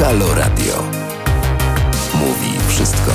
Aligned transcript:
Halo 0.00 0.34
Radio. 0.34 0.82
Mówi 2.14 2.58
wszystko. 2.68 3.10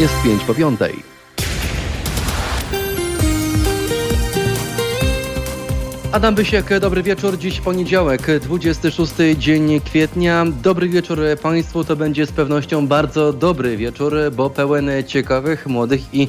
Jest 0.00 0.14
pięć 0.24 0.44
po 0.44 0.54
piątej. 0.54 1.11
Adam 6.12 6.34
Bysiek, 6.34 6.78
dobry 6.80 7.02
wieczór. 7.02 7.38
Dziś 7.38 7.60
poniedziałek, 7.60 8.40
26 8.40 9.12
dzień 9.38 9.80
kwietnia. 9.80 10.46
Dobry 10.62 10.88
wieczór 10.88 11.20
Państwu. 11.42 11.84
To 11.84 11.96
będzie 11.96 12.26
z 12.26 12.32
pewnością 12.32 12.86
bardzo 12.86 13.32
dobry 13.32 13.76
wieczór, 13.76 14.14
bo 14.36 14.50
pełen 14.50 14.90
ciekawych, 15.06 15.66
młodych 15.66 16.14
i 16.14 16.28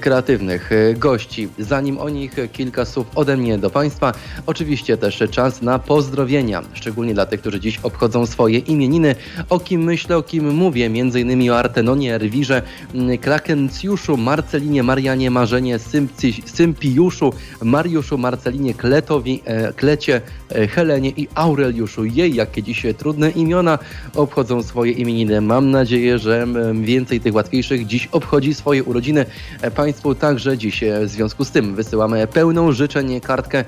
kreatywnych 0.00 0.70
gości. 0.96 1.48
Zanim 1.58 1.98
o 1.98 2.08
nich 2.08 2.36
kilka 2.52 2.84
słów 2.84 3.06
ode 3.14 3.36
mnie 3.36 3.58
do 3.58 3.70
Państwa. 3.70 4.12
Oczywiście 4.46 4.96
też 4.96 5.22
czas 5.30 5.62
na 5.62 5.78
pozdrowienia, 5.78 6.62
szczególnie 6.72 7.14
dla 7.14 7.26
tych, 7.26 7.40
którzy 7.40 7.60
dziś 7.60 7.78
obchodzą 7.82 8.26
swoje 8.26 8.58
imieniny. 8.58 9.14
O 9.48 9.60
kim 9.60 9.82
myślę, 9.82 10.16
o 10.16 10.22
kim 10.22 10.54
mówię, 10.54 10.86
innymi 10.86 11.50
o 11.50 11.58
Artenonie, 11.58 12.14
Erwirze, 12.14 12.62
Krakencjuszu, 13.20 14.16
Marcelinie, 14.16 14.82
Marianie, 14.82 15.30
Marzenie, 15.30 15.78
Sympiuszu, 16.46 17.32
Mariuszu, 17.62 18.18
Marcelinie, 18.18 18.74
Kletowi, 18.74 19.23
E, 19.24 19.72
Klecie, 19.72 20.20
e, 20.50 20.66
Helenie 20.66 21.10
i 21.10 21.28
Aureliuszu. 21.34 22.04
Jej, 22.04 22.34
jakie 22.34 22.62
dzisiaj 22.62 22.94
trudne 22.94 23.30
imiona 23.30 23.78
obchodzą 24.14 24.62
swoje 24.62 24.92
imieniny. 24.92 25.40
Mam 25.40 25.70
nadzieję, 25.70 26.18
że 26.18 26.46
więcej 26.82 27.20
tych 27.20 27.34
łatwiejszych 27.34 27.86
dziś 27.86 28.08
obchodzi 28.12 28.54
swoje 28.54 28.84
urodziny. 28.84 29.26
E, 29.62 29.70
państwu 29.70 30.14
także 30.14 30.58
dziś 30.58 30.84
w 31.04 31.08
związku 31.08 31.44
z 31.44 31.50
tym 31.50 31.74
wysyłamy 31.74 32.26
pełną 32.26 32.72
życzenie 32.72 33.20
kartkę 33.20 33.64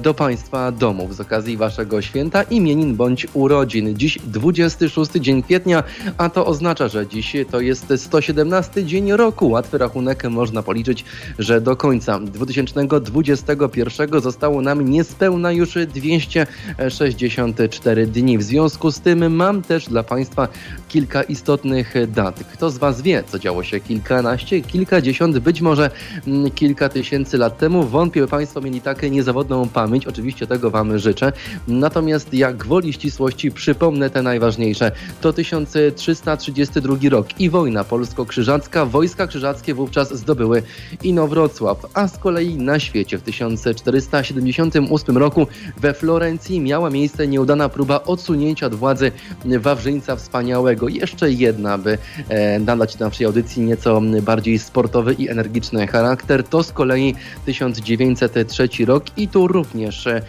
do 0.00 0.14
Państwa 0.14 0.72
domów 0.72 1.16
z 1.16 1.20
okazji 1.20 1.56
Waszego 1.56 2.02
święta 2.02 2.42
imienin 2.42 2.96
bądź 2.96 3.26
urodzin. 3.32 3.98
Dziś 3.98 4.18
26 4.18 5.12
dzień 5.12 5.42
kwietnia, 5.42 5.82
a 6.18 6.28
to 6.28 6.46
oznacza, 6.46 6.88
że 6.88 7.06
dziś 7.06 7.36
to 7.50 7.60
jest 7.60 7.92
117 7.96 8.84
dzień 8.84 9.12
roku. 9.12 9.50
Łatwy 9.50 9.78
rachunek 9.78 10.24
można 10.24 10.62
policzyć, 10.62 11.04
że 11.38 11.60
do 11.60 11.76
końca 11.76 12.20
2021 12.20 14.20
zostało 14.20 14.62
nam 14.64 14.88
niespełna 14.88 15.52
już 15.52 15.78
264 15.94 18.06
dni. 18.06 18.38
W 18.38 18.42
związku 18.42 18.90
z 18.90 19.00
tym 19.00 19.34
mam 19.34 19.62
też 19.62 19.88
dla 19.88 20.02
Państwa 20.02 20.48
kilka 20.88 21.22
istotnych 21.22 21.94
dat. 22.08 22.44
Kto 22.52 22.70
z 22.70 22.78
Was 22.78 23.02
wie, 23.02 23.24
co 23.26 23.38
działo 23.38 23.62
się 23.62 23.80
kilkanaście, 23.80 24.60
kilkadziesiąt, 24.60 25.38
być 25.38 25.60
może 25.60 25.90
mm, 26.26 26.50
kilka 26.50 26.88
tysięcy 26.88 27.38
lat 27.38 27.58
temu? 27.58 27.84
Wątpię, 27.84 28.20
by 28.20 28.28
Państwo 28.28 28.60
mieli 28.60 28.80
taką 28.80 29.06
niezawodną 29.06 29.68
pamięć. 29.68 30.06
Oczywiście 30.06 30.46
tego 30.46 30.70
Wam 30.70 30.98
życzę. 30.98 31.32
Natomiast 31.68 32.34
jak 32.34 32.56
gwoli 32.56 32.92
ścisłości 32.92 33.50
przypomnę 33.50 34.10
te 34.10 34.22
najważniejsze. 34.22 34.92
To 35.20 35.32
1332 35.32 36.96
rok 37.10 37.40
i 37.40 37.50
wojna 37.50 37.84
polsko-krzyżacka. 37.84 38.86
Wojska 38.86 39.26
krzyżackie 39.26 39.74
wówczas 39.74 40.14
zdobyły 40.14 40.62
Inowrocław, 41.02 41.86
a 41.94 42.08
z 42.08 42.18
kolei 42.18 42.56
na 42.56 42.80
świecie 42.80 43.18
w 43.18 43.22
1470 43.22 44.53
1998 44.54 45.18
roku 45.18 45.46
we 45.76 45.94
Florencji 45.94 46.60
miała 46.60 46.90
miejsce 46.90 47.26
nieudana 47.26 47.68
próba 47.68 48.02
odsunięcia 48.04 48.66
od 48.66 48.74
władzy 48.74 49.12
Wawrzyńca 49.44 50.16
Wspaniałego. 50.16 50.88
Jeszcze 50.88 51.30
jedna, 51.30 51.78
by 51.78 51.98
e, 52.28 52.58
nadać 52.58 52.98
naszej 52.98 53.26
audycji 53.26 53.62
nieco 53.62 54.00
bardziej 54.22 54.58
sportowy 54.58 55.14
i 55.14 55.28
energiczny 55.28 55.86
charakter. 55.86 56.44
To 56.44 56.62
z 56.62 56.72
kolei 56.72 57.14
1903 57.46 58.68
rok 58.86 59.04
i 59.16 59.28
tu 59.28 59.48
również 59.48 60.06
e, 60.06 60.22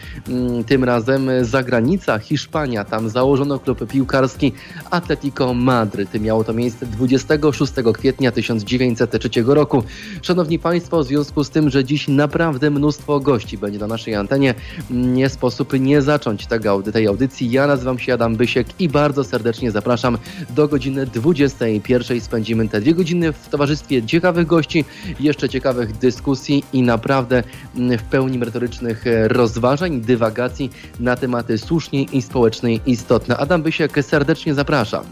tym 0.68 0.84
razem 0.84 1.30
zagranica, 1.42 2.20
Hiszpania. 2.20 2.84
Tam 2.84 3.10
założono 3.10 3.60
klub 3.60 3.88
piłkarski 3.88 4.52
Atletico 4.92 5.54
Madryt. 5.54 6.22
Miało 6.22 6.44
to 6.44 6.54
miejsce 6.54 6.86
26 6.86 7.74
kwietnia 7.94 8.32
1903 8.32 9.30
roku. 9.46 9.84
Szanowni 10.22 10.60
Państwo, 10.60 11.04
w 11.04 11.08
związku 11.08 11.44
z 11.44 11.50
tym, 11.50 11.70
że 11.70 11.86
dziś 11.86 12.08
naprawdę 12.08 12.72
mnóstwo 12.72 13.20
gości 13.20 13.58
będzie 13.58 13.80
na 13.80 13.88
naszej 13.88 14.15
antenie. 14.20 14.54
Nie 14.90 15.30
sposób 15.30 15.74
nie 15.80 16.02
zacząć 16.02 16.48
tego, 16.48 16.82
tej 16.82 17.08
audycji. 17.08 17.52
Ja 17.52 17.68
nazywam 17.68 18.00
się 18.00 18.14
Adam 18.14 18.36
Bysiek 18.36 18.68
i 18.80 18.90
bardzo 18.90 19.24
serdecznie 19.24 19.72
zapraszam 19.72 20.18
do 20.50 20.68
godziny 20.68 21.06
21. 21.06 22.22
Spędzimy 22.22 22.70
te 22.70 22.82
dwie 22.82 22.94
godziny 22.94 23.34
w 23.34 23.50
towarzystwie 23.50 24.04
ciekawych 24.04 24.48
gości, 24.48 24.86
jeszcze 25.20 25.50
ciekawych 25.50 25.98
dyskusji 25.98 26.64
i 26.74 26.82
naprawdę 26.82 27.44
w 27.76 28.04
pełni 28.04 28.40
merytorycznych 28.40 29.04
rozważań, 29.28 30.02
dywagacji 30.02 30.70
na 31.00 31.16
tematy 31.16 31.58
słusznie 31.58 32.04
i 32.04 32.22
społecznie 32.22 32.76
istotne. 32.86 33.38
Adam 33.38 33.64
Bysiek 33.64 33.92
serdecznie 34.02 34.54
zapraszam. 34.54 35.06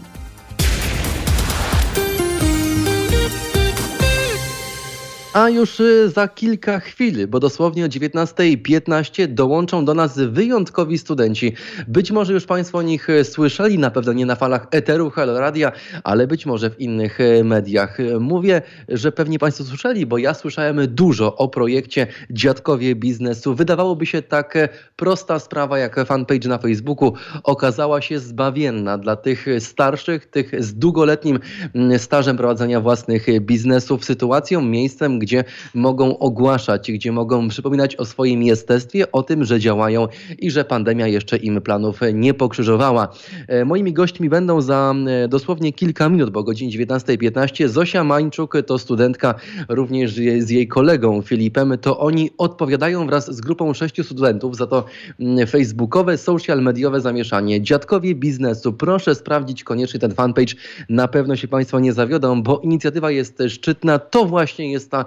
A 5.34 5.48
już 5.48 5.80
y, 5.80 6.10
za 6.14 6.28
kilka 6.28 6.80
chwil, 6.80 7.28
bo 7.28 7.40
dosłownie 7.40 7.84
o 7.84 7.88
19.15 7.88 9.26
dołączą 9.26 9.84
do 9.84 9.94
nas 9.94 10.18
wyjątkowi 10.18 10.98
studenci. 10.98 11.54
Być 11.88 12.10
może 12.10 12.32
już 12.32 12.46
Państwo 12.46 12.78
o 12.78 12.82
nich 12.82 13.10
y, 13.10 13.24
słyszeli, 13.24 13.78
na 13.78 13.90
pewno 13.90 14.12
nie 14.12 14.26
na 14.26 14.36
falach 14.36 14.66
Eteru 14.70 15.10
Hello 15.10 15.40
Radia, 15.40 15.72
ale 16.04 16.26
być 16.26 16.46
może 16.46 16.70
w 16.70 16.80
innych 16.80 17.20
y, 17.20 17.44
mediach. 17.44 17.98
Mówię, 18.20 18.62
że 18.88 19.12
pewnie 19.12 19.38
Państwo 19.38 19.64
słyszeli, 19.64 20.06
bo 20.06 20.18
ja 20.18 20.34
słyszałem 20.34 20.94
dużo 20.94 21.36
o 21.36 21.48
projekcie 21.48 22.06
Dziadkowie 22.30 22.94
Biznesu. 22.94 23.54
Wydawałoby 23.54 24.06
się 24.06 24.22
tak 24.22 24.58
prosta 24.96 25.38
sprawa 25.38 25.78
jak 25.78 26.06
fanpage 26.06 26.48
na 26.48 26.58
Facebooku 26.58 27.12
okazała 27.42 28.00
się 28.00 28.18
zbawienna 28.18 28.98
dla 28.98 29.16
tych 29.16 29.46
starszych, 29.58 30.26
tych 30.26 30.64
z 30.64 30.74
długoletnim 30.74 31.38
mm, 31.74 31.98
stażem 31.98 32.36
prowadzenia 32.36 32.80
własnych 32.80 33.26
biznesów, 33.40 34.04
sytuacją, 34.04 34.62
miejscem, 34.62 35.23
gdzie 35.24 35.44
mogą 35.74 36.18
ogłaszać, 36.18 36.92
gdzie 36.92 37.12
mogą 37.12 37.48
przypominać 37.48 37.96
o 37.96 38.04
swoim 38.04 38.42
jestestwie, 38.42 39.12
o 39.12 39.22
tym, 39.22 39.44
że 39.44 39.60
działają 39.60 40.08
i 40.38 40.50
że 40.50 40.64
pandemia 40.64 41.06
jeszcze 41.06 41.36
im 41.36 41.60
planów 41.60 42.00
nie 42.14 42.34
pokrzyżowała. 42.34 43.08
E, 43.48 43.64
moimi 43.64 43.92
gośćmi 43.92 44.28
będą 44.28 44.60
za 44.60 44.94
e, 45.06 45.28
dosłownie 45.28 45.72
kilka 45.72 46.08
minut, 46.08 46.30
bo 46.30 46.42
godzinie 46.42 46.72
19.15 46.72 47.68
Zosia 47.68 48.04
Mańczuk 48.04 48.54
to 48.66 48.78
studentka, 48.78 49.34
również 49.68 50.14
z 50.38 50.50
jej 50.50 50.68
kolegą 50.68 51.22
Filipem. 51.22 51.78
To 51.80 51.98
oni 51.98 52.30
odpowiadają 52.38 53.06
wraz 53.06 53.34
z 53.36 53.40
grupą 53.40 53.74
sześciu 53.74 54.04
studentów 54.04 54.56
za 54.56 54.66
to 54.66 54.84
mm, 55.20 55.46
facebookowe, 55.46 56.18
social 56.18 56.62
mediowe 56.62 57.00
zamieszanie. 57.00 57.62
Dziadkowie 57.62 58.14
biznesu. 58.14 58.72
Proszę 58.72 59.14
sprawdzić 59.14 59.64
koniecznie 59.64 60.00
ten 60.00 60.14
fanpage. 60.14 60.54
Na 60.88 61.08
pewno 61.08 61.36
się 61.36 61.48
Państwo 61.48 61.80
nie 61.80 61.92
zawiodą, 61.92 62.42
bo 62.42 62.60
inicjatywa 62.60 63.10
jest 63.10 63.42
szczytna. 63.48 63.98
To 63.98 64.24
właśnie 64.24 64.72
jest 64.72 64.90
ta 64.90 65.04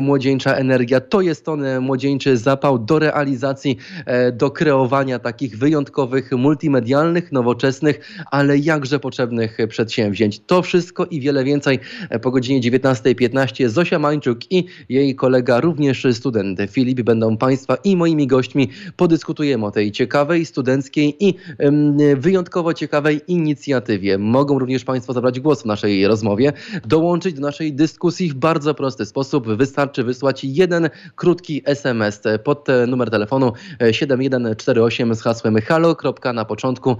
młodzieńcza 0.00 0.54
energia. 0.54 1.00
To 1.00 1.20
jest 1.20 1.44
ten 1.44 1.80
młodzieńczy 1.80 2.36
zapał 2.36 2.78
do 2.78 2.98
realizacji, 2.98 3.76
e, 4.06 4.32
do 4.32 4.50
kreowania 4.50 5.18
takich 5.18 5.58
wyjątkowych, 5.58 6.32
multimedialnych, 6.32 7.32
nowoczesnych, 7.32 8.00
ale 8.30 8.58
jakże 8.58 9.00
potrzebnych 9.00 9.58
przedsięwzięć. 9.68 10.40
To 10.46 10.62
wszystko 10.62 11.06
i 11.06 11.20
wiele 11.20 11.44
więcej 11.44 11.78
e, 12.10 12.18
po 12.18 12.30
godzinie 12.30 12.60
19.15. 12.60 13.68
Zosia 13.68 13.98
Mańczuk 13.98 14.52
i 14.52 14.64
jej 14.88 15.14
kolega, 15.14 15.60
również 15.60 16.06
student 16.12 16.60
Filip, 16.70 17.02
będą 17.02 17.36
Państwa 17.36 17.76
i 17.84 17.96
moimi 17.96 18.26
gośćmi. 18.26 18.68
Podyskutujemy 18.96 19.66
o 19.66 19.70
tej 19.70 19.92
ciekawej, 19.92 20.46
studenckiej 20.46 21.24
i 21.24 21.34
wyjątkowo 22.16 22.74
ciekawej 22.74 23.20
inicjatywie. 23.26 24.18
Mogą 24.18 24.58
również 24.58 24.84
Państwo 24.84 25.12
zabrać 25.12 25.40
głos 25.40 25.62
w 25.62 25.64
naszej 25.64 26.06
rozmowie, 26.06 26.52
dołączyć 26.86 27.34
do 27.34 27.40
naszej 27.40 27.72
dyskusji 27.72 28.30
w 28.30 28.34
bardzo 28.34 28.74
prosty 28.74 29.06
sposób 29.06 29.39
sposób 29.40 29.58
wystarczy 29.58 30.04
wysłać 30.04 30.44
jeden 30.44 30.90
krótki 31.16 31.62
SMS 31.64 32.22
pod 32.44 32.66
numer 32.86 33.10
telefonu 33.10 33.52
7148 33.92 35.14
z 35.14 35.22
hasłem 35.22 35.56
halo. 35.56 35.96
na 36.34 36.44
początku. 36.44 36.96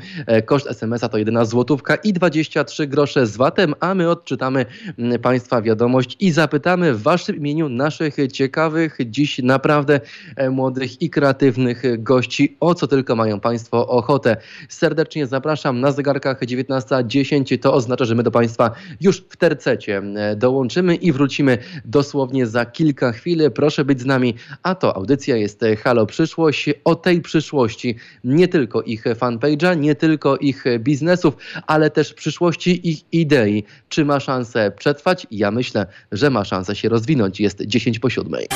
Koszt 0.47 0.67
SMS-a 0.67 1.09
to 1.09 1.19
1 1.19 1.47
złotówka 1.47 1.95
i 1.95 2.13
23 2.13 2.87
grosze 2.87 3.27
z 3.27 3.37
VAT-em, 3.37 3.75
a 3.81 3.95
my 3.95 4.11
odczytamy 4.11 4.67
mm, 4.99 5.21
Państwa 5.21 5.63
wiadomość 5.63 6.17
i 6.21 6.31
zapytamy 6.31 6.95
w 6.95 7.03
Waszym 7.03 7.37
imieniu 7.37 7.69
naszych 7.69 8.17
ciekawych, 8.33 8.99
dziś 9.07 9.39
naprawdę 9.39 10.01
e, 10.37 10.51
młodych 10.51 11.03
i 11.03 11.11
kreatywnych 11.11 12.03
gości, 12.03 12.57
o 12.61 12.75
co 12.75 12.87
tylko 12.87 13.17
mają 13.17 13.41
Państwo 13.41 13.89
ochotę. 13.89 14.37
Serdecznie 14.69 15.27
zapraszam 15.27 15.81
na 15.81 15.93
zegarkach 15.93 16.41
19.10. 16.41 17.59
To 17.59 17.75
oznacza, 17.75 18.05
że 18.05 18.15
my 18.15 18.23
do 18.23 18.31
Państwa 18.31 18.71
już 19.01 19.21
w 19.29 19.37
tercecie 19.37 20.03
e, 20.17 20.37
dołączymy 20.37 20.95
i 20.95 21.13
wrócimy 21.13 21.59
dosłownie 21.85 22.20
dosłownie 22.21 22.47
za 22.47 22.67
kilka 22.67 23.13
chwil. 23.13 23.51
Proszę 23.51 23.85
być 23.85 24.01
z 24.01 24.05
nami, 24.05 24.35
a 24.63 24.75
to 24.75 24.97
audycja 24.97 25.37
jest 25.37 25.61
Halo 25.85 26.07
Przyszłość. 26.07 26.71
O 26.85 26.95
tej 26.95 27.21
przyszłości 27.21 27.97
nie 28.25 28.49
tylko 28.49 28.83
ich 28.83 29.05
fanpage'a, 29.05 29.77
nie 29.77 29.95
tylko 29.95 30.37
ich 30.37 30.65
biznesów, 30.79 31.37
ale 31.67 31.91
też 31.91 32.15
przyszłości 32.15 32.89
ich 32.89 33.13
idei. 33.13 33.65
Czy 33.89 34.05
ma 34.05 34.21
szansę 34.21 34.73
przetrwać? 34.79 35.27
Ja 35.31 35.51
myślę, 35.51 35.87
że 36.13 36.31
ma 36.31 36.45
szansę 36.45 36.77
się 36.77 36.89
rozwinąć. 36.89 37.41
Jest 37.41 37.63
10 37.67 37.99
po 37.99 38.11
siódmej. 38.11 38.47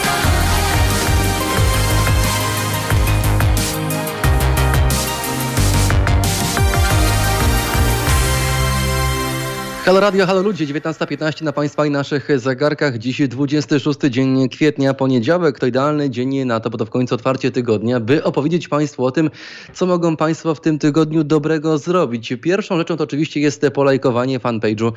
Halo 9.84 10.00
Radio, 10.00 10.26
halo 10.26 10.42
ludzie, 10.42 10.66
19.15 10.66 11.42
na 11.42 11.52
Państwa 11.52 11.86
i 11.86 11.90
naszych 11.90 12.40
zegarkach. 12.40 12.98
Dziś 12.98 13.28
26 13.28 13.98
dzień 14.10 14.48
kwietnia, 14.48 14.94
poniedziałek. 14.94 15.58
To 15.58 15.66
idealny 15.66 16.10
dzień 16.10 16.44
na 16.44 16.60
to, 16.60 16.70
bo 16.70 16.78
to 16.78 16.86
w 16.86 16.90
końcu 16.90 17.14
otwarcie 17.14 17.50
tygodnia, 17.50 18.00
by 18.00 18.24
opowiedzieć 18.24 18.68
Państwu 18.68 19.04
o 19.04 19.10
tym, 19.10 19.30
co 19.72 19.86
mogą 19.86 20.16
Państwo 20.16 20.54
w 20.54 20.60
tym 20.60 20.78
tygodniu 20.78 21.24
dobrego 21.24 21.78
zrobić. 21.78 22.34
Pierwszą 22.42 22.78
rzeczą 22.78 22.96
to 22.96 23.04
oczywiście 23.04 23.40
jest 23.40 23.66
polajkowanie 23.74 24.40
fanpage'u 24.40 24.92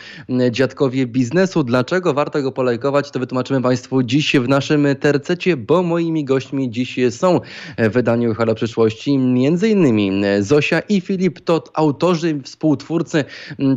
Dziadkowie 0.51 1.07
Biznesu. 1.07 1.63
Dlaczego 1.63 2.13
warto 2.13 2.41
go 2.41 2.51
polajkować, 2.51 3.11
to 3.11 3.19
wytłumaczymy 3.19 3.61
Państwu 3.61 4.03
dziś 4.03 4.35
w 4.35 4.47
naszym 4.47 4.87
tercecie, 4.99 5.57
bo 5.57 5.83
moimi 5.83 6.25
gośćmi 6.25 6.71
dziś 6.71 6.99
są 7.09 7.39
w 7.77 7.89
wydaniu 7.89 8.33
Halo 8.33 8.55
Przyszłości 8.55 9.17
między 9.17 9.69
innymi 9.69 10.11
Zosia 10.39 10.79
i 10.79 11.01
Filip, 11.01 11.39
to 11.39 11.63
autorzy, 11.73 12.39
współtwórcy 12.43 13.25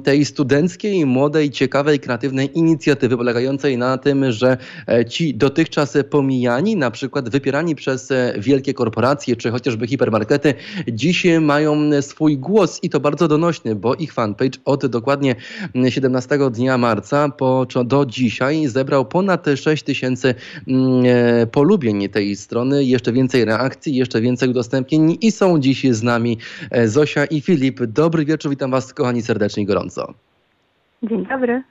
tej 0.04 0.24
studenckiej 0.24 0.99
młodej, 1.06 1.50
ciekawej, 1.50 2.00
kreatywnej 2.00 2.58
inicjatywy 2.58 3.16
polegającej 3.16 3.78
na 3.78 3.98
tym, 3.98 4.32
że 4.32 4.56
e, 4.88 5.04
ci 5.04 5.34
dotychczas 5.34 5.98
pomijani, 6.10 6.76
na 6.76 6.90
przykład 6.90 7.28
wypierani 7.28 7.74
przez 7.74 8.10
e, 8.10 8.34
wielkie 8.38 8.74
korporacje 8.74 9.36
czy 9.36 9.50
chociażby 9.50 9.86
hipermarkety, 9.86 10.54
dziś 10.88 11.26
mają 11.40 12.02
swój 12.02 12.38
głos 12.38 12.78
i 12.82 12.90
to 12.90 13.00
bardzo 13.00 13.28
donośny, 13.28 13.74
bo 13.74 13.94
ich 13.94 14.12
fanpage 14.12 14.58
od 14.64 14.86
dokładnie 14.86 15.36
17 15.88 16.38
dnia 16.50 16.78
marca 16.78 17.28
po, 17.28 17.66
do 17.84 18.06
dzisiaj 18.06 18.66
zebrał 18.66 19.04
ponad 19.04 19.46
6 19.56 19.82
tysięcy 19.82 20.34
e, 21.04 21.46
polubień 21.46 22.08
tej 22.08 22.36
strony, 22.36 22.84
jeszcze 22.84 23.12
więcej 23.12 23.44
reakcji, 23.44 23.96
jeszcze 23.96 24.20
więcej 24.20 24.48
udostępnień 24.48 25.18
i 25.20 25.32
są 25.32 25.60
dziś 25.60 25.86
z 25.90 26.02
nami 26.02 26.38
Zosia 26.86 27.24
i 27.24 27.40
Filip. 27.40 27.84
Dobry 27.84 28.24
wieczór, 28.24 28.50
witam 28.50 28.70
Was 28.70 28.94
kochani 28.94 29.22
serdecznie 29.22 29.66
gorąco. 29.66 30.29
Dzień 31.02 31.26
dobry. 31.26 31.62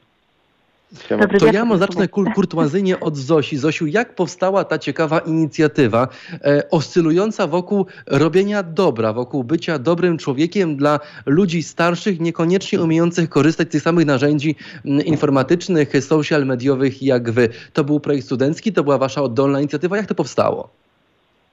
Dobry 1.09 1.39
to 1.39 1.45
ja 1.45 1.65
może 1.65 1.79
zacznę 1.79 2.07
kur 2.07 2.33
kurtuazyjnie 2.33 2.99
od 2.99 3.17
Zosi. 3.17 3.57
Zosiu, 3.57 3.87
jak 3.87 4.15
powstała 4.15 4.63
ta 4.63 4.79
ciekawa 4.79 5.19
inicjatywa 5.19 6.07
e, 6.33 6.69
oscylująca 6.69 7.47
wokół 7.47 7.85
robienia 8.07 8.63
dobra, 8.63 9.13
wokół 9.13 9.43
bycia 9.43 9.79
dobrym 9.79 10.17
człowiekiem 10.17 10.77
dla 10.77 10.99
ludzi 11.25 11.63
starszych, 11.63 12.19
niekoniecznie 12.19 12.81
umiejących 12.81 13.29
korzystać 13.29 13.67
z 13.67 13.71
tych 13.71 13.81
samych 13.81 14.05
narzędzi 14.05 14.55
m, 14.85 15.01
informatycznych, 15.01 16.03
social 16.03 16.45
mediowych 16.45 17.03
jak 17.03 17.31
wy? 17.31 17.49
To 17.73 17.83
był 17.83 17.99
projekt 17.99 18.25
studencki, 18.25 18.73
to 18.73 18.83
była 18.83 18.97
wasza 18.97 19.21
oddolna 19.21 19.59
inicjatywa. 19.59 19.97
Jak 19.97 20.07
to 20.07 20.15
powstało? 20.15 20.69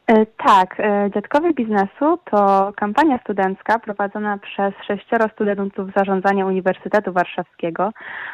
E, 0.06 0.26
tak, 0.26 0.81
e, 0.81 1.11
Dziadkowie 1.14 1.55
Biznesu 1.55 2.19
to 2.31 2.73
kampania 2.76 3.19
studencka 3.19 3.79
prowadzona 3.79 4.38
przez 4.38 4.75
sześcioro 4.87 5.29
studentów 5.29 5.88
zarządzania 5.97 6.47
Uniwersytetu 6.47 7.12
Warszawskiego. 7.12 7.91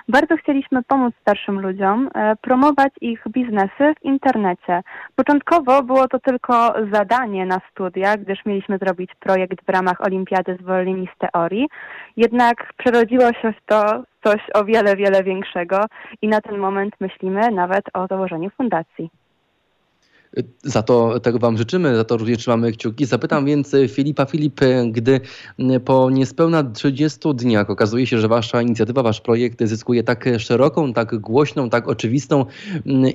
Bardzo 0.08 0.36
chcieliśmy 0.36 0.82
pomóc 0.82 1.14
starszym 1.20 1.60
ludziom, 1.60 2.10
e, 2.14 2.36
promować 2.36 2.92
ich 3.00 3.24
biznesy 3.28 3.94
w 4.00 4.04
internecie. 4.04 4.82
Początkowo 5.16 5.82
było 5.82 6.08
to 6.08 6.18
tylko 6.18 6.74
zadanie 6.92 7.46
na 7.46 7.60
studia, 7.70 8.16
gdyż 8.16 8.46
mieliśmy 8.46 8.78
zrobić 8.78 9.10
projekt 9.20 9.66
w 9.66 9.68
ramach 9.68 10.00
Olimpiady 10.00 10.56
Zwolnieni 10.60 11.08
z 11.16 11.18
Teorii. 11.18 11.68
Jednak 12.16 12.72
przerodziło 12.76 13.32
się 13.32 13.52
w 13.52 13.66
to 13.66 14.02
coś 14.24 14.40
o 14.54 14.64
wiele, 14.64 14.96
wiele 14.96 15.22
większego 15.24 15.84
i 16.22 16.28
na 16.28 16.40
ten 16.40 16.58
moment 16.58 16.94
myślimy 17.00 17.50
nawet 17.50 17.84
o 17.94 18.06
założeniu 18.06 18.50
fundacji. 18.50 19.21
Za 20.62 20.82
to 20.82 21.20
tego 21.20 21.38
Wam 21.38 21.56
życzymy, 21.56 21.96
za 21.96 22.04
to 22.04 22.16
również 22.16 22.38
trzymamy 22.38 22.72
kciuki. 22.72 23.06
Zapytam 23.06 23.46
więc 23.46 23.76
Filipa 23.88 24.26
Filip, 24.26 24.60
gdy 24.90 25.20
po 25.84 26.10
niespełna 26.10 26.64
30 26.64 27.18
dniach 27.34 27.70
okazuje 27.70 28.06
się, 28.06 28.18
że 28.18 28.28
Wasza 28.28 28.62
inicjatywa, 28.62 29.02
Wasz 29.02 29.20
projekt 29.20 29.64
zyskuje 29.64 30.02
tak 30.02 30.24
szeroką, 30.38 30.92
tak 30.92 31.16
głośną, 31.16 31.70
tak 31.70 31.88
oczywistą 31.88 32.46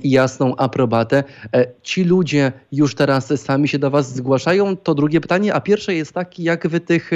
i 0.02 0.10
jasną 0.10 0.56
aprobatę. 0.56 1.24
E, 1.54 1.66
ci 1.82 2.04
ludzie 2.04 2.52
już 2.72 2.94
teraz 2.94 3.40
sami 3.40 3.68
się 3.68 3.78
do 3.78 3.90
Was 3.90 4.14
zgłaszają? 4.14 4.76
To 4.76 4.94
drugie 4.94 5.20
pytanie, 5.20 5.54
a 5.54 5.60
pierwsze 5.60 5.94
jest 5.94 6.12
takie, 6.12 6.42
jak 6.42 6.68
Wy 6.68 6.80
tych 6.80 7.10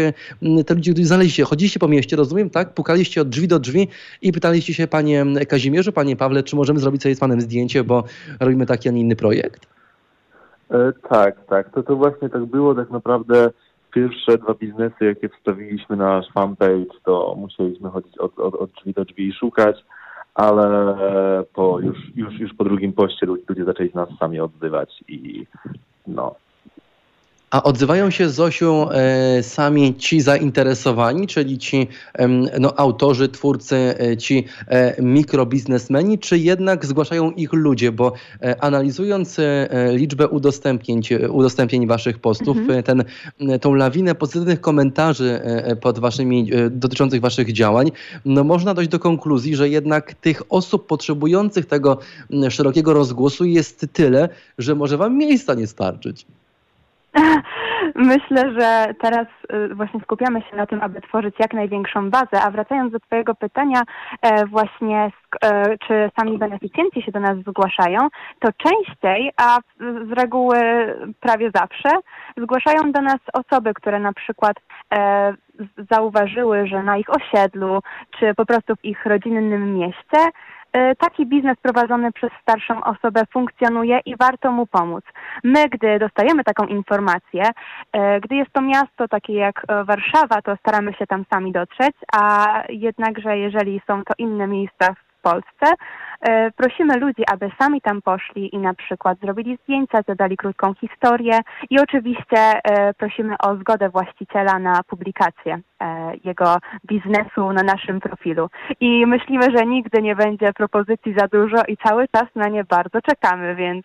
te 0.67 0.75
ludzi 0.75 1.05
znaleźliście? 1.05 1.45
Chodziliście 1.45 1.81
po 1.81 1.89
mieście, 1.89 2.17
rozumiem, 2.17 2.51
tak? 2.51 2.75
Pukaliście 2.75 3.21
od 3.21 3.29
drzwi 3.29 3.49
do 3.49 3.59
drzwi 3.59 3.89
i 4.23 4.33
pytaliście 4.33 4.75
się, 4.75 4.87
Panie 4.87 5.27
Kazimierzu, 5.49 5.93
Panie 5.93 6.17
Pawle, 6.17 6.43
czy 6.43 6.57
możemy 6.57 6.81
zrobić 6.81 7.03
sobie 7.03 7.15
z 7.15 7.19
Panem 7.19 7.41
zdjęcie, 7.41 7.85
bo 7.85 8.05
robimy 8.41 8.67
taki, 8.67 8.89
a 8.89 8.93
nie 8.93 9.01
inny 9.01 9.17
projekt? 9.17 9.67
E, 10.73 10.93
tak, 11.09 11.47
tak. 11.47 11.71
To, 11.71 11.83
to 11.83 11.97
właśnie 11.97 12.29
tak 12.29 12.45
było. 12.45 12.75
Tak 12.75 12.91
naprawdę 12.91 13.51
pierwsze 13.93 14.39
dwa 14.39 14.55
biznesy, 14.55 15.05
jakie 15.05 15.29
wstawiliśmy 15.29 15.97
na 15.97 16.05
nasz 16.05 16.33
fanpage, 16.33 16.87
to 17.05 17.35
musieliśmy 17.39 17.91
chodzić 17.91 18.19
od, 18.19 18.39
od, 18.39 18.55
od 18.55 18.71
drzwi 18.71 18.93
do 18.93 19.05
drzwi 19.05 19.29
i 19.29 19.33
szukać, 19.33 19.85
ale 20.35 20.97
po, 21.55 21.81
już, 21.81 21.99
już, 22.15 22.41
już 22.41 22.55
po 22.55 22.65
drugim 22.65 22.93
poście 22.93 23.27
ludzie 23.27 23.65
zaczęli 23.65 23.91
nas 23.95 24.09
sami 24.19 24.41
odzywać 24.41 25.05
i 25.09 25.47
no, 26.07 26.35
a 27.53 27.63
odzywają 27.63 28.11
się, 28.11 28.29
Zosiu, 28.29 28.89
e, 28.93 29.43
sami 29.43 29.95
ci 29.95 30.21
zainteresowani, 30.21 31.27
czyli 31.27 31.59
ci 31.59 31.89
no, 32.61 32.79
autorzy, 32.79 33.29
twórcy, 33.29 33.77
e, 33.77 34.17
ci 34.17 34.45
e, 34.67 35.03
mikrobiznesmeni, 35.03 36.19
czy 36.19 36.39
jednak 36.39 36.87
zgłaszają 36.87 37.31
ich 37.31 37.53
ludzie? 37.53 37.93
Bo 37.93 38.13
analizując 38.61 39.41
liczbę 39.93 40.29
udostępnień, 40.29 41.01
udostępnień 41.31 41.87
waszych 41.87 42.19
postów, 42.19 42.57
mhm. 42.57 42.83
ten, 42.83 43.05
tą 43.61 43.75
lawinę 43.75 44.15
pozytywnych 44.15 44.61
komentarzy 44.61 45.41
pod 45.81 45.99
waszymi, 45.99 46.51
dotyczących 46.71 47.21
waszych 47.21 47.53
działań, 47.53 47.91
no, 48.25 48.45
można 48.45 48.75
dojść 48.75 48.91
do 48.91 48.99
konkluzji, 48.99 49.57
że 49.57 49.69
jednak 49.69 50.15
tych 50.15 50.43
osób 50.49 50.87
potrzebujących 50.87 51.67
tego 51.67 51.99
szerokiego 52.49 52.93
rozgłosu 52.93 53.45
jest 53.45 53.87
tyle, 53.93 54.29
że 54.59 54.75
może 54.75 54.97
wam 54.97 55.19
miejsca 55.19 55.55
nie 55.55 55.67
starczyć. 55.67 56.27
Myślę, 57.95 58.61
że 58.61 58.95
teraz 59.01 59.27
y, 59.53 59.75
właśnie 59.75 60.01
skupiamy 60.01 60.43
się 60.43 60.57
na 60.57 60.67
tym, 60.67 60.83
aby 60.83 61.01
tworzyć 61.01 61.35
jak 61.39 61.55
największą 61.55 62.11
bazę, 62.11 62.43
a 62.43 62.51
wracając 62.51 62.93
do 62.93 63.01
Twojego 63.01 63.35
pytania 63.35 63.83
e, 64.23 64.47
właśnie, 64.47 65.11
e, 65.45 65.79
czy 65.79 66.11
sami 66.19 66.39
beneficjenci 66.39 67.03
się 67.03 67.13
do 67.13 67.21
nas 67.21 67.39
zgłaszają, 67.39 68.09
to 68.41 68.49
częściej, 68.53 69.33
a 69.37 69.59
z 69.81 70.13
reguły 70.13 70.59
prawie 71.21 71.51
zawsze, 71.55 71.89
zgłaszają 72.37 72.93
do 72.93 73.01
nas 73.01 73.21
osoby, 73.33 73.75
które 73.75 73.99
na 73.99 74.13
przykład 74.13 74.57
e, 74.95 75.35
zauważyły, 75.91 76.67
że 76.67 76.83
na 76.83 76.97
ich 76.97 77.07
osiedlu, 77.11 77.81
czy 78.19 78.35
po 78.35 78.47
prostu 78.47 78.77
w 78.77 78.85
ich 78.85 79.07
rodzinnym 79.07 79.75
mieście 79.75 80.19
taki 80.99 81.27
biznes 81.27 81.57
prowadzony 81.63 82.13
przez 82.13 82.31
starszą 82.43 82.85
osobę 82.85 83.23
funkcjonuje 83.33 84.01
i 84.07 84.17
warto 84.17 84.53
mu 84.53 84.67
pomóc. 84.67 85.05
My, 85.45 85.69
gdy 85.69 85.99
dostajemy 85.99 86.45
taką 86.45 86.67
informację, 86.67 87.45
e, 87.93 88.21
gdy 88.21 88.35
jest 88.37 88.53
to 88.53 88.61
miasto 88.61 89.09
takie 89.09 89.33
jak 89.33 89.65
e, 89.69 89.85
Warszawa, 89.85 90.43
to 90.43 90.57
staramy 90.57 90.95
się 90.95 91.07
tam 91.07 91.25
sami 91.33 91.53
dotrzeć, 91.53 91.97
a 92.13 92.47
jednakże 92.69 93.39
jeżeli 93.39 93.81
są 93.87 94.05
to 94.05 94.15
inne 94.19 94.47
miejsca 94.47 94.95
w 94.95 95.12
Polsce. 95.23 95.75
E, 96.23 96.51
prosimy 96.51 96.97
ludzi, 96.99 97.23
aby 97.33 97.51
sami 97.61 97.81
tam 97.81 98.03
poszli 98.03 98.55
i 98.55 98.59
na 98.59 98.75
przykład 98.75 99.19
zrobili 99.21 99.59
zdjęcia, 99.63 100.03
zadali 100.09 100.37
krótką 100.37 100.75
historię 100.75 101.41
i 101.71 101.81
oczywiście 101.81 102.39
e, 102.39 102.95
prosimy 102.95 103.35
o 103.39 103.57
zgodę 103.57 103.89
właściciela 103.89 104.59
na 104.59 104.83
publikację 104.83 105.61
e, 105.81 106.13
jego 106.25 106.57
biznesu 106.87 107.53
na 107.53 107.63
naszym 107.63 108.01
profilu. 108.01 108.49
I 108.81 109.07
myślimy, 109.07 109.45
że 109.57 109.67
nigdy 109.67 110.03
nie 110.03 110.17
będzie 110.17 110.53
propozycji 110.53 111.15
za 111.19 111.29
dużo 111.29 111.57
i 111.69 111.77
cały 111.77 112.09
czas 112.09 112.25
na 112.35 112.49
nie 112.49 112.65
bardzo 112.65 113.01
czekamy, 113.01 113.55
więc 113.55 113.85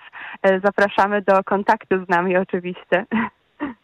zapraszamy 0.64 1.22
do 1.22 1.44
kontaktu 1.44 2.06
z 2.06 2.10
nami 2.10 2.38
oczywiście. 2.38 3.06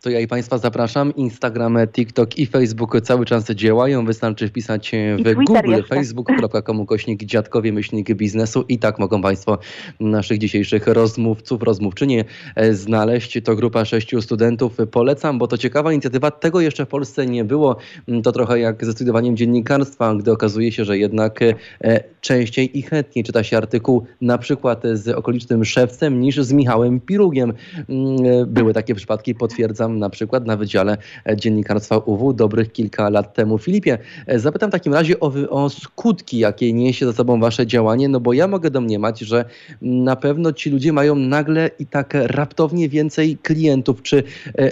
To 0.04 0.10
ja 0.10 0.20
i 0.20 0.28
Państwa 0.28 0.58
zapraszam. 0.58 1.16
Instagram, 1.16 1.78
TikTok 1.92 2.38
i 2.38 2.46
Facebook 2.46 3.02
cały 3.02 3.26
czas 3.26 3.46
działają. 3.50 4.06
Wystarczy 4.06 4.48
wpisać 4.48 4.92
w 5.24 5.34
Google 5.34 5.82
facebook.com 5.90 6.86
kośnik 6.86 7.24
dziadkowie 7.24 7.74
myślnik 7.74 8.14
biznesu 8.14 8.66
i 8.70 8.80
tak 8.80 9.00
mogą 9.00 9.22
Państwo 9.22 9.58
naszych 10.00 10.38
dzisiejszych 10.38 10.88
rozmówców, 10.88 11.64
rozmówczynie 11.64 12.26
e, 12.56 12.74
znaleźć. 12.74 13.38
To 13.44 13.56
grupa 13.56 13.86
sześciu 13.86 14.22
studentów. 14.22 14.78
Polecam, 14.92 15.40
bo 15.40 15.48
to 15.48 15.58
ciekawa 15.58 15.94
inicjatywa. 15.94 16.32
Tego 16.32 16.62
jeszcze 16.62 16.86
w 16.86 16.90
Polsce 16.90 17.26
nie 17.26 17.46
było. 17.46 17.78
To 18.24 18.32
trochę 18.32 18.60
jak 18.60 18.86
ze 18.86 18.92
studiowaniem 18.92 19.38
dziennikarstwa, 19.38 20.16
gdy 20.16 20.32
okazuje 20.32 20.72
się, 20.72 20.86
że 20.86 20.98
jednak 20.98 21.40
e, 21.42 22.04
częściej 22.22 22.78
i 22.78 22.82
chętniej 22.82 23.24
czyta 23.24 23.44
się 23.44 23.58
artykuł 23.58 24.06
na 24.22 24.38
przykład 24.38 24.84
z 24.94 25.10
okolicznym 25.10 25.66
szewcem 25.66 26.22
niż 26.22 26.38
z 26.38 26.54
Michałem 26.54 27.00
Pirugiem. 27.00 27.54
Mm, 27.90 28.26
e, 28.26 28.46
były 28.46 28.74
takie 28.74 28.96
przypadki, 28.96 29.36
potwierdzam 29.64 30.00
na 30.00 30.10
przykład 30.10 30.46
na 30.46 30.58
Wydziale 30.58 30.98
Dziennikarstwa 31.36 31.98
UW 31.98 32.34
dobrych 32.34 32.72
kilka 32.72 33.10
lat 33.10 33.34
temu. 33.34 33.58
Filipie, 33.58 33.98
zapytam 34.28 34.70
w 34.70 34.72
takim 34.72 34.94
razie 34.94 35.20
o, 35.20 35.32
o 35.50 35.70
skutki, 35.70 36.38
jakie 36.38 36.74
niesie 36.74 37.06
za 37.06 37.14
sobą 37.14 37.40
wasze 37.40 37.68
działanie, 37.68 38.10
no 38.10 38.20
bo 38.20 38.34
ja 38.34 38.48
mogę 38.48 38.70
domniemać, 38.70 39.20
że 39.20 39.46
na 39.82 40.16
pewno 40.16 40.54
ci 40.54 40.70
ludzie 40.70 40.94
mają 40.94 41.16
nagle 41.16 41.70
i 41.80 41.86
tak 41.86 42.14
raptownie 42.14 42.90
więcej 42.90 43.38
klientów. 43.38 44.02
Czy 44.02 44.24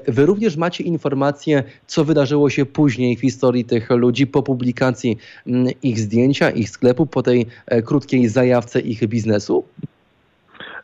wy 0.07 0.25
również 0.25 0.57
macie 0.57 0.83
informacje, 0.83 1.63
co 1.87 2.05
wydarzyło 2.05 2.49
się 2.49 2.65
później 2.65 3.17
w 3.17 3.21
historii 3.21 3.65
tych 3.65 3.89
ludzi 3.89 4.27
po 4.27 4.43
publikacji 4.43 5.17
ich 5.83 5.99
zdjęcia, 5.99 6.49
ich 6.49 6.69
sklepu, 6.69 7.05
po 7.05 7.23
tej 7.23 7.45
krótkiej 7.85 8.27
zajawce 8.27 8.79
ich 8.79 9.07
biznesu? 9.07 9.63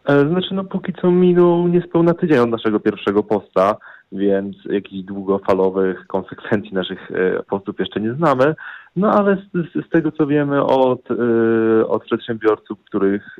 E, 0.07 0.27
znaczy, 0.29 0.53
no 0.53 0.63
póki 0.63 0.93
co 1.01 1.11
minął 1.11 1.67
niespełna 1.67 2.13
tydzień 2.13 2.37
od 2.37 2.49
naszego 2.49 2.79
pierwszego 2.79 3.23
posta, 3.23 3.75
więc 4.11 4.55
jakichś 4.65 5.03
długofalowych 5.03 6.07
konsekwencji 6.07 6.73
naszych 6.73 7.11
e, 7.11 7.43
postów 7.43 7.79
jeszcze 7.79 7.99
nie 7.99 8.13
znamy. 8.13 8.55
No 8.95 9.11
ale 9.11 9.35
z, 9.35 9.85
z 9.85 9.89
tego, 9.89 10.11
co 10.11 10.27
wiemy 10.27 10.63
od, 10.63 11.11
e, 11.11 11.87
od 11.87 12.03
przedsiębiorców, 12.03 12.77
których 12.83 13.39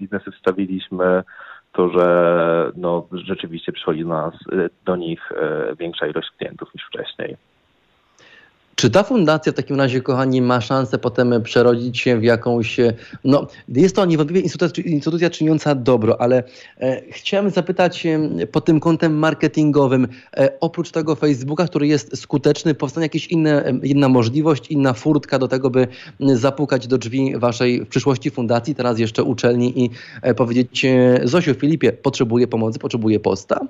biznesy 0.00 0.30
wstawiliśmy, 0.30 1.22
to 1.72 1.88
że 1.88 2.72
no, 2.76 3.08
rzeczywiście 3.12 3.72
przychodzi 3.72 4.02
do 4.02 4.08
nas, 4.08 4.34
do 4.84 4.96
nich 4.96 5.32
większa 5.78 6.06
ilość 6.06 6.30
klientów 6.38 6.74
niż 6.74 6.84
wcześniej. 6.86 7.36
Czy 8.86 8.90
ta 8.90 9.02
fundacja 9.02 9.52
w 9.52 9.54
takim 9.54 9.76
razie, 9.76 10.00
kochani, 10.00 10.42
ma 10.42 10.60
szansę 10.60 10.98
potem 10.98 11.42
przerodzić 11.42 11.98
się 11.98 12.18
w 12.18 12.22
jakąś, 12.22 12.76
no 13.24 13.46
jest 13.68 13.96
to 13.96 14.04
niewątpliwie 14.04 14.40
instytucja, 14.40 14.84
instytucja 14.84 15.30
czyniąca 15.30 15.74
dobro, 15.74 16.20
ale 16.20 16.42
e, 16.80 17.02
chciałem 17.10 17.50
zapytać 17.50 18.06
e, 18.06 18.46
pod 18.46 18.64
tym 18.64 18.80
kątem 18.80 19.18
marketingowym, 19.18 20.08
e, 20.36 20.48
oprócz 20.60 20.90
tego 20.90 21.14
Facebooka, 21.14 21.66
który 21.66 21.86
jest 21.86 22.18
skuteczny, 22.18 22.74
powstanie 22.74 23.04
jakaś 23.04 23.26
inna, 23.26 23.62
inna 23.82 24.08
możliwość, 24.08 24.70
inna 24.70 24.92
furtka 24.92 25.38
do 25.38 25.48
tego, 25.48 25.70
by 25.70 25.88
zapukać 26.20 26.86
do 26.86 26.98
drzwi 26.98 27.38
waszej 27.38 27.80
w 27.80 27.88
przyszłości 27.88 28.30
fundacji, 28.30 28.74
teraz 28.74 28.98
jeszcze 28.98 29.22
uczelni 29.22 29.84
i 29.84 29.90
e, 30.22 30.34
powiedzieć, 30.34 30.84
e, 30.84 31.20
Zosiu, 31.24 31.54
Filipie, 31.54 31.92
potrzebuję 31.92 32.46
pomocy, 32.46 32.78
potrzebuję 32.78 33.20
posta? 33.20 33.60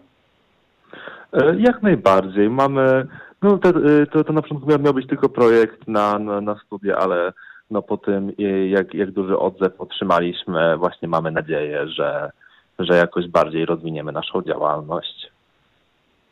E, 1.33 1.57
jak 1.59 1.83
najbardziej. 1.83 2.51
Mamy 2.51 3.07
no 3.43 3.59
to, 3.59 3.69
y, 3.69 4.07
to, 4.07 4.25
to 4.25 4.33
na 4.33 4.43
początku 4.43 4.79
miał, 4.79 4.95
być 4.95 5.07
tylko 5.07 5.29
projekt 5.29 5.89
na, 5.89 6.19
na, 6.19 6.41
na 6.41 6.59
studia, 6.67 6.97
ale 6.97 7.33
no 7.71 7.83
po 7.83 7.97
tym 7.97 8.33
y, 8.41 8.69
jak, 8.69 8.95
jak 8.95 9.11
duży 9.11 9.39
odzew 9.39 9.81
otrzymaliśmy, 9.81 10.77
właśnie 10.77 11.09
mamy 11.09 11.31
nadzieję, 11.31 11.89
że, 11.89 12.31
że 12.79 12.97
jakoś 12.97 13.29
bardziej 13.29 13.67
rozwiniemy 13.67 14.13
naszą 14.13 14.43
działalność 14.43 15.36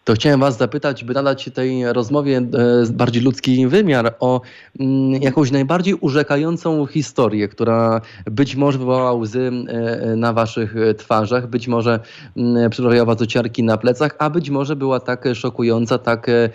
to 0.04 0.12
chciałem 0.12 0.40
Was 0.40 0.58
zapytać, 0.58 1.04
by 1.04 1.14
nadać 1.14 1.50
tej 1.54 1.92
rozmowie 1.92 2.38
e, 2.38 2.92
bardziej 2.92 3.23
ludzki 3.23 3.66
wymiar, 3.66 4.14
o 4.20 4.40
mm, 4.80 5.23
jakąś 5.23 5.50
najbardziej 5.50 5.94
urzekającą 5.94 6.87
historię, 6.87 7.49
która 7.49 8.00
być 8.25 8.56
może 8.56 8.78
wywołała 8.78 9.12
łzy 9.12 9.50
e, 9.68 10.16
na 10.16 10.32
Waszych 10.32 10.75
twarzach, 10.99 11.46
być 11.46 11.68
może 11.68 12.00
mm, 12.37 12.70
przyprawiała 12.70 13.04
Was 13.04 13.16
do 13.16 13.26
ciarki 13.26 13.62
na 13.62 13.76
plecach, 13.76 14.16
a 14.18 14.30
być 14.30 14.50
może 14.50 14.76
była 14.76 15.00
tak 15.00 15.25
szokująca, 15.34 15.99
tak 15.99 16.28
e, 16.28 16.50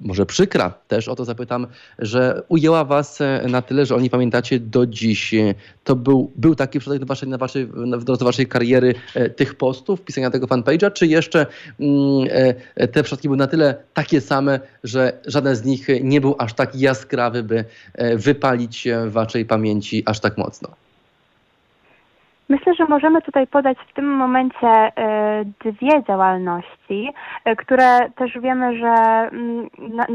może 0.00 0.26
przykra 0.26 0.74
też, 0.88 1.08
o 1.08 1.16
to 1.16 1.24
zapytam, 1.24 1.66
że 1.98 2.42
ujęła 2.48 2.84
Was 2.84 3.18
na 3.48 3.62
tyle, 3.62 3.86
że 3.86 3.94
oni 3.94 4.10
pamiętacie 4.10 4.60
do 4.60 4.86
dziś. 4.86 5.34
To 5.84 5.96
był, 5.96 6.32
był 6.36 6.54
taki 6.54 6.78
przypadek 6.78 7.04
waszej, 7.04 7.28
na 7.28 7.38
waszej, 7.38 7.66
w 7.96 8.04
drodze 8.04 8.24
Waszej 8.24 8.46
kariery 8.46 8.94
tych 9.36 9.54
postów, 9.54 10.00
pisania 10.00 10.30
tego 10.30 10.46
fanpage'a, 10.46 10.92
czy 10.92 11.06
jeszcze 11.06 11.46
mm, 11.80 12.27
E, 12.27 12.27
te 12.92 13.02
przypadki 13.02 13.28
były 13.28 13.36
na 13.36 13.46
tyle 13.46 13.74
takie 13.94 14.20
same, 14.20 14.60
że 14.84 15.20
żaden 15.26 15.56
z 15.56 15.64
nich 15.64 15.86
nie 16.02 16.20
był 16.20 16.36
aż 16.38 16.54
tak 16.54 16.76
jaskrawy, 16.76 17.42
by 17.42 17.64
e, 17.94 18.16
wypalić 18.16 18.88
w 19.06 19.12
waszej 19.12 19.44
pamięci 19.44 20.02
aż 20.06 20.20
tak 20.20 20.38
mocno. 20.38 20.87
Myślę, 22.48 22.74
że 22.74 22.84
możemy 22.84 23.22
tutaj 23.22 23.46
podać 23.46 23.78
w 23.90 23.94
tym 23.94 24.16
momencie 24.16 24.68
e, 24.68 25.44
dwie 25.44 26.02
działalności, 26.08 27.12
e, 27.44 27.56
które 27.56 28.10
też 28.10 28.38
wiemy, 28.38 28.78
że, 28.78 28.94
mm, 29.32 29.68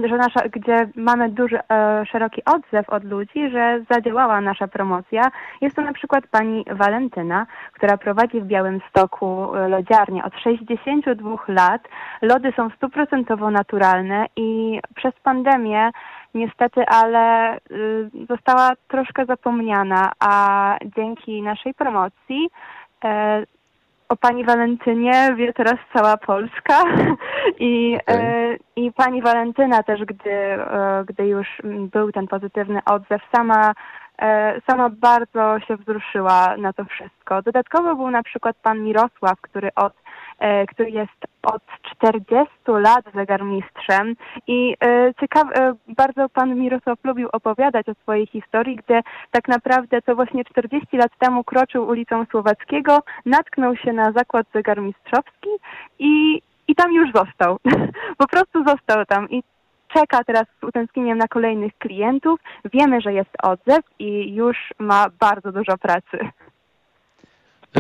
że 0.09 0.17
nasza, 0.17 0.39
gdzie 0.51 0.89
mamy 0.95 1.29
duży, 1.29 1.59
e, 1.69 2.05
szeroki 2.05 2.41
odzew 2.45 2.89
od 2.89 3.03
ludzi, 3.03 3.49
że 3.49 3.83
zadziałała 3.91 4.41
nasza 4.41 4.67
promocja. 4.67 5.31
Jest 5.61 5.75
to 5.75 5.81
na 5.81 5.93
przykład 5.93 6.27
pani 6.27 6.65
Walentyna, 6.71 7.45
która 7.73 7.97
prowadzi 7.97 8.41
w 8.41 8.45
Białym 8.45 8.79
Stoku 8.89 9.47
lodziarnię 9.67 10.23
od 10.23 10.33
62 10.39 11.37
lat. 11.47 11.81
Lody 12.21 12.53
są 12.55 12.69
stuprocentowo 12.69 13.51
naturalne 13.51 14.25
i 14.35 14.79
przez 14.95 15.13
pandemię 15.23 15.91
niestety, 16.33 16.85
ale 16.87 17.57
y, 17.57 18.09
została 18.29 18.71
troszkę 18.87 19.25
zapomniana, 19.25 20.11
a 20.19 20.77
dzięki 20.95 21.41
naszej 21.41 21.73
promocji 21.73 22.49
e, 23.03 23.43
o 24.09 24.15
pani 24.15 24.45
Walentynie 24.45 25.35
wie 25.35 25.53
teraz 25.53 25.75
cała 25.93 26.17
Polska 26.17 26.83
i, 27.59 27.97
okay. 28.07 28.59
I 28.75 28.91
pani 28.91 29.21
Walentyna 29.21 29.83
też, 29.83 30.05
gdy, 30.05 30.31
e, 30.31 31.03
gdy 31.07 31.27
już 31.27 31.47
był 31.63 32.11
ten 32.11 32.27
pozytywny 32.27 32.79
odzew, 32.85 33.21
sama 33.35 33.73
sama 34.69 34.89
bardzo 34.89 35.59
się 35.59 35.77
wzruszyła 35.77 36.57
na 36.57 36.73
to 36.73 36.85
wszystko. 36.85 37.41
Dodatkowo 37.41 37.95
był 37.95 38.11
na 38.11 38.23
przykład 38.23 38.55
pan 38.63 38.83
Mirosław, 38.83 39.41
który 39.41 39.69
od 39.75 39.93
który 40.67 40.89
jest 40.89 41.25
od 41.43 41.61
40 41.95 42.53
lat 42.67 43.05
zegarmistrzem 43.15 44.15
i 44.47 44.75
e, 44.83 45.13
ciekawe, 45.19 45.55
e, 45.55 45.75
bardzo 45.87 46.29
pan 46.29 46.55
Mirosław 46.55 46.99
lubił 47.03 47.29
opowiadać 47.31 47.89
o 47.89 47.93
swojej 47.93 48.27
historii, 48.27 48.75
gdzie 48.75 49.01
tak 49.31 49.47
naprawdę 49.47 50.01
to 50.01 50.15
właśnie 50.15 50.45
40 50.45 50.97
lat 50.97 51.11
temu 51.19 51.43
kroczył 51.43 51.87
ulicą 51.87 52.25
Słowackiego, 52.31 52.99
natknął 53.25 53.75
się 53.75 53.93
na 53.93 54.11
zakład 54.11 54.47
zegarmistrzowski 54.53 55.49
i, 55.99 56.41
i 56.67 56.75
tam 56.75 56.93
już 56.93 57.09
został. 57.13 57.57
po 58.21 58.27
prostu 58.27 58.63
został 58.63 59.05
tam 59.05 59.29
i 59.29 59.43
czeka 59.93 60.23
teraz 60.23 60.43
z 60.61 60.63
utęsknieniem 60.63 61.17
na 61.17 61.27
kolejnych 61.27 61.77
klientów. 61.77 62.39
Wiemy, 62.73 63.01
że 63.01 63.13
jest 63.13 63.31
odzew 63.43 63.85
i 63.99 64.35
już 64.35 64.57
ma 64.79 65.05
bardzo 65.19 65.51
dużo 65.51 65.77
pracy. 65.77 66.19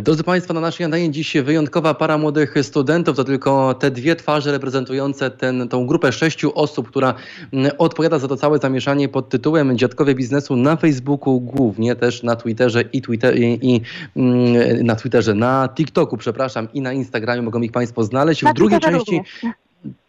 Drodzy 0.01 0.23
Państwo, 0.23 0.53
na 0.53 0.59
naszej 0.59 0.85
antenie 0.85 1.11
dziś 1.11 1.37
wyjątkowa 1.43 1.93
para 1.93 2.17
młodych 2.17 2.55
studentów. 2.61 3.17
To 3.17 3.23
tylko 3.23 3.73
te 3.73 3.91
dwie 3.91 4.15
twarze 4.15 4.51
reprezentujące 4.51 5.31
ten, 5.31 5.69
tą 5.69 5.87
grupę 5.87 6.11
sześciu 6.11 6.51
osób, 6.55 6.89
która 6.89 7.13
mm, 7.53 7.71
odpowiada 7.77 8.19
za 8.19 8.27
to 8.27 8.37
całe 8.37 8.59
zamieszanie 8.59 9.09
pod 9.09 9.29
tytułem 9.29 9.77
Dziadkowie 9.77 10.15
Biznesu 10.15 10.55
na 10.55 10.75
Facebooku, 10.75 11.41
głównie 11.41 11.95
też 11.95 12.23
na 12.23 12.35
Twitterze 12.35 12.81
i, 12.81 13.01
Twitter, 13.01 13.39
i, 13.39 13.59
i 13.61 13.81
mm, 14.15 14.85
na 14.85 14.95
Twitterze, 14.95 15.33
na 15.33 15.69
TikToku, 15.75 16.17
przepraszam, 16.17 16.67
i 16.73 16.81
na 16.81 16.93
Instagramie 16.93 17.41
mogą 17.41 17.61
ich 17.61 17.71
Państwo 17.71 18.03
znaleźć. 18.03 18.45
W 18.45 18.53
drugiej 18.53 18.79
części. 18.79 19.15
Również. 19.15 19.62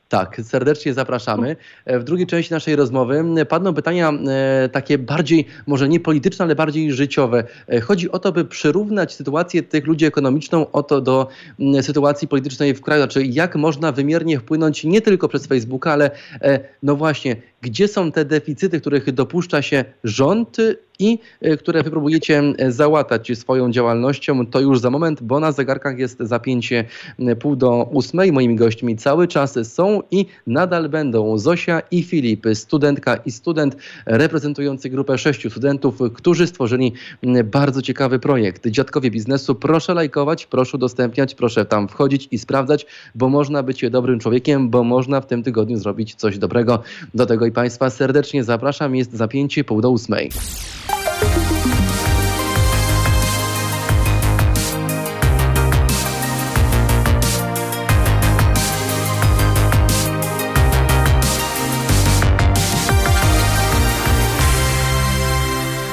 Tak, 0.09 0.41
serdecznie 0.43 0.95
zapraszamy. 0.95 1.57
E, 1.85 1.99
w 1.99 2.05
drugiej 2.05 2.27
części 2.27 2.53
naszej 2.53 2.77
rozmowy 2.77 3.25
padną 3.49 3.75
pytania 3.75 4.13
e, 4.13 4.69
takie 4.69 4.99
bardziej, 4.99 5.47
może 5.67 5.89
nie 5.89 6.01
polityczne, 6.01 6.45
ale 6.45 6.55
bardziej 6.55 6.93
życiowe. 6.93 7.45
E, 7.69 7.81
chodzi 7.81 8.11
o 8.11 8.19
to, 8.19 8.33
by 8.33 8.45
przyrównać 8.45 9.15
sytuację 9.15 9.63
tych 9.63 9.87
ludzi 9.87 10.05
ekonomiczną 10.05 10.71
oto 10.71 11.01
do 11.01 11.29
sytuacji 11.83 12.29
politycznej 12.29 12.75
w 12.75 12.81
kraju. 12.81 13.03
Znaczy, 13.03 13.25
jak 13.25 13.57
można 13.57 13.93
wymiernie 13.93 14.39
wpłynąć 14.39 14.85
nie 14.85 15.01
tylko 15.01 15.29
przez 15.29 15.47
Facebooka, 15.47 15.93
ale 15.93 16.11
no 16.83 16.97
właśnie, 16.97 17.37
gdzie 17.65 17.89
są 17.89 18.13
te 18.13 18.25
deficyty, 18.25 18.81
których 18.81 19.13
dopuszcza 19.13 19.63
się 19.63 19.85
rząd 20.05 20.57
i 20.99 21.19
e, 21.41 21.57
które 21.57 21.83
wy 21.83 21.91
próbujecie 21.91 22.43
e, 22.59 22.73
załatać 22.73 23.33
swoją 23.35 23.73
działalnością. 23.73 24.47
To 24.47 24.61
już 24.61 24.81
za 24.81 24.91
moment, 24.91 25.23
bo 25.23 25.41
na 25.41 25.53
zegarkach 25.53 25.99
jest 25.99 26.19
zapięcie 26.21 26.85
pół 27.41 27.57
do 27.57 27.89
ósmej. 27.93 28.33
Moimi 28.33 28.57
gośćmi 28.57 28.97
cały 28.97 29.29
czas 29.29 29.59
są 29.63 30.03
i 30.11 30.27
nadal 30.47 30.89
będą 30.89 31.39
Zosia 31.39 31.83
i 31.91 32.03
Filip, 32.03 32.47
studentka 32.55 33.17
i 33.17 33.31
student 33.31 33.77
reprezentujący 34.07 34.91
grupę 34.91 35.19
sześciu 35.19 35.51
studentów, 35.51 35.99
którzy 36.15 36.47
stworzyli 36.47 36.93
bardzo 37.45 37.83
ciekawy 37.83 38.19
projekt. 38.19 38.69
Dziadkowie 38.69 39.11
biznesu, 39.11 39.55
proszę 39.55 39.95
lajkować, 39.95 40.47
proszę 40.47 40.77
udostępniać, 40.77 41.35
proszę 41.35 41.65
tam 41.65 41.89
wchodzić 41.89 42.29
i 42.31 42.39
sprawdzać, 42.39 42.87
bo 43.15 43.29
można 43.29 43.63
być 43.63 43.91
dobrym 43.91 44.21
człowiekiem, 44.21 44.71
bo 44.71 44.85
można 44.85 45.21
w 45.21 45.27
tym 45.27 45.43
tygodniu 45.43 45.79
zrobić 45.79 46.15
coś 46.15 46.39
dobrego. 46.39 46.83
Do 47.15 47.27
tego 47.27 47.47
i 47.47 47.53
Państwa 47.55 47.91
serdecznie 47.91 48.45
zapraszam. 48.45 48.97
Jest 48.97 49.13
zapięcie 49.13 49.65
pół 49.65 49.81
do 49.81 49.91
ósmej. 49.91 50.31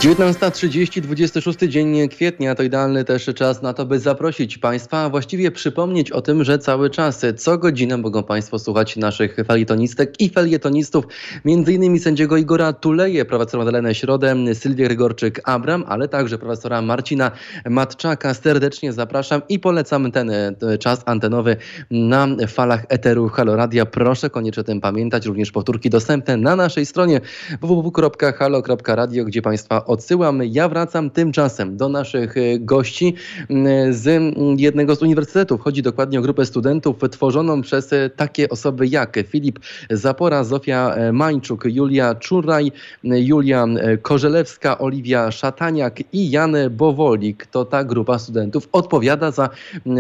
19.30, 0.02 1.02
26 1.02 1.60
dzień 1.60 2.10
kwietnia 2.10 2.56
to 2.56 2.64
idealny 2.64 3.04
też 3.04 3.30
czas 3.36 3.62
na 3.62 3.74
to, 3.74 3.86
by 3.86 4.00
zaprosić 4.00 4.58
Państwa, 4.58 5.04
a 5.04 5.10
właściwie 5.10 5.52
przypomnieć 5.52 6.12
o 6.12 6.22
tym, 6.22 6.44
że 6.44 6.60
cały 6.60 6.90
czas, 6.90 7.26
co 7.38 7.58
godzinę 7.58 7.98
mogą 7.98 8.24
Państwo 8.24 8.60
słuchać 8.60 8.98
naszych 8.98 9.36
felietonistek 9.48 10.22
i 10.22 10.30
felietonistów, 10.30 11.06
innymi 11.46 12.00
sędziego 12.00 12.38
Igora 12.38 12.74
Tuleje, 12.74 13.26
profesora 13.26 13.64
Madelenę 13.64 13.96
Środę, 13.96 14.36
Sylwię 14.54 14.88
Grygorczyk-Abram, 14.88 15.84
ale 15.88 16.08
także 16.08 16.38
profesora 16.38 16.82
Marcina 16.82 17.32
Matczaka. 17.70 18.34
Serdecznie 18.34 18.94
zapraszam 18.94 19.42
i 19.50 19.60
polecam 19.60 20.12
ten 20.12 20.32
czas 20.80 21.04
antenowy 21.06 21.56
na 21.92 22.28
falach 22.48 22.86
eteru 22.90 23.30
Haloradia. 23.30 23.86
Proszę 23.86 24.30
koniecznie 24.30 24.62
o 24.62 24.64
tym 24.64 24.82
pamiętać, 24.82 25.26
również 25.26 25.52
powtórki 25.52 25.90
dostępne 25.90 26.38
na 26.38 26.56
naszej 26.56 26.86
stronie 26.86 27.22
www.halo.radio, 27.62 29.26
gdzie 29.26 29.42
Państwa 29.42 29.91
odsyłam. 29.92 30.42
Ja 30.44 30.70
wracam 30.70 31.10
tymczasem 31.10 31.78
do 31.78 31.90
naszych 31.90 32.38
e, 32.38 32.60
gości 32.60 33.16
mm, 33.50 33.94
z 33.94 34.36
jednego 34.62 34.96
z 34.96 35.02
uniwersytetów. 35.02 35.62
Chodzi 35.62 35.82
dokładnie 35.82 36.20
o 36.20 36.22
grupę 36.22 36.46
studentów 36.46 36.96
tworzoną 37.12 37.62
przez 37.62 37.94
e, 37.94 38.10
takie 38.10 38.50
osoby 38.50 38.88
jak 38.88 39.20
Filip 39.28 39.60
Zapora, 39.90 40.44
Zofia 40.44 40.96
Mańczuk, 41.14 41.66
Julia 41.66 42.16
Czuraj, 42.16 42.72
Julia 43.04 43.66
Korzelewska, 44.02 44.78
Oliwia 44.78 45.32
Szataniak 45.32 46.00
i 46.14 46.32
Jan 46.32 46.56
Bowolik. 46.72 47.46
To 47.46 47.66
ta 47.66 47.84
grupa 47.84 48.20
studentów 48.20 48.70
odpowiada 48.72 49.32
za 49.32 49.50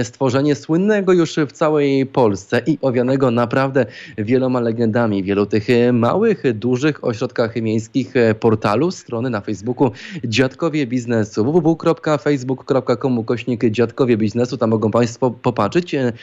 stworzenie 0.03 0.55
słynnego 0.55 1.13
już 1.13 1.35
w 1.47 1.51
całej 1.51 2.05
Polsce 2.05 2.61
i 2.65 2.77
owianego 2.81 3.31
naprawdę 3.31 3.85
wieloma 4.17 4.59
legendami, 4.59 5.23
wielu 5.23 5.45
tych 5.45 5.67
małych, 5.93 6.43
dużych 6.53 7.03
ośrodkach 7.03 7.55
miejskich 7.55 8.13
portalu, 8.39 8.91
strony 8.91 9.29
na 9.29 9.41
Facebooku 9.41 9.80
Facebooku 9.81 9.91
Dziadkowie 10.23 10.87
Biznesu 10.87 11.45
www.facebook.com 11.45 13.23
kośnik 13.23 13.65
Dziadkowie 13.69 14.17
Biznesu. 14.17 14.57
Tam 14.57 14.69
mogą 14.69 14.91
Państwo 14.91 15.31
popatrzeć, 15.31 15.95
e, 15.95 16.13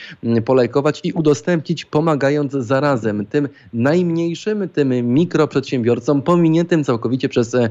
polajkować 0.45 1.01
i 1.05 1.13
udostępnić, 1.13 1.85
pomagając 1.85 2.53
zarazem 2.53 3.27
tym 3.27 3.49
najmniejszym, 3.73 4.69
tym 4.69 5.15
mikroprzedsiębiorcom, 5.15 6.23
pominiętym 6.23 6.85
całkowicie 6.85 7.29
przez, 7.29 7.55
e, 7.55 7.71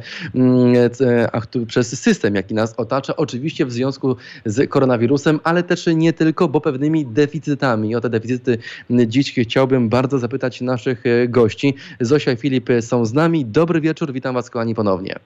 e, 1.02 1.66
przez 1.68 2.00
system, 2.00 2.36
jaki 2.36 2.54
nas 2.54 2.74
otacza. 2.78 3.16
Oczywiście 3.16 3.66
w 3.66 3.72
związku 3.72 4.16
z 4.46 4.70
koronawirusem, 4.70 5.40
ale 5.44 5.64
też 5.64 5.86
nie 5.96 6.14
tylko, 6.14 6.48
bo 6.48 6.62
pewnymi 6.62 7.06
deficytami. 7.06 7.96
O 7.96 8.02
te 8.02 8.10
deficyty 8.10 8.58
dziś 8.90 9.34
chciałbym 9.34 9.90
bardzo 9.90 10.20
zapytać 10.20 10.62
naszych 10.62 11.04
gości. 11.30 11.76
Zosia 12.00 12.32
i 12.32 12.36
Filip 12.36 12.70
są 12.82 13.06
z 13.06 13.14
nami. 13.14 13.46
Dobry 13.46 13.82
wieczór, 13.82 14.14
witam 14.14 14.36
Was 14.36 14.50
kochani 14.50 14.76
ponownie. 14.76 15.20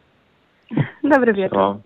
Dobry 1.11 1.33
wieczór. 1.33 1.57
No. 1.57 1.79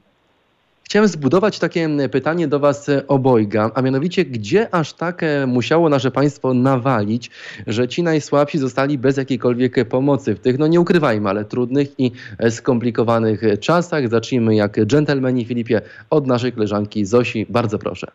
Chciałem 0.83 1.07
zbudować 1.07 1.59
takie 1.59 1.89
pytanie 2.11 2.47
do 2.47 2.59
Was 2.59 2.91
obojga, 3.07 3.71
a 3.75 3.81
mianowicie, 3.81 4.25
gdzie 4.25 4.75
aż 4.75 4.93
tak 4.93 5.23
e, 5.23 5.47
musiało 5.47 5.89
nasze 5.89 6.11
państwo 6.11 6.53
nawalić, 6.53 7.31
że 7.67 7.87
ci 7.87 8.03
najsłabsi 8.03 8.57
zostali 8.57 8.97
bez 8.97 9.17
jakiejkolwiek 9.17 9.89
pomocy 9.89 10.35
w 10.35 10.39
tych, 10.39 10.59
no 10.59 10.67
nie 10.67 10.79
ukrywajmy, 10.79 11.29
ale 11.29 11.45
trudnych 11.45 11.99
i 11.99 12.11
e, 12.39 12.51
skomplikowanych 12.51 13.41
czasach. 13.59 14.07
Zacznijmy 14.07 14.55
jak 14.55 14.85
dżentelmeni 14.85 15.45
Filipie 15.45 15.81
od 16.09 16.27
naszej 16.27 16.51
koleżanki 16.51 17.05
Zosi. 17.05 17.45
Bardzo 17.49 17.79
proszę. 17.79 18.07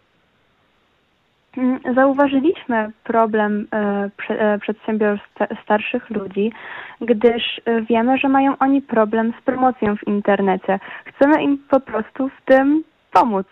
Mm, 1.57 1.81
zauważyliśmy 1.95 2.90
problem 3.05 3.67
e, 3.73 4.11
e, 4.29 4.59
przedsiębiorstw 4.59 5.37
starszych 5.64 6.11
ludzi, 6.11 6.52
gdyż 7.00 7.61
e, 7.64 7.83
wiemy, 7.83 8.19
że 8.19 8.28
mają 8.28 8.59
oni 8.59 8.83
problem 8.83 9.33
z 9.40 9.45
promocją 9.45 9.97
w 9.97 10.07
internecie. 10.07 10.78
Chcemy 11.04 11.42
im 11.42 11.59
po 11.71 11.80
prostu 11.80 12.28
w 12.28 12.45
tym 12.45 12.85
pomóc. 13.12 13.47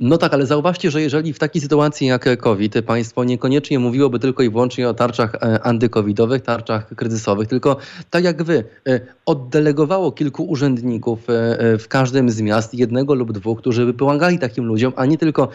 No 0.00 0.18
tak, 0.18 0.34
ale 0.34 0.46
zauważcie, 0.46 0.90
że 0.90 1.02
jeżeli 1.02 1.32
w 1.32 1.38
takiej 1.38 1.62
sytuacji 1.62 2.06
jak 2.06 2.40
COVID 2.40 2.74
państwo 2.86 3.24
niekoniecznie 3.24 3.78
mówiłoby 3.78 4.18
tylko 4.18 4.42
i 4.42 4.50
wyłącznie 4.50 4.88
o 4.88 4.94
tarczach 4.94 5.34
e, 5.34 5.62
antykowidowych, 5.62 6.42
tarczach 6.42 6.94
kryzysowych, 6.94 7.48
tylko 7.48 7.76
tak 8.10 8.24
jak 8.24 8.42
wy, 8.42 8.64
e, 8.88 9.00
oddelegowało 9.26 10.12
kilku 10.12 10.44
urzędników 10.44 11.18
e, 11.30 11.78
w 11.78 11.88
każdym 11.88 12.30
z 12.30 12.40
miast, 12.40 12.74
jednego 12.74 13.14
lub 13.14 13.32
dwóch, 13.32 13.58
którzy 13.58 13.86
by 13.86 13.94
pomagali 13.94 14.38
takim 14.38 14.64
ludziom, 14.64 14.92
a 14.96 15.06
nie 15.06 15.18
tylko 15.18 15.48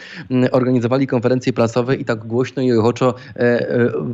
organizowali 0.52 1.08
konferencje 1.08 1.54
prasowe 1.54 1.96
i 1.96 2.06
tak 2.06 2.26
głośno 2.26 2.62
i 2.62 2.72
ochoczo 2.72 3.14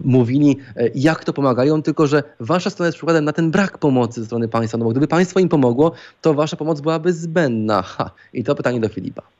mówili, 0.03 0.57
jak 0.95 1.23
to 1.23 1.33
pomagają, 1.33 1.81
tylko 1.81 2.07
że 2.07 2.23
wasza 2.39 2.69
strona 2.69 2.87
jest 2.87 2.97
przykładem 2.97 3.25
na 3.25 3.33
ten 3.33 3.51
brak 3.51 3.77
pomocy 3.77 4.19
ze 4.19 4.25
strony 4.25 4.47
państwa. 4.47 4.77
No 4.77 4.85
bo 4.85 4.91
gdyby 4.91 5.07
państwo 5.07 5.39
im 5.39 5.49
pomogło, 5.49 5.91
to 6.21 6.33
wasza 6.33 6.57
pomoc 6.57 6.81
byłaby 6.81 7.13
zbędna. 7.13 7.81
Ha. 7.81 8.11
I 8.33 8.43
to 8.43 8.55
pytanie 8.55 8.79
do 8.79 8.89
Filipa. 8.89 9.38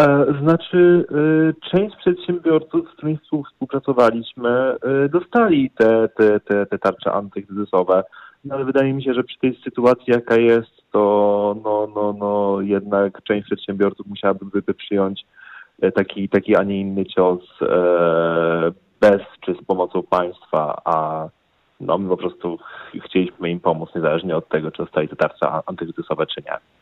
E, 0.00 0.26
znaczy, 0.42 1.06
e, 1.10 1.70
część 1.70 1.96
przedsiębiorców, 1.96 2.88
z 2.88 2.92
którymi 2.92 3.18
współpracowaliśmy, 3.44 4.50
e, 4.50 5.08
dostali 5.08 5.70
te, 5.70 6.08
te, 6.08 6.40
te, 6.40 6.66
te 6.66 6.78
tarcze 6.78 7.12
antykryzysowe. 7.12 8.04
No 8.44 8.54
ale 8.54 8.64
wydaje 8.64 8.92
mi 8.92 9.04
się, 9.04 9.14
że 9.14 9.24
przy 9.24 9.38
tej 9.38 9.60
sytuacji, 9.64 10.04
jaka 10.06 10.36
jest, 10.36 10.90
to 10.92 11.56
no, 11.64 11.88
no, 11.94 12.12
no, 12.12 12.60
jednak 12.60 13.22
część 13.22 13.46
przedsiębiorców 13.46 14.06
musiałaby 14.06 14.74
przyjąć 14.74 15.24
taki, 15.94 16.28
taki, 16.28 16.56
a 16.56 16.62
nie 16.62 16.80
inny 16.80 17.06
cios 17.06 17.40
bez 19.00 19.20
czy 19.40 19.54
z 19.54 19.64
pomocą 19.66 20.02
państwa, 20.02 20.82
a 20.84 21.28
no, 21.80 21.98
my 21.98 22.08
po 22.08 22.16
prostu 22.16 22.58
chcieliśmy 23.04 23.50
im 23.50 23.60
pomóc, 23.60 23.90
niezależnie 23.94 24.36
od 24.36 24.48
tego, 24.48 24.70
czy 24.70 24.82
dostali 24.82 25.08
te 25.08 25.16
tarcze 25.16 25.46
antykryzysowe, 25.66 26.26
czy 26.26 26.42
nie. 26.46 26.81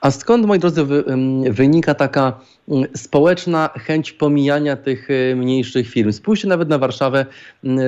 A 0.00 0.10
skąd, 0.10 0.46
moi 0.46 0.58
drodzy, 0.58 0.86
wynika 1.50 1.94
taka 1.94 2.40
społeczna 2.96 3.70
chęć 3.74 4.12
pomijania 4.12 4.76
tych 4.76 5.08
e, 5.10 5.36
mniejszych 5.36 5.88
firm? 5.88 6.12
Spójrzcie 6.12 6.48
nawet 6.48 6.68
na 6.68 6.78
Warszawę, 6.78 7.26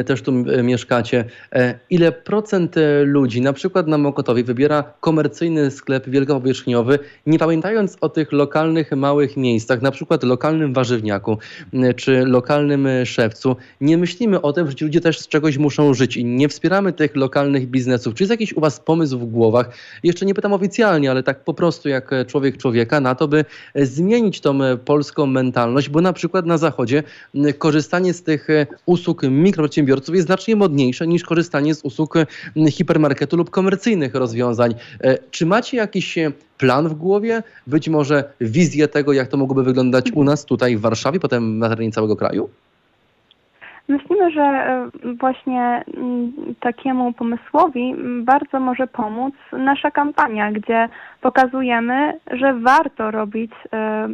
też 0.06 0.22
tu 0.22 0.32
mieszkacie. 0.62 1.24
E, 1.52 1.78
ile 1.90 2.12
procent 2.12 2.76
e, 2.76 3.02
ludzi, 3.02 3.40
na 3.40 3.52
przykład 3.52 3.86
na 3.86 3.98
Mokotowie, 3.98 4.44
wybiera 4.44 4.84
komercyjny 5.00 5.70
sklep 5.70 6.08
wielkopowierzchniowy, 6.08 6.98
nie 7.26 7.38
pamiętając 7.38 7.96
o 8.00 8.08
tych 8.08 8.32
lokalnych, 8.32 8.92
małych 8.92 9.36
miejscach, 9.36 9.82
na 9.82 9.90
przykład 9.90 10.22
lokalnym 10.22 10.74
warzywniaku 10.74 11.38
czy 11.96 12.24
lokalnym 12.26 12.88
szewcu. 13.04 13.56
Nie 13.80 13.98
myślimy 13.98 14.42
o 14.42 14.52
tym, 14.52 14.66
że 14.66 14.74
ci 14.74 14.84
ludzie 14.84 15.00
też 15.00 15.18
z 15.20 15.28
czegoś 15.28 15.58
muszą 15.58 15.94
żyć 15.94 16.16
i 16.16 16.24
nie 16.24 16.48
wspieramy 16.48 16.92
tych 16.92 17.16
lokalnych 17.16 17.66
biznesów. 17.66 18.14
Czy 18.14 18.22
jest 18.22 18.30
jakiś 18.30 18.56
u 18.56 18.60
Was 18.60 18.80
pomysł 18.80 19.18
w 19.18 19.24
głowach? 19.24 19.70
Jeszcze 20.02 20.26
nie 20.26 20.34
pytam 20.34 20.52
oficjalnie, 20.52 21.10
ale 21.10 21.22
tak 21.22 21.44
po 21.44 21.54
prostu 21.54 21.75
jak 21.84 21.96
jak 22.10 22.26
człowiek 22.26 22.56
człowieka 22.56 23.00
na 23.00 23.14
to, 23.14 23.28
by 23.28 23.44
zmienić 23.74 24.40
tą 24.40 24.58
polską 24.84 25.26
mentalność, 25.26 25.88
bo 25.88 26.00
na 26.00 26.12
przykład 26.12 26.46
na 26.46 26.58
Zachodzie 26.58 27.02
korzystanie 27.58 28.14
z 28.14 28.22
tych 28.22 28.48
usług 28.86 29.22
mikroprzedsiębiorców 29.22 30.14
jest 30.14 30.26
znacznie 30.26 30.56
modniejsze 30.56 31.06
niż 31.06 31.24
korzystanie 31.24 31.74
z 31.74 31.84
usług 31.84 32.14
hipermarketu 32.70 33.36
lub 33.36 33.50
komercyjnych 33.50 34.14
rozwiązań. 34.14 34.74
Czy 35.30 35.46
macie 35.46 35.76
jakiś 35.76 36.18
plan 36.58 36.88
w 36.88 36.94
głowie, 36.94 37.42
być 37.66 37.88
może 37.88 38.24
wizję 38.40 38.88
tego, 38.88 39.12
jak 39.12 39.28
to 39.28 39.36
mogłoby 39.36 39.64
wyglądać 39.64 40.12
u 40.12 40.24
nas 40.24 40.44
tutaj 40.44 40.76
w 40.76 40.80
Warszawie, 40.80 41.20
potem 41.20 41.58
na 41.58 41.68
terenie 41.68 41.92
całego 41.92 42.16
kraju? 42.16 42.48
Myślimy, 43.88 44.30
że 44.30 44.42
e, 44.42 44.88
właśnie 45.20 45.84
mm, 45.96 46.32
takiemu 46.60 47.12
pomysłowi 47.12 47.94
bardzo 48.22 48.60
może 48.60 48.86
pomóc 48.86 49.34
nasza 49.52 49.90
kampania, 49.90 50.52
gdzie 50.52 50.88
pokazujemy, 51.20 52.20
że 52.30 52.54
warto 52.54 53.10
robić 53.10 53.52
e, 53.72 54.08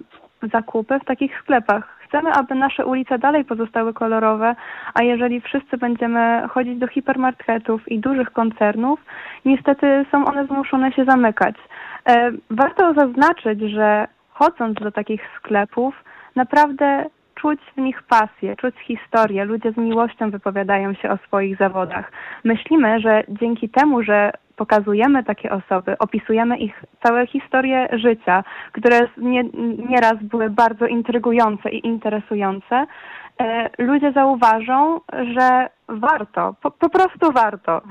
zakupy 0.53 0.99
w 0.99 1.05
takich 1.05 1.39
sklepach. 1.39 1.99
Chcemy, 2.09 2.33
aby 2.33 2.55
nasze 2.55 2.87
ulice 2.87 3.19
dalej 3.19 3.45
pozostały 3.45 3.95
kolorowe, 3.95 4.55
a 4.95 5.03
jeżeli 5.03 5.41
wszyscy 5.41 5.77
będziemy 5.77 6.49
chodzić 6.51 6.79
do 6.79 6.87
hipermarketów 6.87 7.89
i 7.93 7.99
dużych 7.99 8.33
koncernów, 8.33 9.01
niestety 9.45 10.07
są 10.11 10.25
one 10.25 10.47
zmuszone 10.47 10.93
się 10.93 11.05
zamykać. 11.05 11.55
E, 12.09 12.31
warto 12.51 12.95
zaznaczyć, 12.95 13.61
że 13.61 14.09
chodząc 14.31 14.75
do 14.75 14.93
takich 14.93 15.23
sklepów, 15.39 16.05
naprawdę 16.37 17.05
czuć 17.43 17.61
w 17.77 17.81
nich 17.81 18.03
pasję, 18.03 18.57
czuć 18.57 18.75
historię. 18.79 19.45
Ludzie 19.45 19.73
z 19.73 19.77
miłością 19.77 20.31
wypowiadają 20.31 20.95
się 20.95 21.11
o 21.11 21.17
swoich 21.17 21.57
zawodach. 21.57 22.13
Myślimy, 22.45 23.01
że 23.01 23.25
dzięki 23.29 23.69
temu, 23.69 24.03
że 24.03 24.33
pokazujemy 24.57 25.25
takie 25.25 25.51
osoby, 25.51 25.99
opisujemy 25.99 26.59
ich 26.59 26.85
całe 27.03 27.27
historie 27.27 27.89
życia, 27.93 28.45
które 28.73 29.01
nie, 29.17 29.45
nieraz 29.89 30.15
były 30.23 30.51
bardzo 30.51 30.87
intrygujące 30.87 31.71
i 31.71 31.87
interesujące, 31.87 32.87
e, 33.41 33.71
ludzie 33.79 34.13
zauważą, 34.13 35.01
że 35.35 35.69
warto, 35.89 36.55
po, 36.63 36.71
po 36.71 36.89
prostu 36.89 37.33
warto. 37.33 37.83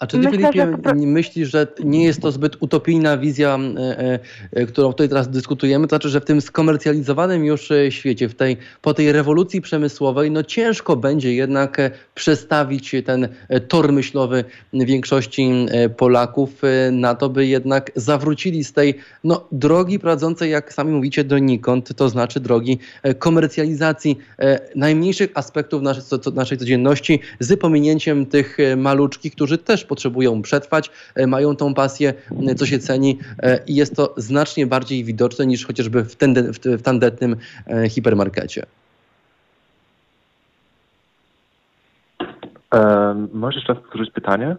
A 0.00 0.06
czy 0.06 0.18
ty, 0.18 0.22
Myślę, 0.22 0.52
Filipie, 0.52 0.78
to... 0.82 0.94
myślisz, 0.94 1.50
że 1.50 1.66
nie 1.84 2.04
jest 2.04 2.22
to 2.22 2.32
zbyt 2.32 2.56
utopijna 2.60 3.18
wizja, 3.18 3.58
e, 3.76 4.18
e, 4.52 4.66
którą 4.66 4.88
tutaj 4.88 5.08
teraz 5.08 5.28
dyskutujemy? 5.28 5.86
To 5.86 5.88
znaczy, 5.88 6.08
że 6.08 6.20
w 6.20 6.24
tym 6.24 6.40
skomercjalizowanym 6.40 7.44
już 7.44 7.70
e, 7.70 7.92
świecie, 7.92 8.28
w 8.28 8.34
tej, 8.34 8.56
po 8.82 8.94
tej 8.94 9.12
rewolucji 9.12 9.60
przemysłowej, 9.60 10.30
no 10.30 10.42
ciężko 10.42 10.96
będzie 10.96 11.34
jednak 11.34 11.80
przestawić 12.14 12.94
ten 13.06 13.28
tor 13.68 13.92
myślowy 13.92 14.44
większości 14.72 15.50
Polaków 15.96 16.62
na 16.92 17.14
to, 17.14 17.28
by 17.28 17.46
jednak 17.46 17.90
zawrócili 17.96 18.64
z 18.64 18.72
tej 18.72 18.94
no, 19.24 19.48
drogi 19.52 19.98
prowadzącej, 19.98 20.50
jak 20.50 20.72
sami 20.72 20.92
mówicie, 20.92 21.24
donikąd, 21.24 21.96
to 21.96 22.08
znaczy 22.08 22.40
drogi 22.40 22.78
komercjalizacji 23.18 24.18
najmniejszych 24.74 25.30
aspektów 25.34 25.82
naszej, 25.82 26.02
naszej 26.34 26.58
codzienności 26.58 27.20
z 27.40 27.60
pominięciem 27.60 28.26
tych 28.26 28.56
maluczkich, 28.76 29.32
którzy 29.32 29.58
też 29.58 29.84
potrzebują 29.90 30.42
przetrwać, 30.42 30.90
e, 31.14 31.26
mają 31.26 31.56
tą 31.56 31.74
pasję, 31.74 32.14
e, 32.48 32.54
co 32.54 32.66
się 32.66 32.78
ceni 32.78 33.18
e, 33.42 33.60
i 33.66 33.74
jest 33.74 33.96
to 33.96 34.14
znacznie 34.16 34.66
bardziej 34.66 35.04
widoczne 35.04 35.46
niż 35.46 35.66
chociażby 35.66 36.04
w, 36.04 36.16
ten, 36.16 36.34
w 36.78 36.82
tandetnym 36.82 37.36
hipermarkecie. 37.90 38.66
Możesz 43.32 43.56
jeszcze 43.56 43.72
raz 43.72 43.82
powtórzyć 43.82 44.10
pytanie? 44.10 44.56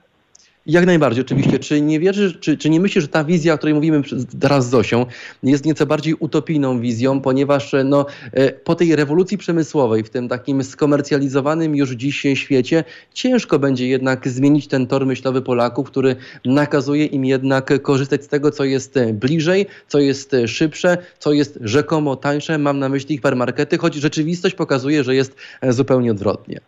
Jak 0.66 0.86
najbardziej, 0.86 1.22
oczywiście. 1.22 1.60
Czy 1.60 1.82
nie 1.82 2.00
wierzysz, 2.00 2.40
czy, 2.40 2.58
czy 2.58 2.70
nie 2.70 2.80
myślisz, 2.80 3.04
że 3.04 3.08
ta 3.08 3.24
wizja, 3.24 3.54
o 3.54 3.58
której 3.58 3.74
mówimy 3.76 4.02
teraz 4.40 4.68
z 4.68 4.70
Zosią, 4.70 5.06
jest 5.44 5.66
nieco 5.66 5.86
bardziej 5.86 6.14
utopijną 6.14 6.80
wizją, 6.80 7.22
ponieważ 7.22 7.76
no, 7.86 8.06
e, 8.32 8.52
po 8.52 8.76
tej 8.76 8.96
rewolucji 8.96 9.38
przemysłowej, 9.38 10.04
w 10.04 10.10
tym 10.10 10.30
takim 10.30 10.64
skomercjalizowanym 10.64 11.76
już 11.76 11.90
dziś 11.92 12.24
świecie, 12.34 12.84
ciężko 13.14 13.60
będzie 13.60 13.88
jednak 13.88 14.28
zmienić 14.28 14.68
ten 14.68 14.88
tor 14.88 15.06
myślowy 15.06 15.42
Polaków, 15.42 15.88
który 15.88 16.16
nakazuje 16.46 17.06
im 17.06 17.26
jednak 17.26 17.82
korzystać 17.82 18.24
z 18.24 18.28
tego, 18.28 18.52
co 18.52 18.64
jest 18.64 19.00
bliżej, 19.14 19.66
co 19.88 20.00
jest 20.00 20.36
szybsze, 20.48 20.98
co 21.20 21.34
jest 21.34 21.60
rzekomo 21.62 22.16
tańsze. 22.16 22.58
Mam 22.58 22.80
na 22.80 22.90
myśli 22.90 23.16
hipermarkety, 23.16 23.78
choć 23.78 23.96
rzeczywistość 23.96 24.56
pokazuje, 24.56 25.04
że 25.04 25.16
jest 25.16 25.36
zupełnie 25.70 26.12
odwrotnie. 26.12 26.62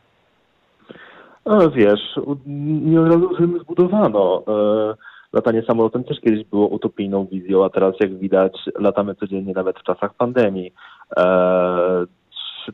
No 1.46 1.72
wiesz, 1.72 2.20
nie 2.46 3.02
od 3.02 3.08
razu 3.08 3.36
Rzym 3.36 3.60
zbudowano. 3.60 4.44
E, 4.48 4.96
latanie 5.34 5.62
samolotem 5.62 6.04
też 6.04 6.20
kiedyś 6.20 6.46
było 6.46 6.68
utopijną 6.68 7.26
wizją, 7.26 7.66
a 7.66 7.70
teraz 7.70 7.96
jak 8.00 8.18
widać 8.18 8.58
latamy 8.80 9.16
codziennie 9.16 9.54
nawet 9.54 9.80
w 9.80 9.84
czasach 9.84 10.14
pandemii. 10.14 10.74
E, 11.18 12.06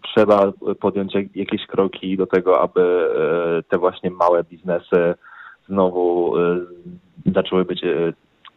trzeba 0.03 0.51
podjąć 0.79 1.13
jakieś 1.35 1.65
kroki 1.67 2.17
do 2.17 2.27
tego, 2.27 2.61
aby 2.61 2.81
e, 2.81 3.63
te 3.63 3.77
właśnie 3.77 4.11
małe 4.11 4.43
biznesy 4.43 5.13
znowu 5.67 6.33
zaczęły 7.25 7.65
być 7.65 7.81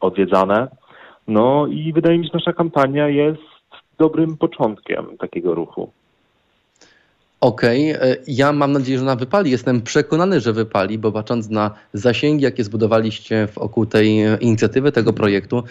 odwiedzane. 0.01 0.69
No 1.29 1.67
i 1.67 1.93
wydaje 1.93 2.19
mi 2.19 2.25
się, 2.25 2.31
że 2.33 2.39
nasza 2.39 2.53
kampania 2.53 3.09
jest 3.09 3.43
dobrym 3.99 4.37
początkiem 4.37 5.19
takiego 5.19 5.55
ruchu. 5.55 5.93
Okej, 7.43 7.97
okay. 7.97 8.11
E, 8.11 8.17
ja 8.27 8.53
mam 8.53 8.73
nadzieję, 8.73 8.99
że 8.99 9.05
ona 9.05 9.17
wypali. 9.17 9.51
Jestem 9.51 9.83
przekonany, 9.83 10.41
że 10.41 10.53
wypali, 10.53 10.99
bo 10.99 11.13
patrząc 11.13 11.51
na 11.51 11.71
zasięgi, 11.95 12.45
jakie 12.45 12.65
zbudowaliście 12.65 13.49
wokół 13.55 13.87
tej 13.87 14.23
inicjatywy, 14.41 14.93
tego 14.93 15.13
projektu, 15.13 15.63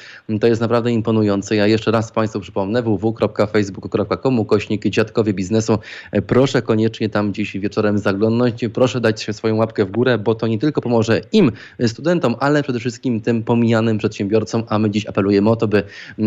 to 0.42 0.48
jest 0.48 0.62
naprawdę 0.62 0.92
imponujące. 0.92 1.56
Ja 1.56 1.68
jeszcze 1.68 1.92
raz 1.92 2.12
Państwu 2.12 2.40
przypomnę 2.40 2.82
www.facebook.com 2.82 4.40
ukośnik 4.40 4.90
Dziadkowie 4.90 5.34
Biznesu. 5.34 5.80
E, 6.12 6.22
proszę 6.22 6.62
koniecznie 6.62 7.10
tam 7.10 7.34
dziś 7.34 7.58
wieczorem 7.58 7.98
zaglądnąć. 7.98 8.66
Proszę 8.74 9.02
dać 9.02 9.28
swoją 9.32 9.56
łapkę 9.56 9.86
w 9.86 9.92
górę, 9.92 10.18
bo 10.18 10.36
to 10.36 10.48
nie 10.48 10.60
tylko 10.60 10.82
pomoże 10.82 11.22
im, 11.32 11.52
studentom, 11.88 12.36
ale 12.40 12.64
przede 12.64 12.80
wszystkim 12.80 13.22
tym 13.22 13.44
pomijanym 13.44 13.98
przedsiębiorcom, 13.98 14.64
a 14.70 14.80
my 14.80 14.90
dziś 14.90 15.06
apelujemy 15.06 15.50
o 15.50 15.56
to, 15.56 15.68
by 15.68 15.84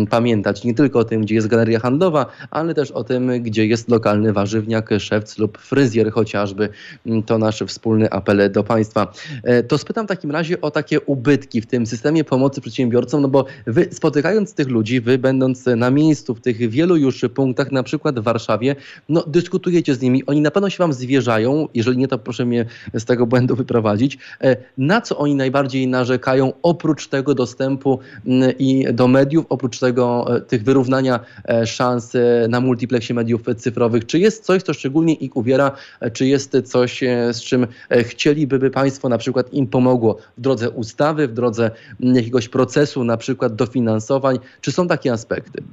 pamiętać 0.09 0.63
nie 0.63 0.73
tylko 0.73 0.99
o 0.99 1.03
tym, 1.03 1.21
gdzie 1.21 1.35
jest 1.35 1.47
galeria 1.47 1.79
handlowa, 1.79 2.25
ale 2.51 2.73
też 2.73 2.91
o 2.91 3.03
tym, 3.03 3.43
gdzie 3.43 3.65
jest 3.65 3.89
lokalny 3.89 4.33
warzywniak, 4.33 4.89
szewc 4.99 5.34
lub 5.39 5.57
fryzjer 5.57 6.11
chociażby. 6.11 6.69
Mm, 7.05 7.23
to 7.23 7.37
nasz 7.37 7.63
wspólny 7.67 8.11
apel 8.11 8.51
do 8.51 8.63
Państwa. 8.63 9.13
E, 9.43 9.63
to 9.63 9.77
spytam 9.77 10.05
w 10.05 10.09
takim 10.09 10.31
razie 10.31 10.61
o 10.61 10.71
takie 10.71 11.01
ubytki 11.01 11.61
w 11.61 11.65
tym 11.65 11.85
systemie 11.85 12.23
pomocy 12.23 12.61
przedsiębiorcom, 12.61 13.21
no 13.21 13.27
bo 13.27 13.45
wy 13.67 13.87
spotykając 13.91 14.53
tych 14.53 14.67
ludzi, 14.67 15.01
wy 15.01 15.17
będąc 15.17 15.65
na 15.65 15.91
miejscu 15.91 16.35
w 16.35 16.41
tych 16.41 16.69
wielu 16.69 16.95
już 16.95 17.25
punktach, 17.35 17.71
na 17.71 17.83
przykład 17.83 18.19
w 18.19 18.23
Warszawie, 18.23 18.75
no 19.09 19.23
dyskutujecie 19.27 19.95
z 19.95 20.01
nimi, 20.01 20.25
oni 20.25 20.41
na 20.41 20.51
pewno 20.51 20.69
się 20.69 20.77
wam 20.77 20.93
zwierzają, 20.93 21.67
jeżeli 21.73 21.97
nie, 21.97 22.07
to 22.07 22.19
proszę 22.19 22.45
mnie 22.45 22.65
z 22.93 23.05
tego 23.05 23.25
błędu 23.25 23.55
wyprowadzić. 23.55 24.17
E, 24.41 24.57
na 24.77 25.01
co 25.01 25.17
oni 25.17 25.35
najbardziej 25.35 25.87
narzekają 25.87 26.53
oprócz 26.63 27.07
tego 27.07 27.35
dostępu 27.35 27.99
mm, 28.25 28.51
i 28.59 28.85
do 28.93 29.07
mediów, 29.07 29.45
oprócz 29.49 29.79
tego 29.79 30.35
e, 30.35 30.41
tych 30.41 30.63
wyrównania 30.63 31.19
szans 31.65 32.13
na 32.49 32.61
multiplexie 32.61 33.13
mediów 33.13 33.41
cyfrowych? 33.57 34.05
Czy 34.05 34.19
jest 34.19 34.43
coś, 34.43 34.63
co 34.63 34.73
szczególnie 34.73 35.13
uwiera, 35.33 35.71
czy 36.13 36.25
jest 36.25 36.71
coś, 36.71 37.03
e, 37.03 37.33
z 37.33 37.43
czym 37.43 37.67
e, 37.89 38.03
chcieliby, 38.03 38.59
by 38.59 38.69
państwo 38.69 39.09
na 39.09 39.17
przykład 39.17 39.53
im 39.53 39.67
pomogło 39.67 40.17
w 40.37 40.41
drodze 40.41 40.69
ustawy, 40.69 41.27
w 41.27 41.33
drodze 41.33 41.71
jakiegoś 41.99 42.49
procesu, 42.49 43.03
na 43.03 43.17
przykład 43.17 43.55
dofinansowań? 43.55 44.39
Czy 44.61 44.71
są 44.71 44.87
takie 44.87 45.13
aspekty? 45.13 45.63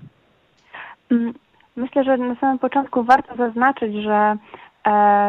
Mm, 1.10 1.34
myślę, 1.76 2.04
że 2.04 2.16
na 2.16 2.34
samym 2.34 2.58
początku 2.58 3.04
warto 3.04 3.36
zaznaczyć, 3.36 3.94
że 3.94 4.36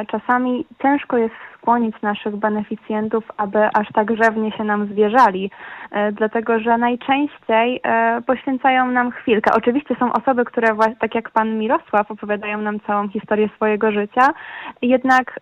czasami 0.07 0.65
ciężko 0.81 1.17
jest 1.17 1.35
skłonić 1.57 2.01
naszych 2.01 2.35
beneficjentów, 2.35 3.23
aby 3.37 3.59
aż 3.73 3.87
tak 3.93 4.17
rzewnie 4.23 4.51
się 4.51 4.63
nam 4.63 4.87
zwierzali, 4.87 5.51
e, 5.91 6.11
dlatego 6.11 6.59
że 6.59 6.77
najczęściej 6.77 7.81
e, 7.83 8.21
poświęcają 8.27 8.87
nam 8.87 9.11
chwilkę. 9.11 9.51
Oczywiście 9.53 9.95
są 9.99 10.13
osoby, 10.13 10.45
które 10.45 10.67
tak 10.99 11.15
jak 11.15 11.29
pan 11.29 11.57
Mirosław 11.59 12.11
opowiadają 12.11 12.61
nam 12.61 12.79
całą 12.79 13.09
historię 13.09 13.49
swojego 13.55 13.91
życia, 13.91 14.33
jednak 14.81 15.39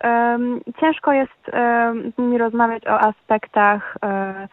ciężko 0.80 1.13
jest 1.13 1.52
nimi 2.17 2.38
rozmawiać 2.38 2.88
o 2.88 3.00
aspektach 3.00 3.97
E, 4.04 4.47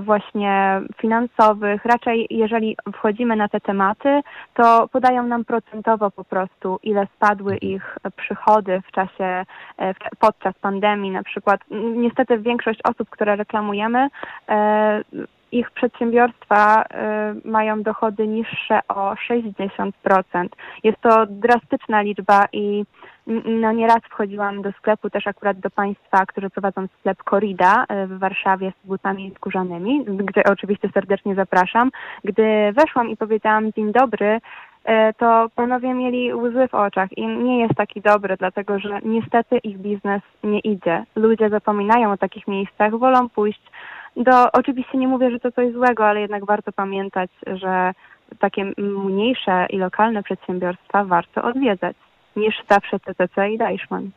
właśnie 0.00 0.80
finansowych. 0.98 1.84
Raczej 1.84 2.26
jeżeli 2.30 2.76
wchodzimy 2.92 3.36
na 3.36 3.48
te 3.48 3.60
tematy, 3.60 4.20
to 4.54 4.88
podają 4.88 5.22
nam 5.22 5.44
procentowo 5.44 6.10
po 6.10 6.24
prostu, 6.24 6.78
ile 6.82 7.06
spadły 7.16 7.52
mhm. 7.52 7.72
ich 7.72 7.98
przychody 8.16 8.82
w 8.88 8.92
czasie, 8.92 9.44
e, 9.78 9.94
podczas 10.18 10.54
pandemii 10.54 11.10
na 11.10 11.22
przykład. 11.22 11.60
Niestety 11.96 12.38
większość 12.38 12.80
osób, 12.84 13.10
które 13.10 13.36
reklamujemy, 13.36 14.08
e, 14.48 15.02
ich 15.52 15.70
przedsiębiorstwa 15.70 16.84
mają 17.44 17.82
dochody 17.82 18.26
niższe 18.26 18.80
o 18.88 19.14
60%. 19.14 19.92
Jest 20.84 21.00
to 21.00 21.26
drastyczna 21.26 22.02
liczba 22.02 22.44
i 22.52 22.84
no 23.44 23.72
nieraz 23.72 24.02
wchodziłam 24.10 24.62
do 24.62 24.72
sklepu, 24.72 25.10
też 25.10 25.26
akurat 25.26 25.60
do 25.60 25.70
Państwa, 25.70 26.26
którzy 26.26 26.50
prowadzą 26.50 26.86
sklep 27.00 27.18
Corrida 27.30 27.84
e, 27.88 28.06
w 28.06 28.18
Warszawie 28.18 28.72
z 28.84 28.86
butami 28.86 29.32
skórzanymi, 29.36 30.04
gdzie 30.04 30.44
oczywiście 30.44 30.88
serdecznie 30.94 31.34
zapraszam. 31.34 31.90
Gdy 32.24 32.72
weszłam 32.72 33.08
i 33.08 33.16
powiedziałam 33.16 33.72
dzień 33.72 33.92
dobry, 33.92 34.40
e, 34.84 35.12
to 35.12 35.46
panowie 35.54 35.94
mieli 35.94 36.34
łzy 36.34 36.68
w 36.68 36.74
oczach 36.74 37.18
i 37.18 37.26
nie 37.26 37.60
jest 37.60 37.74
taki 37.74 38.00
dobry, 38.00 38.36
dlatego 38.36 38.78
że 38.78 39.00
niestety 39.04 39.58
ich 39.58 39.78
biznes 39.78 40.22
nie 40.44 40.58
idzie. 40.58 41.04
Ludzie 41.16 41.48
zapominają 41.48 42.12
o 42.12 42.16
takich 42.16 42.48
miejscach, 42.48 42.98
wolą 42.98 43.28
pójść 43.28 43.62
do, 44.16 44.52
oczywiście 44.52 44.98
nie 44.98 45.08
mówię, 45.08 45.30
że 45.30 45.40
to 45.40 45.52
coś 45.52 45.72
złego, 45.72 46.06
ale 46.06 46.20
jednak 46.20 46.46
warto 46.46 46.72
pamiętać, 46.72 47.30
że 47.46 47.92
takie 48.38 48.72
mniejsze 48.78 49.66
i 49.70 49.78
lokalne 49.78 50.22
przedsiębiorstwa 50.22 51.04
warto 51.04 51.42
odwiedzać 51.42 51.96
niż 52.36 52.54
zawsze 52.70 53.00
TCC 53.00 53.50
i 53.50 53.58
Deichmann. 53.58 54.10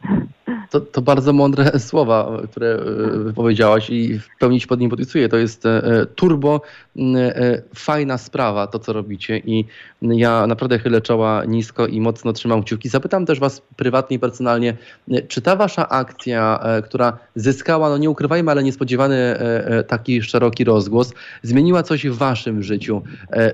To, 0.70 0.82
to 0.82 1.02
bardzo 1.02 1.34
mądre 1.34 1.80
słowa, 1.90 2.42
które 2.52 2.68
e, 2.68 3.20
wypowiedziałaś 3.20 3.90
i 3.90 4.20
w 4.20 4.28
pełni 4.40 4.62
się 4.62 4.68
pod 4.68 4.80
nim 4.80 4.90
podpisuję. 4.90 5.30
To 5.30 5.38
jest 5.38 5.66
e, 5.66 6.06
turbo 6.16 6.62
e, 7.16 7.62
fajna 7.76 8.18
sprawa, 8.18 8.68
to 8.68 8.80
co 8.80 8.94
robicie 8.94 9.38
i 9.38 9.66
ja 10.02 10.48
naprawdę 10.48 10.80
chylę 10.80 11.02
czoła 11.02 11.46
nisko 11.46 11.88
i 11.88 12.02
mocno 12.02 12.34
trzymam 12.34 12.64
kciuki. 12.64 12.90
Zapytam 12.90 13.26
też 13.26 13.40
was 13.40 13.62
prywatnie 13.76 14.18
i 14.18 14.20
personalnie, 14.20 14.78
czy 15.28 15.42
ta 15.42 15.56
wasza 15.56 15.90
akcja, 15.90 16.64
która 16.86 17.18
zyskała, 17.36 17.90
no 17.90 17.98
nie 17.98 18.10
ukrywajmy, 18.10 18.52
ale 18.52 18.64
niespodziewany 18.64 19.40
taki 19.88 20.22
szeroki 20.22 20.64
rozgłos, 20.64 21.14
zmieniła 21.44 21.84
coś 21.84 22.08
w 22.08 22.18
waszym 22.18 22.64
życiu, 22.64 23.02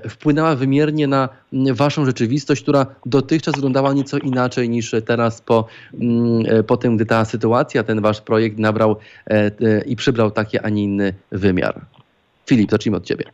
wpłynęła 0.08 0.56
wymiernie 0.56 1.06
na 1.06 1.28
waszą 1.52 2.04
rzeczywistość, 2.04 2.62
która 2.62 2.86
dotychczas 3.06 3.54
wyglądała 3.54 3.92
nieco 3.92 4.18
inaczej 4.18 4.68
niż 4.68 4.94
teraz 5.06 5.40
po, 5.40 5.66
po 6.66 6.76
tym, 6.76 6.85
gdy 6.94 7.06
ta 7.06 7.24
sytuacja, 7.24 7.82
ten 7.82 8.00
wasz 8.00 8.20
projekt 8.20 8.58
nabrał 8.58 8.96
e, 9.26 9.50
i 9.86 9.96
przybrał 9.96 10.30
taki, 10.30 10.58
a 10.58 10.68
nie 10.68 10.82
inny 10.82 11.12
wymiar. 11.32 11.80
Filip, 12.48 12.70
zacznijmy 12.70 12.96
od 12.96 13.04
ciebie. 13.04 13.24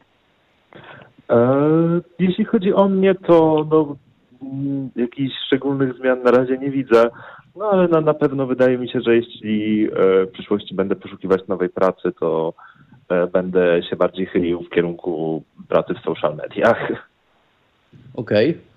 E, 1.31 2.01
jeśli 2.19 2.45
chodzi 2.45 2.73
o 2.75 2.89
mnie, 2.89 3.15
to 3.15 3.67
no, 3.71 3.97
mm, 4.43 4.91
jakichś 4.97 5.35
szczególnych 5.47 5.95
zmian 5.95 6.23
na 6.23 6.31
razie 6.31 6.59
nie 6.59 6.71
widzę, 6.71 7.11
no 7.57 7.71
ale 7.71 7.89
na, 7.89 8.01
na 8.01 8.15
pewno 8.15 8.47
wydaje 8.47 8.79
mi 8.79 8.89
się, 8.89 9.01
że 9.01 9.17
jeśli 9.17 9.85
e, 9.85 9.89
w 10.27 10.31
przyszłości 10.33 10.75
będę 10.75 10.97
poszukiwać 10.97 11.41
nowej 11.49 11.69
pracy, 11.69 12.13
to 12.21 12.55
będę 13.33 13.83
się 13.91 13.97
bardziej 13.97 14.27
chylił 14.27 14.63
w 14.63 14.71
kierunku 14.71 15.43
pracy 15.69 15.95
w 15.95 16.05
social 16.05 16.37
mediach. 16.37 16.93
Okej. 18.15 18.51
Okay. 18.51 18.72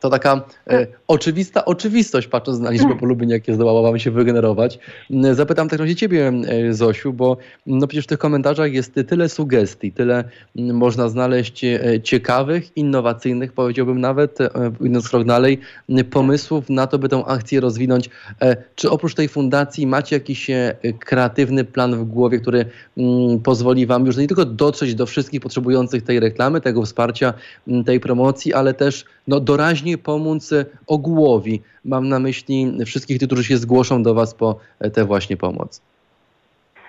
To 0.00 0.10
taka 0.10 0.40
e, 0.70 0.86
oczywista 1.08 1.64
oczywistość, 1.64 2.28
patrząc 2.28 2.58
na 2.58 2.70
liczbę 2.70 2.96
polubień, 2.96 3.30
jakie 3.30 3.54
zdołała 3.54 3.82
Wam 3.82 3.98
się 3.98 4.10
wygenerować. 4.10 4.78
Mm, 5.10 5.34
zapytam 5.34 5.68
tak 5.68 5.80
razie 5.80 5.96
Ciebie, 5.96 6.32
e, 6.48 6.74
Zosiu, 6.74 7.12
bo 7.12 7.36
no 7.66 7.86
przecież 7.86 8.04
w 8.04 8.08
tych 8.08 8.18
komentarzach 8.18 8.72
jest 8.72 8.94
tyle 9.08 9.28
sugestii, 9.28 9.92
tyle 9.92 10.24
mm, 10.56 10.76
można 10.76 11.08
znaleźć 11.08 11.64
e, 11.64 11.80
ciekawych, 12.02 12.76
innowacyjnych, 12.76 13.52
powiedziałbym 13.52 14.00
nawet, 14.00 14.40
e, 14.40 14.48
idąc 14.80 15.08
krok 15.08 15.24
dalej, 15.24 15.58
pomysłów 16.10 16.70
na 16.70 16.86
to, 16.86 16.98
by 16.98 17.08
tę 17.08 17.24
akcję 17.26 17.60
rozwinąć. 17.60 18.10
Czy 18.74 18.90
oprócz 18.90 19.14
tej 19.14 19.28
fundacji 19.28 19.86
macie 19.86 20.16
jakiś 20.16 20.50
kreatywny 21.00 21.64
plan 21.64 21.96
w 21.96 22.04
głowie, 22.04 22.40
który 22.40 22.64
mm, 22.96 23.40
pozwoli 23.40 23.86
Wam 23.86 24.06
już 24.06 24.16
nie 24.16 24.26
tylko 24.26 24.44
dotrzeć 24.44 24.94
do 24.94 25.06
wszystkich 25.06 25.40
potrzebujących 25.40 26.02
tej 26.02 26.20
reklamy, 26.20 26.60
tego 26.60 26.82
wsparcia, 26.82 27.34
tej 27.86 28.00
promocji, 28.00 28.54
ale 28.54 28.74
też 28.74 29.04
no, 29.28 29.40
doraźnie 29.40 29.98
pomóc 29.98 30.50
ogółowi. 30.86 31.62
Mam 31.84 32.08
na 32.08 32.18
myśli 32.18 32.84
wszystkich 32.86 33.18
tych, 33.18 33.28
którzy 33.28 33.44
się 33.44 33.56
zgłoszą 33.56 34.02
do 34.02 34.14
Was 34.14 34.34
po 34.34 34.58
tę 34.92 35.04
właśnie 35.04 35.36
pomoc. 35.36 35.82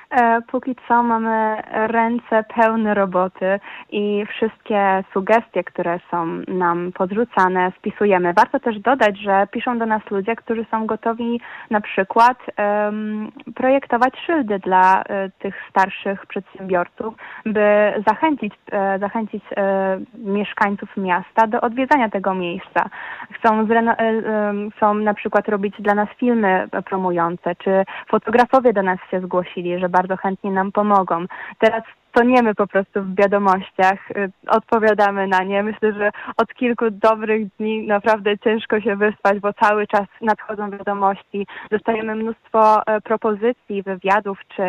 E, 0.10 0.42
póki 0.42 0.76
co 0.88 1.04
mamy 1.04 1.62
ręce 1.72 2.44
pełne 2.56 2.94
roboty 2.94 3.60
i 3.90 4.26
wszystkie 4.26 5.04
sugestie, 5.14 5.64
które 5.64 6.00
są 6.12 6.26
nam 6.48 6.92
podrzucane, 6.92 7.72
spisujemy. 7.78 8.34
Warto 8.34 8.60
też 8.60 8.80
dodać, 8.80 9.20
że 9.20 9.48
piszą 9.52 9.80
do 9.80 9.86
nas 9.86 10.02
ludzie, 10.12 10.36
którzy 10.36 10.66
są 10.72 10.86
gotowi 10.86 11.42
na 11.70 11.82
przykład 11.82 12.38
um, 12.58 13.32
projektować 13.56 14.14
szyldy 14.26 14.60
dla 14.60 15.04
um, 15.10 15.32
tych 15.40 15.56
starszych 15.70 16.26
przedsiębiorców, 16.26 17.14
by 17.46 17.94
zachęcić, 18.08 18.54
um, 18.72 19.00
zachęcić 19.00 19.44
mieszkańców 20.14 20.98
miasta 20.98 21.48
do 21.48 21.62
odwiedzania 21.62 22.10
tego 22.10 22.34
miejsca. 22.34 22.90
Chcą, 23.32 23.68
chcą 24.78 24.94
na 24.94 25.14
przykład 25.14 25.50
robić 25.50 25.76
dla 25.80 25.96
nas 25.96 26.10
filmy 26.18 26.68
promujące, 26.86 27.56
czy 27.56 27.84
fotografowie 28.08 28.74
do 28.74 28.84
nas 28.84 29.00
się 29.12 29.22
zgłosili, 29.22 29.80
żeby 29.80 29.99
bardzo 30.00 30.18
chętnie 30.18 30.52
nam 30.52 30.72
pomogą. 30.72 31.26
Teraz 31.60 31.84
toniemy 32.12 32.56
po 32.56 32.68
prostu 32.68 33.04
w 33.04 33.16
wiadomościach, 33.16 34.12
y, 34.12 34.32
odpowiadamy 34.48 35.28
na 35.28 35.44
nie. 35.44 35.64
Myślę, 35.64 35.94
że 35.94 36.12
od 36.38 36.54
kilku 36.54 36.86
dobrych 36.92 37.48
dni 37.58 37.88
naprawdę 37.88 38.38
ciężko 38.38 38.82
się 38.82 38.96
wyspać, 38.96 39.40
bo 39.40 39.54
cały 39.54 39.88
czas 39.88 40.08
nadchodzą 40.22 40.72
wiadomości. 40.72 41.48
Dostajemy 41.72 42.16
mnóstwo 42.16 42.88
e, 42.88 43.02
propozycji, 43.02 43.84
wywiadów 43.84 44.40
czy, 44.56 44.64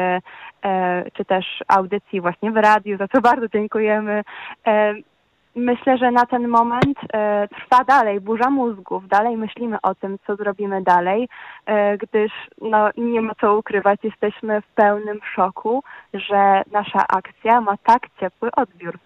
e, 0.64 1.04
czy 1.12 1.24
też 1.24 1.46
audycji 1.68 2.20
właśnie 2.20 2.50
w 2.50 2.56
radiu, 2.56 2.96
za 2.96 3.08
co 3.08 3.20
bardzo 3.20 3.48
dziękujemy. 3.48 4.22
Myślę, 5.54 5.98
że 5.98 6.10
na 6.10 6.26
ten 6.26 6.48
moment 6.48 6.98
e, 7.12 7.48
trwa 7.48 7.84
dalej 7.84 8.20
burza 8.20 8.50
mózgów. 8.50 9.08
Dalej 9.08 9.36
myślimy 9.36 9.76
o 9.82 9.94
tym, 9.94 10.18
co 10.26 10.36
zrobimy 10.36 10.82
dalej, 10.82 11.28
e, 11.66 11.98
gdyż 11.98 12.32
no, 12.60 12.90
nie 12.96 13.20
ma 13.20 13.34
co 13.40 13.56
ukrywać, 13.56 14.00
jesteśmy 14.02 14.60
w 14.60 14.66
pełnym 14.66 15.20
szoku, 15.34 15.82
że 16.14 16.62
nasza 16.72 17.08
akcja 17.08 17.60
ma 17.60 17.76
tak 17.76 18.02
ciepły 18.20 18.50
odbiór 18.56 18.98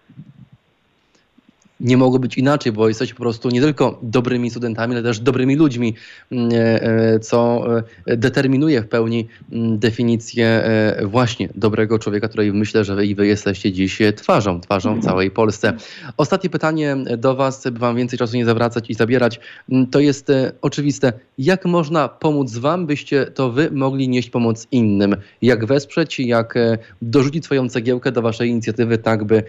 nie 1.79 1.97
mogło 1.97 2.19
być 2.19 2.37
inaczej, 2.37 2.71
bo 2.71 2.87
jesteście 2.87 3.15
po 3.15 3.21
prostu 3.21 3.49
nie 3.49 3.61
tylko 3.61 3.99
dobrymi 4.01 4.49
studentami, 4.49 4.93
ale 4.93 5.03
też 5.03 5.19
dobrymi 5.19 5.55
ludźmi, 5.55 5.93
mm, 6.31 6.49
e, 6.53 6.83
e, 6.83 7.19
co 7.19 7.65
e, 8.05 8.17
determinuje 8.17 8.81
w 8.81 8.87
pełni 8.87 9.27
mm, 9.51 9.79
definicję 9.79 10.63
właśnie 11.05 11.49
dobrego 11.55 11.99
człowieka, 11.99 12.27
której 12.27 12.53
myślę, 12.53 12.83
że 12.83 12.95
wy 12.95 13.05
i 13.05 13.15
wy 13.15 13.27
jesteście 13.27 13.71
dziś 13.71 14.01
twarzą, 14.15 14.61
twarzą 14.61 14.99
w 14.99 15.03
całej 15.03 15.31
Polsce. 15.31 15.73
Ostatnie 16.17 16.49
pytanie 16.49 16.97
do 17.17 17.35
was, 17.35 17.63
by 17.63 17.79
wam 17.79 17.95
więcej 17.95 18.19
czasu 18.19 18.37
nie 18.37 18.45
zawracać 18.45 18.89
i 18.89 18.93
zabierać, 18.93 19.39
mm, 19.69 19.87
to 19.87 19.99
jest 19.99 20.31
oczywiste. 20.61 21.13
Jak 21.37 21.65
można 21.65 22.07
pomóc 22.07 22.57
wam, 22.57 22.85
byście 22.85 23.25
to 23.25 23.51
wy 23.51 23.71
mogli 23.71 24.09
nieść 24.09 24.29
pomoc 24.29 24.67
innym? 24.71 25.15
Jak 25.41 25.65
wesprzeć, 25.65 26.19
jak 26.19 26.53
dorzucić 27.01 27.45
swoją 27.45 27.69
cegiełkę 27.69 28.11
do 28.11 28.21
waszej 28.21 28.49
inicjatywy, 28.49 28.97
tak 28.97 29.23
by 29.23 29.43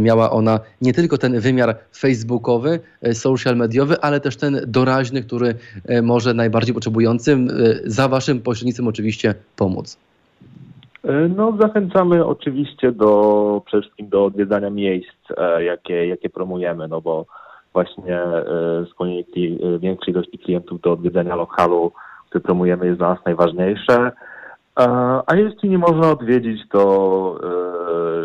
miała 0.00 0.30
ona 0.30 0.60
nie 0.80 0.92
tylko 0.92 1.18
ten 1.18 1.33
wymiar 1.40 1.76
facebookowy, 1.96 2.80
e, 3.02 3.14
social 3.14 3.56
mediowy, 3.56 4.00
ale 4.00 4.20
też 4.20 4.36
ten 4.36 4.60
doraźny, 4.66 5.22
który 5.22 5.54
e, 5.88 6.02
może 6.02 6.34
najbardziej 6.34 6.74
potrzebującym 6.74 7.48
e, 7.48 7.52
za 7.84 8.08
waszym 8.08 8.40
pośrednictwem 8.40 8.88
oczywiście 8.88 9.34
pomóc. 9.56 9.98
No, 11.36 11.56
zachęcamy 11.60 12.26
oczywiście 12.26 12.92
do 12.92 13.62
przede 13.66 13.82
wszystkim 13.82 14.08
do 14.08 14.24
odwiedzania 14.24 14.70
miejsc, 14.70 15.16
jakie, 15.58 16.06
jakie 16.06 16.30
promujemy, 16.30 16.88
no 16.88 17.00
bo 17.00 17.26
właśnie 17.72 18.18
skłonienie 18.90 19.24
większej 19.78 20.14
ilości 20.14 20.38
klientów 20.38 20.80
do 20.80 20.92
odwiedzania 20.92 21.36
lokalu, 21.36 21.92
który 22.28 22.42
promujemy 22.42 22.86
jest 22.86 22.98
dla 22.98 23.08
nas 23.08 23.24
najważniejsze. 23.26 24.12
A 25.26 25.34
jeśli 25.34 25.68
nie 25.70 25.78
można 25.78 26.10
odwiedzić, 26.10 26.62
to 26.72 27.40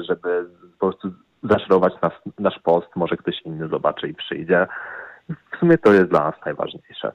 żeby 0.08 0.46
po 0.80 0.88
prostu 0.88 1.12
zaszerować 1.44 1.94
nas, 2.02 2.14
nasz 2.40 2.60
post, 2.60 2.88
może 2.96 3.18
ktoś 3.18 3.42
inny 3.42 3.68
zobaczy 3.68 4.08
i 4.08 4.14
przyjdzie. 4.14 4.68
W 5.30 5.58
sumie 5.60 5.78
to 5.78 5.94
jest 5.94 6.10
dla 6.10 6.24
nas 6.24 6.36
najważniejsze. 6.46 7.12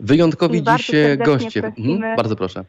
Wyjątkowi 0.00 0.62
dziś 0.62 0.90
goście. 1.18 1.72
Mhm, 1.78 2.16
bardzo 2.16 2.36
proszę. 2.36 2.64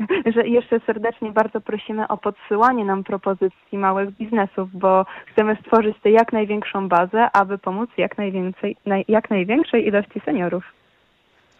Że 0.34 0.48
jeszcze 0.48 0.80
serdecznie 0.80 1.32
bardzo 1.32 1.60
prosimy 1.60 2.08
o 2.08 2.16
podsyłanie 2.16 2.84
nam 2.84 3.04
propozycji 3.04 3.78
małych 3.78 4.10
biznesów, 4.10 4.68
bo 4.72 5.06
chcemy 5.26 5.56
stworzyć 5.60 5.96
tę 6.02 6.10
jak 6.10 6.32
największą 6.32 6.88
bazę, 6.88 7.30
aby 7.32 7.58
pomóc 7.58 7.90
jak, 7.96 8.18
najwięcej, 8.18 8.76
jak 9.08 9.30
największej 9.30 9.86
ilości 9.86 10.20
seniorów. 10.24 10.64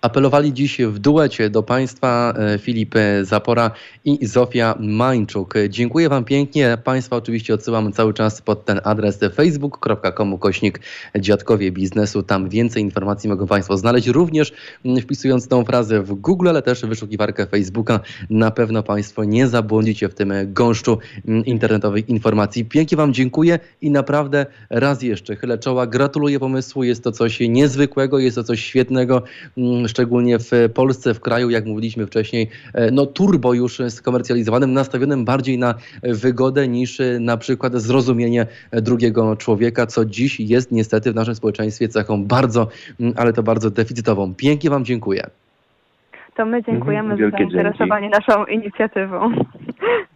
Apelowali 0.02 0.52
dziś 0.52 0.78
w 0.78 0.98
duecie 0.98 1.50
do 1.50 1.62
Państwa 1.62 2.34
e, 2.36 2.58
Filip 2.58 2.94
Zapora 3.22 3.70
i 4.04 4.26
Zofia 4.26 4.74
Mańczuk. 4.78 5.54
Dziękuję 5.68 6.08
Wam 6.08 6.24
pięknie. 6.24 6.78
Państwa 6.84 7.16
oczywiście 7.16 7.54
odsyłam 7.54 7.92
cały 7.92 8.14
czas 8.14 8.42
pod 8.42 8.64
ten 8.64 8.80
adres 8.84 9.20
facebook.com 9.34 10.38
kośnik 10.38 10.80
Dziadkowie 11.18 11.72
Biznesu. 11.72 12.22
Tam 12.22 12.48
więcej 12.48 12.82
informacji 12.82 13.28
mogą 13.28 13.46
Państwo 13.46 13.76
znaleźć, 13.76 14.06
również 14.06 14.52
wpisując 15.02 15.48
tą 15.48 15.64
frazę 15.64 16.02
w 16.02 16.14
Google, 16.14 16.48
ale 16.48 16.62
też 16.62 16.82
wyszukiwarkę 16.86 17.46
Facebooka. 17.46 18.00
Na 18.30 18.50
pewno 18.50 18.82
Państwo 18.82 19.24
nie 19.24 19.48
zabłądzicie 19.48 20.08
w 20.08 20.14
tym 20.14 20.32
gąszczu 20.46 20.98
internetowych 21.44 22.08
informacji. 22.08 22.64
Pięknie 22.64 22.96
Wam 22.96 23.14
dziękuję 23.14 23.58
i 23.80 23.90
naprawdę 23.90 24.46
raz 24.70 25.02
jeszcze 25.02 25.36
chylę 25.36 25.58
czoła. 25.58 25.86
Gratuluję 25.86 26.40
pomysłu. 26.40 26.84
Jest 26.84 27.04
to 27.04 27.12
coś 27.12 27.40
niezwykłego, 27.40 28.18
jest 28.18 28.36
to 28.36 28.44
coś 28.44 28.64
świetnego 28.64 29.22
szczególnie 29.90 30.38
w 30.38 30.50
Polsce, 30.74 31.14
w 31.14 31.20
kraju, 31.20 31.50
jak 31.50 31.66
mówiliśmy 31.66 32.06
wcześniej, 32.06 32.48
e, 32.74 32.90
no 32.90 33.06
turbo 33.06 33.54
już 33.54 33.82
skomercjalizowanym, 33.88 34.72
nastawionym 34.72 35.24
bardziej 35.24 35.58
na 35.58 35.74
wygodę 36.02 36.68
niż 36.68 36.98
na 37.20 37.36
przykład 37.36 37.74
zrozumienie 37.74 38.46
drugiego 38.72 39.36
człowieka, 39.36 39.86
co 39.86 40.04
dziś 40.04 40.40
jest 40.40 40.72
niestety 40.72 41.12
w 41.12 41.14
naszym 41.14 41.34
społeczeństwie 41.34 41.88
cechą 41.88 42.24
bardzo, 42.24 42.68
mm, 43.00 43.14
ale 43.16 43.32
to 43.32 43.42
bardzo 43.42 43.70
deficytową. 43.70 44.34
Pięknie 44.34 44.70
Wam 44.70 44.84
dziękuję. 44.84 45.30
To 46.40 46.46
my 46.46 46.62
dziękujemy 46.62 47.12
mhm, 47.12 47.30
za 47.30 47.36
zainteresowanie 47.36 48.10
dzięki. 48.10 48.28
naszą 48.28 48.44
inicjatywą. 48.44 49.32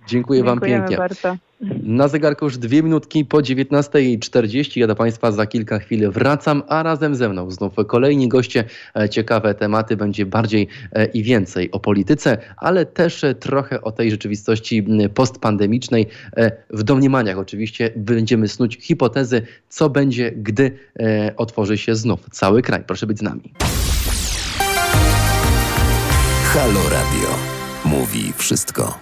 Dziękuję 0.06 0.44
Wam 0.44 0.60
pięknie. 0.60 0.96
Bardzo. 0.96 1.36
Na 1.82 2.08
zegarku 2.08 2.44
już 2.44 2.58
dwie 2.58 2.82
minutki 2.82 3.24
po 3.24 3.38
19.40. 3.38 4.80
Ja 4.80 4.86
do 4.86 4.94
Państwa 4.94 5.32
za 5.32 5.46
kilka 5.46 5.78
chwil 5.78 6.10
wracam, 6.10 6.62
a 6.68 6.82
razem 6.82 7.14
ze 7.14 7.28
mną 7.28 7.50
znów 7.50 7.72
kolejni 7.86 8.28
goście. 8.28 8.64
E, 8.96 9.08
ciekawe 9.08 9.54
tematy, 9.54 9.96
będzie 9.96 10.26
bardziej 10.26 10.68
e, 10.92 11.04
i 11.04 11.22
więcej 11.22 11.70
o 11.70 11.80
polityce, 11.80 12.38
ale 12.56 12.86
też 12.86 13.24
e, 13.24 13.34
trochę 13.34 13.80
o 13.80 13.92
tej 13.92 14.10
rzeczywistości 14.10 14.86
postpandemicznej. 15.14 16.06
W 16.70 16.82
domniemaniach 16.82 17.38
oczywiście 17.38 17.90
będziemy 17.96 18.48
snuć 18.48 18.76
hipotezy, 18.80 19.42
co 19.68 19.90
będzie, 19.90 20.32
gdy 20.32 20.78
otworzy 21.36 21.78
się 21.78 21.94
znów 21.94 22.20
cały 22.30 22.62
kraj. 22.62 22.84
Proszę 22.86 23.06
być 23.06 23.18
z 23.18 23.22
nami. 23.22 23.52
Halo 26.54 26.88
Radio. 26.88 27.28
Mówi 27.84 28.32
wszystko. 28.36 28.98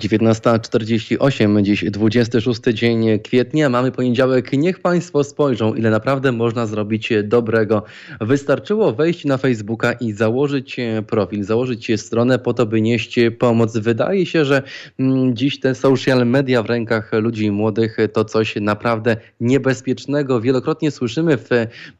19.48, 0.00 1.62
dziś 1.62 1.84
26 1.90 2.60
dzień 2.72 3.18
kwietnia, 3.18 3.68
mamy 3.68 3.92
poniedziałek. 3.92 4.52
Niech 4.52 4.80
Państwo 4.80 5.24
spojrzą, 5.24 5.74
ile 5.74 5.90
naprawdę 5.90 6.32
można 6.32 6.66
zrobić 6.66 7.12
dobrego. 7.24 7.82
Wystarczyło 8.20 8.92
wejść 8.92 9.24
na 9.24 9.38
Facebooka 9.38 9.92
i 9.92 10.12
założyć 10.12 10.76
profil, 11.06 11.44
założyć 11.44 11.92
stronę 11.96 12.38
po 12.38 12.54
to, 12.54 12.66
by 12.66 12.80
nieść 12.80 13.16
pomoc. 13.38 13.76
Wydaje 13.76 14.26
się, 14.26 14.44
że 14.44 14.62
mm, 14.98 15.36
dziś 15.36 15.60
te 15.60 15.74
social 15.74 16.26
media 16.26 16.62
w 16.62 16.66
rękach 16.66 17.12
ludzi 17.12 17.50
młodych 17.50 17.96
to 18.12 18.24
coś 18.24 18.56
naprawdę 18.56 19.16
niebezpiecznego. 19.40 20.40
Wielokrotnie 20.40 20.90
słyszymy 20.90 21.36
w 21.36 21.48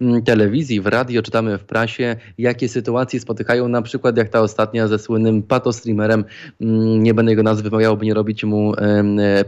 mm, 0.01 0.23
telewizji, 0.23 0.81
w 0.81 0.87
radio, 0.87 1.23
czytamy 1.23 1.59
w 1.59 1.65
prasie, 1.65 2.17
jakie 2.39 2.69
sytuacje 2.69 3.21
spotykają, 3.21 3.69
na 3.69 3.83
przykład 3.83 4.17
jak 4.17 4.29
ta 4.29 4.41
ostatnia 4.41 4.89
ze 4.89 4.99
słynnym 4.99 5.43
patostreamerem, 5.43 6.25
mm, 6.61 7.03
nie 7.03 7.15
będę 7.15 7.33
jego 7.33 7.43
nazwy 7.43 7.71
rozmawiało, 7.71 7.89
by 7.96 8.07
nie 8.07 8.14
robić 8.14 8.44
mu 8.44 8.72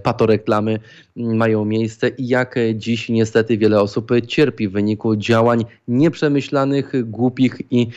patoreklamy, 0.02 0.78
mają 1.16 1.64
miejsce 1.64 2.09
i 2.09 2.28
jak 2.28 2.55
dziś 2.74 3.09
niestety 3.09 3.59
wiele 3.59 3.81
osób 3.81 4.11
cierpi 4.26 4.68
w 4.68 4.72
wyniku 4.72 5.16
działań 5.16 5.64
nieprzemyślanych, 5.88 7.11
głupich 7.11 7.61
i 7.70 7.88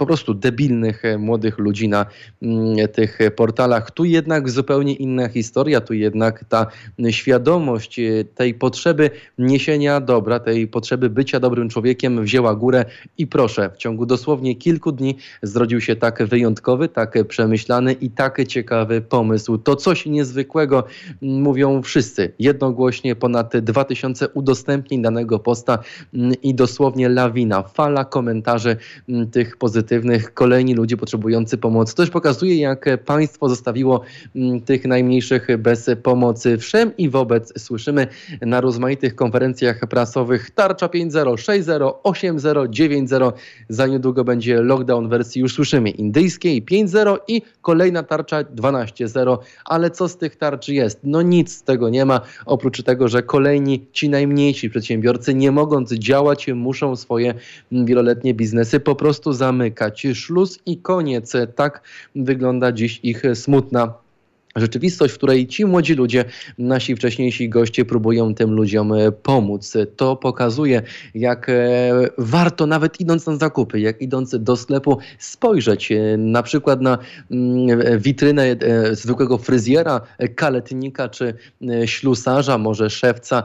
po 0.00 0.06
prostu 0.06 0.34
debilnych 0.34 1.04
e, 1.04 1.18
młodych 1.18 1.58
ludzi 1.58 1.88
na 1.88 2.06
mm, 2.42 2.88
tych 2.88 3.18
portalach. 3.36 3.90
Tu 3.90 4.04
jednak 4.04 4.50
zupełnie 4.50 4.94
inna 4.94 5.28
historia, 5.28 5.80
tu 5.80 5.94
jednak 5.94 6.44
ta 6.44 6.66
świadomość 7.10 7.98
e, 7.98 8.24
tej 8.24 8.54
potrzeby 8.54 9.10
niesienia 9.38 10.00
dobra, 10.00 10.40
tej 10.40 10.68
potrzeby 10.68 11.10
bycia 11.10 11.40
dobrym 11.40 11.68
człowiekiem 11.68 12.24
wzięła 12.24 12.54
górę 12.54 12.84
i 13.18 13.26
proszę, 13.26 13.70
w 13.74 13.76
ciągu 13.76 14.06
dosłownie 14.06 14.54
kilku 14.54 14.92
dni 14.92 15.16
zrodził 15.42 15.80
się 15.80 15.96
tak 15.96 16.24
wyjątkowy, 16.24 16.88
tak 16.88 17.26
przemyślany 17.28 17.92
i 17.92 18.10
tak 18.10 18.46
ciekawy 18.46 19.00
pomysł. 19.00 19.58
To 19.58 19.76
coś 19.76 20.06
niezwykłego, 20.06 20.84
mm, 21.22 21.42
mówią 21.42 21.82
wszyscy. 21.82 22.32
Jednogłośnie 22.38 23.16
ponad 23.16 23.56
2000 23.56 24.28
udostępnień 24.28 25.02
danego 25.02 25.38
posta 25.38 25.78
mm, 26.14 26.32
i 26.42 26.54
dosłownie 26.54 27.08
lawina, 27.08 27.62
fala 27.62 28.04
komentarzy 28.04 28.76
tych 29.32 29.56
pozytywnych 29.56 29.89
charytatywnych, 29.90 30.34
kolejni 30.34 30.74
ludzie 30.74 30.96
potrzebujący 30.96 31.58
pomocy. 31.58 31.94
To 31.94 32.02
też 32.02 32.10
pokazuje, 32.10 32.56
jak 32.56 33.04
państwo 33.04 33.48
zostawiło 33.48 34.00
mm, 34.36 34.60
tych 34.60 34.84
najmniejszych 34.84 35.48
bez 35.58 35.90
pomocy. 36.02 36.58
Wszem 36.58 36.96
i 36.96 37.08
wobec 37.08 37.60
słyszymy 37.60 38.06
na 38.40 38.60
rozmaitych 38.60 39.14
konferencjach 39.14 39.80
prasowych 39.88 40.50
tarcza 40.50 40.86
5.0, 40.86 41.34
6.0, 41.34 41.92
8.0, 42.04 42.68
9.0. 42.68 43.32
Za 43.68 43.86
niedługo 43.86 44.24
będzie 44.24 44.62
lockdown 44.62 45.08
wersji, 45.08 45.40
już 45.40 45.54
słyszymy, 45.54 45.90
indyjskiej 45.90 46.62
5.0 46.64 47.16
i 47.28 47.42
kolejna 47.62 48.02
tarcza 48.02 48.42
12.0. 48.42 49.38
Ale 49.64 49.90
co 49.90 50.08
z 50.08 50.16
tych 50.16 50.36
tarcz 50.36 50.68
jest? 50.68 51.00
No 51.04 51.22
nic 51.22 51.52
z 51.52 51.62
tego 51.62 51.88
nie 51.88 52.04
ma, 52.04 52.20
oprócz 52.46 52.82
tego, 52.82 53.08
że 53.08 53.22
kolejni, 53.22 53.86
ci 53.92 54.08
najmniejsi 54.08 54.70
przedsiębiorcy, 54.70 55.34
nie 55.34 55.50
mogąc 55.50 55.92
działać, 55.92 56.48
muszą 56.54 56.96
swoje 56.96 57.34
wieloletnie 57.72 58.34
biznesy 58.34 58.80
po 58.80 58.94
prostu 58.94 59.32
zamykać 59.32 59.79
zamykać 59.80 60.06
szluz 60.14 60.58
i 60.66 60.78
koniec. 60.78 61.32
Tak 61.56 61.82
wygląda 62.14 62.72
dziś 62.72 63.00
ich 63.02 63.22
smutna 63.34 63.94
rzeczywistość, 64.56 65.14
w 65.14 65.16
której 65.16 65.46
ci 65.46 65.64
młodzi 65.64 65.94
ludzie, 65.94 66.24
nasi 66.58 66.96
wcześniejsi 66.96 67.48
goście 67.48 67.84
próbują 67.84 68.34
tym 68.34 68.50
ludziom 68.50 68.92
e, 68.92 69.12
pomóc. 69.12 69.76
To 69.96 70.16
pokazuje, 70.16 70.82
jak 71.14 71.48
e, 71.48 71.54
warto 72.18 72.66
nawet 72.66 73.00
idąc 73.00 73.26
na 73.26 73.36
zakupy, 73.36 73.80
jak 73.80 74.02
idąc 74.02 74.36
do 74.38 74.56
sklepu 74.56 74.98
spojrzeć 75.18 75.92
e, 75.92 76.16
na 76.16 76.42
przykład 76.42 76.80
na 76.80 76.98
mm, 77.30 78.00
witrynę 78.00 78.56
zwykłego 78.92 79.38
fryzjera, 79.38 80.00
kaletnika 80.34 81.08
czy 81.08 81.34
ślusarza, 81.84 82.58
może 82.58 82.90
szewca, 82.90 83.42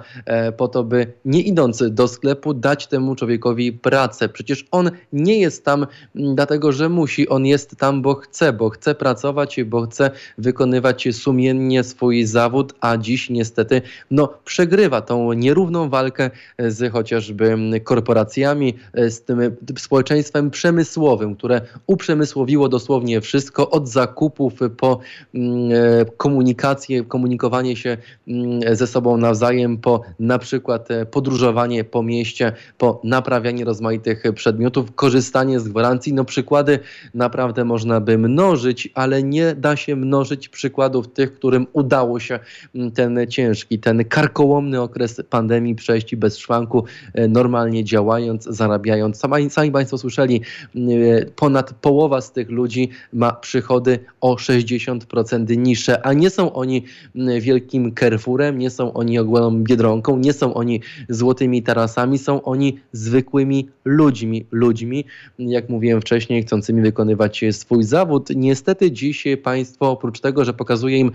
po 0.58 0.68
to, 0.68 0.84
by 0.84 1.14
nie 1.26 1.42
idąc 1.42 1.84
do 1.92 2.08
sklepu 2.08 2.54
dać 2.54 2.88
temu 2.88 3.16
człowiekowi 3.16 3.74
pracę. 3.74 4.30
Przecież 4.30 4.66
on 4.72 4.92
nie 5.14 5.40
jest 5.40 5.66
tam 5.66 5.88
mm, 6.16 6.36
dlatego, 6.36 6.72
że 6.72 6.90
musi, 6.90 7.30
on 7.30 7.46
jest 7.46 7.76
tam, 7.78 8.02
bo 8.02 8.16
chce, 8.16 8.54
bo 8.54 8.70
chce 8.70 8.96
pracować, 8.96 9.64
bo 9.64 9.82
chce 9.82 10.12
wykonywać 10.38 10.95
wykonywać 10.96 11.22
sumiennie 11.22 11.84
swój 11.84 12.26
zawód, 12.26 12.74
a 12.82 12.98
dziś 12.98 13.30
niestety 13.30 13.82
no, 14.12 14.34
przegrywa 14.46 15.02
tą 15.02 15.34
nierówną 15.34 15.90
walkę 15.90 16.32
z 16.60 16.92
chociażby 16.92 17.58
korporacjami, 17.84 18.74
z 18.94 19.22
tym 19.22 19.40
społeczeństwem 19.78 20.52
przemysłowym, 20.52 21.36
które 21.36 21.62
uprzemysłowiło 21.88 22.70
dosłownie 22.70 23.22
wszystko 23.22 23.70
od 23.70 23.90
zakupów 23.90 24.54
po 24.78 25.00
mm, 25.34 25.72
e, 25.72 26.06
komunikację, 26.18 27.04
komunikowanie 27.04 27.76
się 27.76 27.98
mm, 28.28 28.76
ze 28.76 28.88
sobą 28.88 29.18
nawzajem, 29.18 29.78
po 29.78 30.02
na 30.20 30.40
przykład 30.40 30.92
e, 30.92 31.06
podróżowanie 31.06 31.84
po 31.84 32.04
mieście, 32.04 32.54
po 32.78 33.02
naprawianie 33.04 33.66
rozmaitych 33.66 34.24
przedmiotów, 34.36 34.96
korzystanie 34.96 35.60
z 35.60 35.68
gwarancji. 35.68 36.14
No 36.14 36.26
przykłady 36.26 36.80
naprawdę 37.14 37.66
można 37.66 38.02
by 38.02 38.18
mnożyć, 38.18 38.90
ale 38.94 39.24
nie 39.24 39.56
da 39.56 39.76
się 39.76 39.96
mnożyć 39.96 40.50
przykładów 40.50 40.85
przykładów 40.86 41.14
tych, 41.14 41.34
którym 41.34 41.68
udało 41.74 42.20
się 42.20 42.40
mm, 42.76 42.92
ten 42.92 43.20
ciężki, 43.30 43.80
ten 43.80 44.06
karkołomny 44.06 44.82
okres 44.82 45.22
pandemii 45.30 45.76
przejść 45.76 46.16
bez 46.16 46.38
szwanku, 46.38 46.84
e, 47.14 47.28
normalnie 47.28 47.84
działając, 47.84 48.44
zarabiając. 48.44 49.18
Sami, 49.18 49.50
sami 49.50 49.72
Państwo 49.72 49.98
słyszeli, 49.98 50.42
mm, 50.76 50.90
e, 50.90 51.26
ponad 51.26 51.74
połowa 51.74 52.22
z 52.22 52.32
tych 52.32 52.50
ludzi 52.50 52.90
ma 53.14 53.32
przychody 53.32 54.00
o 54.22 54.38
60% 54.38 55.58
niższe, 55.58 56.06
a 56.06 56.14
nie 56.14 56.30
są 56.30 56.54
oni 56.54 56.84
mm, 57.16 57.42
wielkim 57.42 57.96
Carrefourem, 57.96 58.58
nie 58.58 58.70
są 58.70 58.94
oni 58.94 59.20
ogólną 59.20 59.64
Biedronką, 59.64 60.18
nie 60.18 60.34
są 60.34 60.54
oni 60.54 60.82
złotymi 61.10 61.64
tarasami, 61.64 62.18
są 62.18 62.42
oni 62.42 62.80
zwykłymi 62.92 63.70
ludźmi, 63.86 64.46
ludźmi, 64.52 65.06
jak 65.40 65.70
mówiłem 65.70 66.02
wcześniej, 66.02 66.44
chcącymi 66.44 66.82
wykonywać 66.82 67.46
swój 67.52 67.84
zawód. 67.84 68.30
Niestety 68.36 68.92
dziś 68.92 69.28
państwo 69.44 69.92
oprócz 69.92 70.20
tego, 70.20 70.46
że 70.46 70.54
pokazują 70.54 70.75
pokazuje 70.76 70.98
im, 70.98 71.12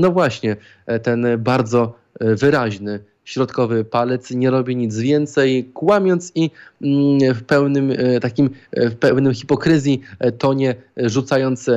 no 0.00 0.10
właśnie, 0.10 0.56
e, 0.86 1.00
ten 1.00 1.26
bardzo 1.38 1.94
e, 2.20 2.34
wyraźny 2.34 3.00
środkowy 3.24 3.84
palec, 3.84 4.30
nie 4.30 4.50
robi 4.50 4.76
nic 4.76 4.98
więcej, 4.98 5.64
kłamiąc 5.74 6.32
i 6.34 6.50
mm, 6.82 7.34
w 7.34 7.42
pełnym 7.42 7.90
e, 7.90 8.20
takim, 8.20 8.50
w 8.72 8.94
pełnym 8.94 9.34
hipokryzji 9.34 10.00
tonie, 10.38 10.74
rzucając 10.96 11.70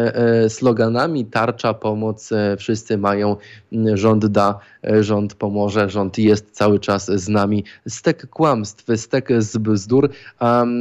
sloganami 0.48 1.26
tarcza, 1.26 1.74
pomoc, 1.74 2.30
wszyscy 2.58 2.98
mają, 2.98 3.36
mm, 3.74 3.98
rząd 3.98 4.26
da, 4.26 4.60
rząd 5.02 5.34
pomoże, 5.34 5.90
rząd 5.90 6.18
jest 6.18 6.52
cały 6.52 6.80
czas 6.80 7.06
z 7.06 7.30
nami. 7.30 7.64
Stek 7.88 8.28
kłamstw, 8.28 8.86
stek 8.96 9.30
z 9.38 9.58
bzdur, 9.58 10.10
um, 10.42 10.72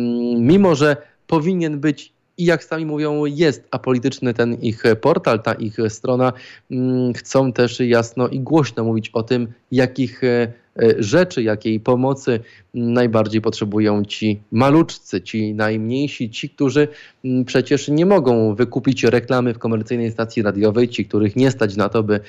mimo 0.47 0.75
że 0.75 0.97
powinien 1.27 1.81
być 1.81 2.13
i 2.41 2.45
jak 2.45 2.65
sami 2.65 2.87
mówią, 2.87 3.25
jest 3.25 3.69
apolityczny 3.71 4.35
ten 4.35 4.55
ich 4.55 4.83
portal, 5.01 5.43
ta 5.43 5.53
ich 5.55 5.77
strona. 5.89 6.33
Mm, 6.71 7.13
chcą 7.15 7.53
też 7.53 7.81
jasno 7.81 8.29
i 8.29 8.41
głośno 8.41 8.85
mówić 8.85 9.11
o 9.11 9.23
tym, 9.23 9.53
jakich 9.71 10.25
e, 10.25 10.53
E, 10.83 11.03
rzeczy, 11.03 11.43
jakiej 11.43 11.81
pomocy 11.81 12.41
najbardziej 12.75 13.41
potrzebują 13.41 14.05
ci 14.05 14.41
maluczcy, 14.53 15.21
ci 15.21 15.55
najmniejsi, 15.55 16.31
ci, 16.31 16.49
którzy 16.51 16.89
przecież 17.47 17.89
nie 17.89 18.07
mogą 18.07 18.55
wykupić 18.55 19.05
reklamy 19.05 19.55
w 19.55 19.59
komercyjnej 19.59 20.11
stacji 20.11 20.43
radiowej, 20.43 20.89
ci, 20.89 21.05
których 21.05 21.37
nie 21.37 21.51
stać 21.51 21.77
na 21.77 21.89
to, 21.89 22.03
by 22.03 22.21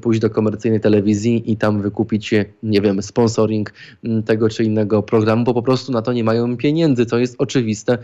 pójść 0.00 0.20
do 0.20 0.30
komercyjnej 0.30 0.80
telewizji 0.80 1.52
i 1.52 1.56
tam 1.56 1.82
wykupić, 1.82 2.34
nie 2.62 2.80
wiem, 2.80 3.02
sponsoring 3.02 3.72
tego 4.24 4.48
czy 4.48 4.64
innego 4.64 5.02
programu, 5.02 5.44
bo 5.44 5.54
po 5.54 5.62
prostu 5.62 5.92
na 5.92 6.02
to 6.02 6.12
nie 6.12 6.24
mają 6.24 6.56
pieniędzy, 6.56 7.06
co 7.06 7.18
jest 7.18 7.34
oczywiste, 7.38 7.98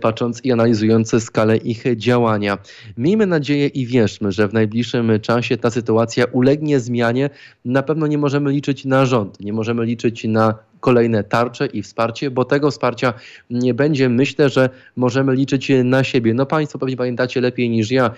patrząc 0.00 0.44
i 0.44 0.52
analizując 0.52 1.22
skalę 1.24 1.56
ich 1.56 1.84
działania. 1.96 2.58
Miejmy 2.96 3.26
nadzieję 3.26 3.66
i 3.66 3.86
wierzmy, 3.86 4.32
że 4.32 4.48
w 4.48 4.52
najbliższym 4.52 5.20
czasie 5.20 5.56
ta 5.56 5.70
sytuacja 5.70 6.24
ulegnie 6.24 6.80
zmianie. 6.80 7.30
Na 7.64 7.82
pewno 7.82 8.06
nie 8.06 8.18
możemy 8.24 8.50
liczyć 8.50 8.84
na 8.84 9.06
rząd 9.06 9.40
nie 9.40 9.52
możemy 9.52 9.84
liczyć 9.84 10.24
na 10.24 10.54
kolejne 10.84 11.24
tarcze 11.24 11.66
i 11.66 11.82
wsparcie, 11.82 12.30
bo 12.30 12.44
tego 12.44 12.70
wsparcia 12.70 13.14
nie 13.50 13.74
będzie. 13.74 14.08
Myślę, 14.08 14.48
że 14.48 14.70
możemy 14.96 15.34
liczyć 15.34 15.72
na 15.84 16.04
siebie. 16.04 16.34
No 16.34 16.46
Państwo 16.46 16.78
pewnie 16.78 16.96
pamiętacie 16.96 17.40
lepiej 17.40 17.70
niż 17.70 17.90
ja 17.90 18.10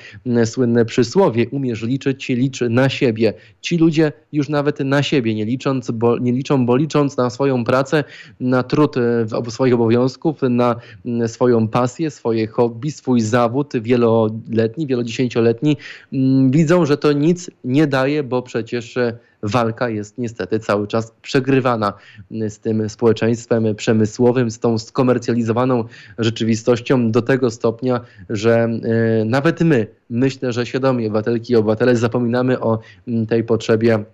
słynne 0.45 0.85
przysłowie, 0.85 1.47
umiesz 1.51 1.83
liczyć, 1.83 2.29
licz 2.29 2.61
na 2.61 2.89
siebie. 2.89 3.35
Ci 3.61 3.79
ludzie 3.79 4.13
już 4.33 4.49
nawet 4.49 4.81
na 4.81 5.03
siebie 5.03 5.35
nie 5.35 5.45
licząc, 5.45 5.91
bo 5.91 6.19
nie 6.19 6.33
liczą, 6.33 6.67
bo 6.67 6.77
licząc 6.77 7.17
na 7.17 7.31
swoją 7.31 7.65
pracę, 7.65 8.05
na 8.41 8.63
trud 8.63 8.95
swoich 9.49 9.75
obowiązków, 9.75 10.37
na 10.43 10.77
swoją 11.27 11.69
pasję, 11.69 12.11
swoje 12.11 12.47
hobby, 12.47 12.91
swój 12.91 13.21
zawód 13.21 13.73
wieloletni, 13.81 14.87
wielodziesięcioletni, 14.87 15.77
mm, 16.13 16.51
widzą, 16.51 16.87
że 16.87 16.97
to 16.97 17.13
nic 17.13 17.51
nie 17.65 17.87
daje, 17.87 18.23
bo 18.23 18.43
przecież 18.43 18.99
walka 19.43 19.89
jest 19.89 20.19
niestety 20.19 20.61
cały 20.61 20.87
czas 20.87 21.13
przegrywana 21.23 21.93
z 22.57 22.61
tym 22.61 22.89
społeczeństwem 22.89 23.75
przemysłowym, 23.75 24.51
z 24.51 24.59
tą 24.59 24.79
skomercjalizowaną 24.79 25.85
rzeczywistością 26.19 27.11
do 27.11 27.23
tego 27.23 27.51
stopnia, 27.51 28.01
że 28.31 28.55
e, 28.55 29.25
nawet 29.25 29.61
my, 29.61 29.87
myślę, 30.11 30.53
że 30.53 30.67
świadomi 30.67 31.07
obywatelki 31.07 31.53
i 31.53 31.57
obywatele 31.57 31.97
zapominamy 31.97 32.61
o 32.61 32.79
tej 33.29 33.45
potrzebie 33.45 34.05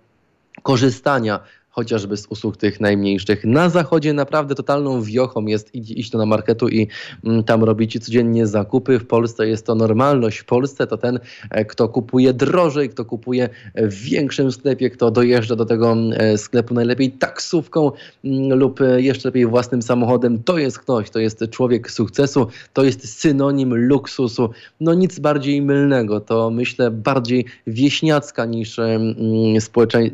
korzystania 0.63 1.39
chociażby 1.73 2.17
z 2.17 2.27
usług 2.29 2.57
tych 2.57 2.79
najmniejszych. 2.79 3.45
Na 3.45 3.69
zachodzie 3.69 4.13
naprawdę 4.13 4.55
totalną 4.55 5.01
wiochą 5.01 5.45
jest 5.45 5.75
iść 5.75 6.09
do 6.09 6.17
na 6.17 6.25
marketu 6.25 6.69
i 6.69 6.87
mm, 7.25 7.43
tam 7.43 7.63
robić 7.63 8.05
codziennie 8.05 8.47
zakupy. 8.47 8.99
W 8.99 9.07
Polsce 9.07 9.47
jest 9.47 9.65
to 9.65 9.75
normalność. 9.75 10.37
W 10.37 10.45
Polsce 10.45 10.87
to 10.87 10.97
ten, 10.97 11.19
e, 11.49 11.65
kto 11.65 11.89
kupuje 11.89 12.33
drożej, 12.33 12.89
kto 12.89 13.05
kupuje 13.05 13.49
w 13.75 13.93
większym 13.93 14.51
sklepie, 14.51 14.89
kto 14.89 15.11
dojeżdża 15.11 15.55
do 15.55 15.65
tego 15.65 15.95
e, 16.13 16.37
sklepu 16.37 16.73
najlepiej 16.73 17.11
taksówką 17.11 17.91
mm, 18.25 18.59
lub 18.59 18.81
e, 18.81 19.01
jeszcze 19.01 19.27
lepiej 19.27 19.45
własnym 19.45 19.81
samochodem. 19.81 20.43
To 20.43 20.57
jest 20.57 20.79
ktoś, 20.79 21.09
to 21.09 21.19
jest 21.19 21.43
człowiek 21.49 21.91
sukcesu, 21.91 22.47
to 22.73 22.83
jest 22.83 23.19
synonim 23.19 23.75
luksusu. 23.75 24.49
No 24.79 24.93
nic 24.93 25.19
bardziej 25.19 25.61
mylnego. 25.61 26.19
To 26.19 26.49
myślę 26.49 26.91
bardziej 26.91 27.45
wieśniacka 27.67 28.45
niż, 28.45 28.79
mm, 28.79 29.57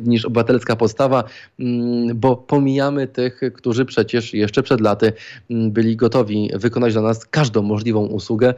niż 0.06 0.24
obywatelska 0.24 0.76
postawa, 0.76 1.18
mm, 1.18 1.30
bo 2.14 2.36
pomijamy 2.36 3.06
tych, 3.06 3.40
którzy 3.54 3.84
przecież 3.84 4.34
jeszcze 4.34 4.62
przed 4.62 4.80
laty 4.80 5.12
byli 5.50 5.96
gotowi 5.96 6.50
wykonać 6.54 6.92
dla 6.92 7.02
nas 7.02 7.26
każdą 7.26 7.62
możliwą 7.62 8.06
usługę. 8.06 8.54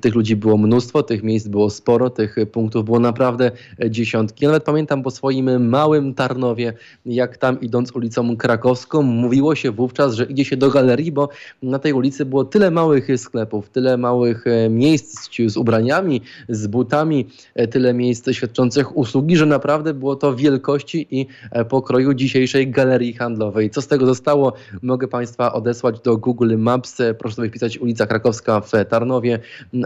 Tych 0.00 0.14
ludzi 0.14 0.36
było 0.36 0.56
mnóstwo, 0.56 1.02
tych 1.02 1.22
miejsc 1.22 1.48
było 1.48 1.70
sporo, 1.70 2.10
tych 2.10 2.36
punktów 2.52 2.84
było 2.84 3.00
naprawdę 3.00 3.50
dziesiątki. 3.90 4.44
Ja 4.44 4.48
nawet 4.48 4.64
pamiętam 4.64 5.02
po 5.02 5.10
swoim 5.10 5.68
małym 5.68 6.14
Tarnowie, 6.14 6.72
jak 7.06 7.36
tam 7.36 7.60
idąc 7.60 7.92
ulicą 7.92 8.36
krakowską, 8.36 9.02
mówiło 9.02 9.54
się 9.54 9.70
wówczas, 9.70 10.14
że 10.14 10.24
idzie 10.24 10.44
się 10.44 10.56
do 10.56 10.70
galerii, 10.70 11.12
bo 11.12 11.28
na 11.62 11.78
tej 11.78 11.92
ulicy 11.92 12.24
było 12.24 12.44
tyle 12.44 12.70
małych 12.70 13.08
sklepów, 13.16 13.70
tyle 13.70 13.96
małych 13.96 14.46
e, 14.46 14.68
miejsc 14.68 15.30
z 15.46 15.56
ubraniami, 15.56 16.22
z 16.48 16.66
butami, 16.66 17.26
e, 17.54 17.68
tyle 17.68 17.94
miejsc 17.94 18.30
świadczących 18.32 18.96
usługi, 18.96 19.36
że 19.36 19.46
naprawdę 19.46 19.94
było 19.94 20.16
to 20.16 20.36
wielkości 20.36 21.06
i 21.10 21.26
e, 21.50 21.64
pokroju 21.64 22.14
dzisiejszej 22.18 22.70
galerii 22.70 23.14
handlowej. 23.14 23.70
Co 23.70 23.82
z 23.82 23.86
tego 23.86 24.06
zostało, 24.06 24.52
mogę 24.82 25.08
Państwa 25.08 25.52
odesłać 25.52 26.00
do 26.00 26.16
Google 26.16 26.56
Maps. 26.58 26.98
Proszę 27.18 27.36
sobie 27.36 27.48
wpisać 27.48 27.78
ulica 27.78 28.06
Krakowska 28.06 28.60
w 28.60 28.70
Tarnowie, 28.88 29.38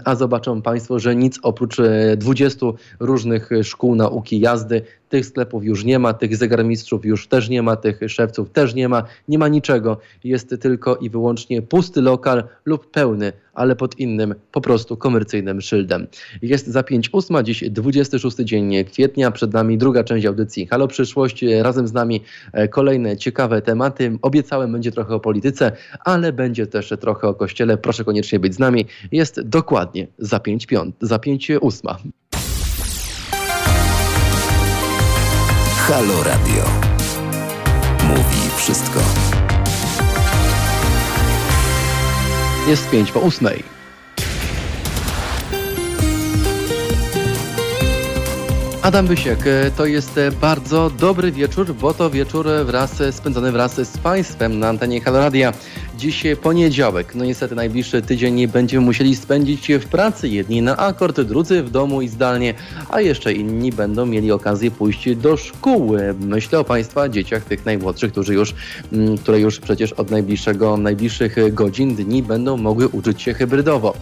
a 0.04 0.14
zobaczą 0.14 0.62
Państwo, 0.62 0.98
że 0.98 1.16
nic 1.16 1.38
oprócz 1.42 1.76
20 2.16 2.66
różnych 3.00 3.50
szkół 3.62 3.94
nauki 3.94 4.40
jazdy 4.40 4.82
tych 5.12 5.26
sklepów 5.26 5.64
już 5.64 5.84
nie 5.84 5.98
ma, 5.98 6.14
tych 6.14 6.36
zegarmistrzów 6.36 7.04
już 7.04 7.28
też 7.28 7.48
nie 7.48 7.62
ma, 7.62 7.76
tych 7.76 8.00
szewców 8.06 8.50
też 8.50 8.74
nie 8.74 8.88
ma, 8.88 9.04
nie 9.28 9.38
ma 9.38 9.48
niczego. 9.48 9.98
Jest 10.24 10.54
tylko 10.60 10.96
i 10.96 11.10
wyłącznie 11.10 11.62
pusty 11.62 12.02
lokal 12.02 12.44
lub 12.64 12.90
pełny, 12.90 13.32
ale 13.54 13.76
pod 13.76 13.98
innym, 13.98 14.34
po 14.52 14.60
prostu 14.60 14.96
komercyjnym 14.96 15.60
szyldem. 15.60 16.06
Jest 16.42 16.66
za 16.66 16.80
5.8, 16.80 17.42
dziś 17.42 17.64
26 17.70 18.36
dzień 18.36 18.84
kwietnia, 18.84 19.30
przed 19.30 19.52
nami 19.52 19.78
druga 19.78 20.04
część 20.04 20.26
audycji 20.26 20.66
Halo 20.66 20.88
Przyszłość. 20.88 21.44
Razem 21.62 21.88
z 21.88 21.92
nami 21.92 22.20
e, 22.52 22.68
kolejne 22.68 23.16
ciekawe 23.16 23.62
tematy. 23.62 24.18
Obiecałem, 24.22 24.72
będzie 24.72 24.92
trochę 24.92 25.14
o 25.14 25.20
polityce, 25.20 25.72
ale 26.04 26.32
będzie 26.32 26.66
też 26.66 26.92
trochę 27.00 27.28
o 27.28 27.34
kościele. 27.34 27.76
Proszę 27.76 28.04
koniecznie 28.04 28.40
być 28.40 28.54
z 28.54 28.58
nami. 28.58 28.86
Jest 29.12 29.40
dokładnie 29.40 30.06
za 30.18 30.38
5.8. 30.38 30.92
Za 31.00 31.16
5.8. 31.16 31.96
Halo 35.76 36.22
Radio. 36.22 36.64
Mówi 38.08 38.50
wszystko. 38.56 39.00
Jest 42.68 42.90
pięć 42.90 43.12
po 43.12 43.20
ósmej. 43.20 43.71
Adam 48.82 49.06
Bysiek, 49.06 49.38
to 49.76 49.86
jest 49.86 50.20
bardzo 50.40 50.90
dobry 50.90 51.32
wieczór, 51.32 51.74
bo 51.74 51.94
to 51.94 52.10
wieczór 52.10 52.46
wraz 52.64 53.02
spędzony 53.10 53.52
wraz 53.52 53.74
z 53.74 53.98
Państwem 53.98 54.58
na 54.58 54.68
antenie 54.68 55.00
Halo 55.00 55.18
Radia. 55.18 55.52
Dziś 56.02 56.24
poniedziałek. 56.42 57.14
No 57.14 57.24
niestety 57.24 57.54
najbliższy 57.54 58.02
tydzień 58.02 58.48
będziemy 58.48 58.86
musieli 58.86 59.16
spędzić 59.16 59.68
w 59.80 59.86
pracy. 59.86 60.28
Jedni 60.28 60.62
na 60.62 60.76
akord, 60.76 61.20
drudzy 61.20 61.62
w 61.62 61.70
domu 61.70 62.02
i 62.02 62.08
zdalnie, 62.08 62.54
a 62.88 63.00
jeszcze 63.00 63.32
inni 63.32 63.72
będą 63.72 64.06
mieli 64.06 64.32
okazję 64.32 64.70
pójść 64.70 65.16
do 65.16 65.36
szkoły. 65.36 66.14
Myślę 66.20 66.58
o 66.58 66.64
Państwa 66.64 67.08
dzieciach, 67.08 67.44
tych 67.44 67.64
najmłodszych, 67.64 68.12
którzy 68.12 68.34
już, 68.34 68.54
mm, 68.92 69.18
które 69.18 69.40
już 69.40 69.60
przecież 69.60 69.92
od 69.92 70.10
najbliższego, 70.10 70.76
najbliższych 70.76 71.54
godzin, 71.54 71.94
dni 71.94 72.22
będą 72.22 72.56
mogły 72.56 72.88
uczyć 72.88 73.22
się 73.22 73.34
hybrydowo. 73.34 73.94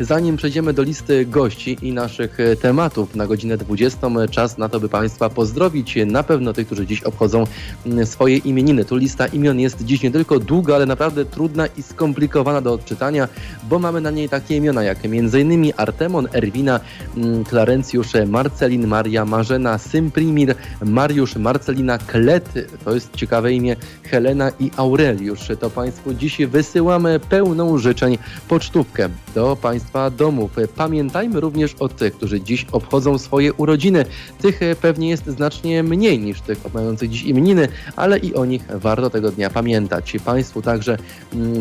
Zanim 0.00 0.36
przejdziemy 0.36 0.72
do 0.72 0.82
listy 0.82 1.26
gości 1.26 1.78
i 1.82 1.92
naszych 1.92 2.38
tematów 2.60 3.14
na 3.14 3.26
godzinę 3.26 3.56
20, 3.56 4.28
czas 4.30 4.58
na 4.58 4.68
to, 4.68 4.80
by 4.80 4.88
Państwa 4.88 5.30
pozdrowić. 5.30 5.98
Na 6.06 6.22
pewno 6.22 6.52
tych, 6.52 6.66
którzy 6.66 6.86
dziś 6.86 7.02
obchodzą 7.02 7.46
mm, 7.86 8.06
swoje 8.06 8.36
imieniny. 8.36 8.84
Tu 8.84 8.96
lista 8.96 9.26
imion 9.26 9.60
jest 9.60 9.84
dziś 9.84 10.02
nie 10.02 10.10
tylko 10.10 10.38
długa, 10.38 10.74
ale 10.74 10.86
naprawdę 10.86 11.24
trudna 11.24 11.47
i 11.76 11.82
skomplikowana 11.82 12.60
do 12.60 12.72
odczytania, 12.72 13.28
bo 13.68 13.78
mamy 13.78 14.00
na 14.00 14.10
niej 14.10 14.28
takie 14.28 14.56
imiona 14.56 14.82
jak 14.82 14.98
m.in. 15.04 15.72
Artemon, 15.76 16.28
Erwina, 16.32 16.80
mm, 17.16 17.44
Klarencjusz, 17.44 18.12
Marcelin, 18.26 18.86
Maria, 18.86 19.24
Marzena, 19.24 19.78
Symprimir, 19.78 20.54
Mariusz, 20.84 21.36
Marcelina, 21.36 21.98
Klet, 21.98 22.52
to 22.84 22.94
jest 22.94 23.16
ciekawe 23.16 23.52
imię, 23.52 23.76
Helena 24.02 24.50
i 24.60 24.70
Aureliusz. 24.76 25.48
To 25.60 25.70
Państwu 25.70 26.14
dziś 26.14 26.38
wysyłamy 26.38 27.20
pełną 27.20 27.78
życzeń 27.78 28.18
pocztówkę 28.48 29.08
do 29.34 29.56
Państwa 29.56 30.10
domów. 30.10 30.50
Pamiętajmy 30.76 31.40
również 31.40 31.74
o 31.74 31.88
tych, 31.88 32.14
którzy 32.14 32.40
dziś 32.40 32.66
obchodzą 32.72 33.18
swoje 33.18 33.52
urodziny. 33.52 34.04
Tych 34.40 34.60
pewnie 34.80 35.08
jest 35.08 35.26
znacznie 35.26 35.82
mniej 35.82 36.18
niż 36.18 36.40
tych 36.40 36.74
mających 36.74 37.10
dziś 37.10 37.22
imieniny, 37.22 37.68
ale 37.96 38.18
i 38.18 38.34
o 38.34 38.44
nich 38.44 38.62
warto 38.74 39.10
tego 39.10 39.30
dnia 39.30 39.50
pamiętać. 39.50 40.16
Państwu 40.24 40.62
także 40.62 40.98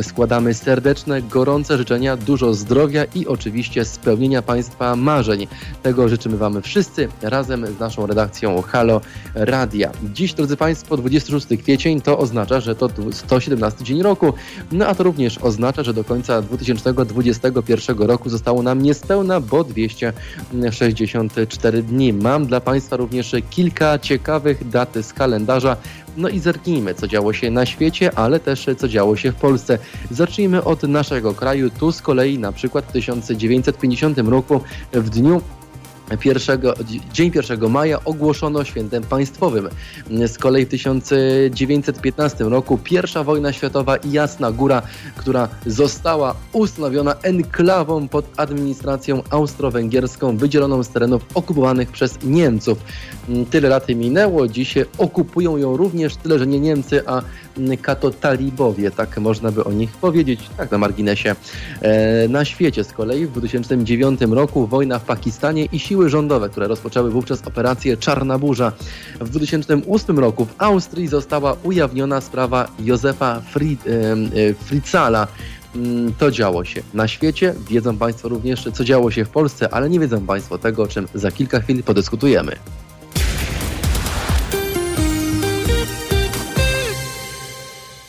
składamy 0.01 0.53
serdeczne, 0.53 1.21
gorące 1.21 1.77
życzenia, 1.77 2.17
dużo 2.17 2.53
zdrowia 2.53 3.05
i 3.15 3.27
oczywiście 3.27 3.85
spełnienia 3.85 4.41
Państwa 4.41 4.95
marzeń. 4.95 5.47
Tego 5.83 6.09
życzymy 6.09 6.37
Wam 6.37 6.61
wszyscy 6.61 7.07
razem 7.21 7.67
z 7.67 7.79
naszą 7.79 8.07
redakcją 8.07 8.61
Halo 8.61 9.01
Radia. 9.33 9.91
Dziś, 10.13 10.33
drodzy 10.33 10.57
Państwo, 10.57 10.97
26 10.97 11.47
kwiecień 11.63 12.01
to 12.01 12.17
oznacza, 12.17 12.59
że 12.59 12.75
to 12.75 12.89
117 13.11 13.83
dzień 13.83 14.01
roku, 14.01 14.33
no 14.71 14.87
a 14.87 14.95
to 14.95 15.03
również 15.03 15.37
oznacza, 15.37 15.83
że 15.83 15.93
do 15.93 16.03
końca 16.03 16.41
2021 16.41 17.97
roku 17.97 18.29
zostało 18.29 18.63
nam 18.63 18.81
niespełna, 18.81 19.39
bo 19.39 19.63
264 19.63 21.83
dni. 21.83 22.13
Mam 22.13 22.45
dla 22.45 22.61
Państwa 22.61 22.97
również 22.97 23.35
kilka 23.49 23.99
ciekawych 23.99 24.69
dat 24.69 24.95
z 25.01 25.13
kalendarza, 25.13 25.77
no 26.17 26.29
i 26.29 26.39
zerknijmy, 26.39 26.93
co 26.93 27.07
działo 27.07 27.33
się 27.33 27.51
na 27.51 27.65
świecie, 27.65 28.11
ale 28.15 28.39
też 28.39 28.65
co 28.77 28.87
działo 28.87 29.15
się 29.15 29.31
w 29.31 29.35
Polsce. 29.35 29.77
Zacznijmy 30.11 30.63
od 30.63 30.83
naszego 30.83 31.33
kraju. 31.33 31.69
Tu 31.69 31.91
z 31.91 32.01
kolei 32.01 32.39
na 32.39 32.51
przykład 32.51 32.85
w 32.85 32.91
1950 32.91 34.17
roku 34.17 34.61
w 34.93 35.09
dniu 35.09 35.41
Pierwszego, 36.19 36.73
dzień 37.13 37.31
1 37.35 37.69
maja 37.69 38.03
ogłoszono 38.03 38.63
świętem 38.63 39.03
państwowym. 39.03 39.69
Z 40.27 40.37
kolei 40.37 40.65
w 40.65 40.69
1915 40.69 42.43
roku 42.43 42.77
pierwsza 42.83 43.23
wojna 43.23 43.53
światowa 43.53 43.97
i 43.97 44.11
Jasna 44.11 44.51
Góra, 44.51 44.81
która 45.15 45.49
została 45.65 46.35
ustanowiona 46.53 47.15
enklawą 47.23 48.07
pod 48.07 48.25
administracją 48.37 49.23
austro-węgierską, 49.29 50.37
wydzieloną 50.37 50.83
z 50.83 50.89
terenów 50.89 51.25
okupowanych 51.33 51.91
przez 51.91 52.17
Niemców. 52.23 52.77
Tyle 53.49 53.69
lat 53.69 53.89
minęło, 53.89 54.47
dziś 54.47 54.75
okupują 54.97 55.57
ją 55.57 55.77
również 55.77 56.15
tyle, 56.15 56.39
że 56.39 56.47
nie 56.47 56.59
Niemcy, 56.59 57.07
a 57.07 57.21
kato 57.81 58.11
talibowie, 58.11 58.91
tak 58.91 59.17
można 59.17 59.51
by 59.51 59.63
o 59.63 59.71
nich 59.71 59.91
powiedzieć, 59.91 60.49
tak 60.57 60.71
na 60.71 60.77
marginesie. 60.77 61.35
E, 61.81 62.27
na 62.27 62.45
świecie 62.45 62.83
z 62.83 62.93
kolei 62.93 63.25
w 63.25 63.31
2009 63.31 64.19
roku 64.21 64.67
wojna 64.67 64.99
w 64.99 65.03
Pakistanie 65.03 65.65
i 65.65 65.79
siły 65.79 65.96
rządowe, 66.05 66.49
które 66.49 66.67
rozpoczęły 66.67 67.11
wówczas 67.11 67.47
operację 67.47 67.97
Czarna 67.97 68.39
Burza. 68.39 68.71
W 69.21 69.29
2008 69.29 70.19
roku 70.19 70.45
w 70.45 70.53
Austrii 70.57 71.07
została 71.07 71.55
ujawniona 71.63 72.21
sprawa 72.21 72.67
Józefa 72.79 73.41
Fritzala, 74.65 75.27
mm, 75.75 76.13
to 76.13 76.31
działo 76.31 76.65
się 76.65 76.81
na 76.93 77.07
świecie. 77.07 77.53
Wiedzą 77.69 77.97
Państwo 77.97 78.29
również, 78.29 78.67
co 78.73 78.83
działo 78.83 79.11
się 79.11 79.25
w 79.25 79.29
Polsce, 79.29 79.73
ale 79.73 79.89
nie 79.89 79.99
wiedzą 79.99 80.25
Państwo 80.25 80.57
tego, 80.57 80.83
o 80.83 80.87
czym 80.87 81.07
za 81.13 81.31
kilka 81.31 81.59
chwil 81.59 81.83
podyskutujemy. 81.83 82.55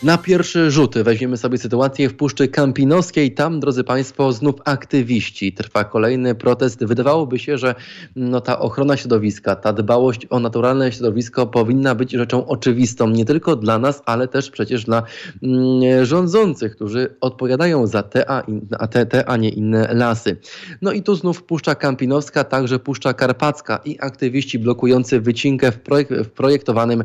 Na 0.03 0.19
pierwszy 0.19 0.71
rzut 0.71 0.99
weźmiemy 0.99 1.37
sobie 1.37 1.59
sytuację 1.59 2.09
w 2.09 2.15
Puszczy 2.15 2.49
Kampinoskiej. 2.49 3.35
Tam, 3.35 3.61
drodzy 3.61 3.85
Państwo, 3.85 4.33
znów 4.33 4.55
aktywiści. 4.65 5.53
Trwa 5.53 5.85
kolejny 5.85 6.35
protest. 6.35 6.85
Wydawałoby 6.85 7.39
się, 7.39 7.59
że 7.59 7.75
no, 8.17 8.41
ta 8.41 8.59
ochrona 8.59 8.97
środowiska, 8.97 9.57
ta 9.57 9.73
dbałość 9.73 10.27
o 10.31 10.41
naturalne 10.41 10.93
środowisko 10.93 11.47
powinna 11.47 11.95
być 11.95 12.13
rzeczą 12.13 12.47
oczywistą 12.47 13.11
nie 13.11 13.25
tylko 13.25 13.57
dla 13.57 13.79
nas, 13.79 14.03
ale 14.07 14.29
też 14.29 14.51
przecież 14.51 14.85
dla 14.85 15.03
mm, 15.43 16.05
rządzących, 16.05 16.77
którzy 16.77 17.17
odpowiadają 17.21 17.87
za 17.87 18.03
te 18.03 18.31
a, 18.31 18.41
in, 18.41 18.67
a 18.79 18.87
te, 18.87 19.07
te, 19.07 19.29
a 19.29 19.37
nie 19.37 19.49
inne 19.49 19.95
lasy. 19.95 20.37
No 20.83 20.93
i 20.93 21.03
tu 21.03 21.15
znów 21.15 21.43
Puszcza 21.43 21.75
Kampinowska, 21.75 22.45
także 22.45 22.79
Puszcza 22.79 23.15
Karpacka 23.15 23.81
i 23.85 23.97
aktywiści 24.01 24.59
blokujący 24.59 25.21
wycinkę 25.21 25.73
w, 25.73 25.79
projek 25.81 26.09
w 26.09 26.31
projektowanym 26.31 27.05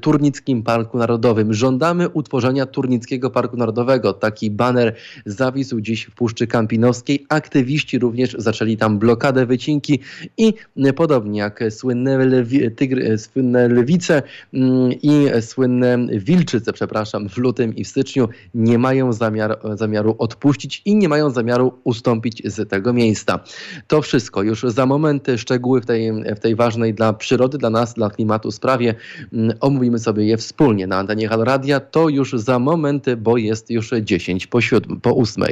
Turnickim 0.00 0.62
Parku 0.62 0.98
Narodowym. 0.98 1.54
Żądamy 1.54 2.08
utworzenia 2.30 2.66
Turnickiego 2.66 3.30
Parku 3.30 3.56
Narodowego. 3.56 4.12
Taki 4.12 4.50
baner 4.50 4.94
zawisł 5.26 5.80
dziś 5.80 6.04
w 6.04 6.14
Puszczy 6.14 6.46
Kampinowskiej. 6.46 7.26
Aktywiści 7.28 7.98
również 7.98 8.36
zaczęli 8.38 8.76
tam 8.76 8.98
blokadę 8.98 9.46
wycinki 9.46 10.00
i 10.38 10.54
podobnie 10.96 11.40
jak 11.40 11.64
słynne, 11.70 12.18
lewi, 12.18 12.70
tygry, 12.70 13.18
słynne 13.18 13.68
lewice 13.68 14.22
mm, 14.54 14.92
i 15.02 15.26
słynne 15.40 15.98
wilczyce, 16.12 16.72
przepraszam, 16.72 17.28
w 17.28 17.36
lutym 17.36 17.76
i 17.76 17.84
w 17.84 17.88
styczniu 17.88 18.28
nie 18.54 18.78
mają 18.78 19.12
zamiar, 19.12 19.58
zamiaru 19.74 20.14
odpuścić 20.18 20.82
i 20.84 20.96
nie 20.96 21.08
mają 21.08 21.30
zamiaru 21.30 21.72
ustąpić 21.84 22.42
z 22.44 22.68
tego 22.68 22.92
miejsca. 22.92 23.40
To 23.86 24.02
wszystko. 24.02 24.42
Już 24.42 24.62
za 24.62 24.86
moment 24.86 25.26
szczegóły 25.36 25.80
w 25.80 25.86
tej, 25.86 26.12
w 26.36 26.40
tej 26.40 26.54
ważnej 26.54 26.94
dla 26.94 27.12
przyrody, 27.12 27.58
dla 27.58 27.70
nas, 27.70 27.94
dla 27.94 28.10
klimatu 28.10 28.50
sprawie 28.50 28.94
mm, 29.32 29.56
omówimy 29.60 29.98
sobie 29.98 30.24
je 30.24 30.36
wspólnie 30.36 30.86
na 30.86 30.96
antenie 30.96 31.28
Halo 31.28 31.44
Radia. 31.44 31.80
To 31.80 32.08
już 32.08 32.19
już 32.20 32.32
za 32.32 32.58
moment, 32.58 33.06
bo 33.16 33.36
jest 33.36 33.70
już 33.70 33.90
10 34.02 34.46
po, 34.46 34.60
7, 34.60 35.00
po 35.00 35.16
8. 35.16 35.44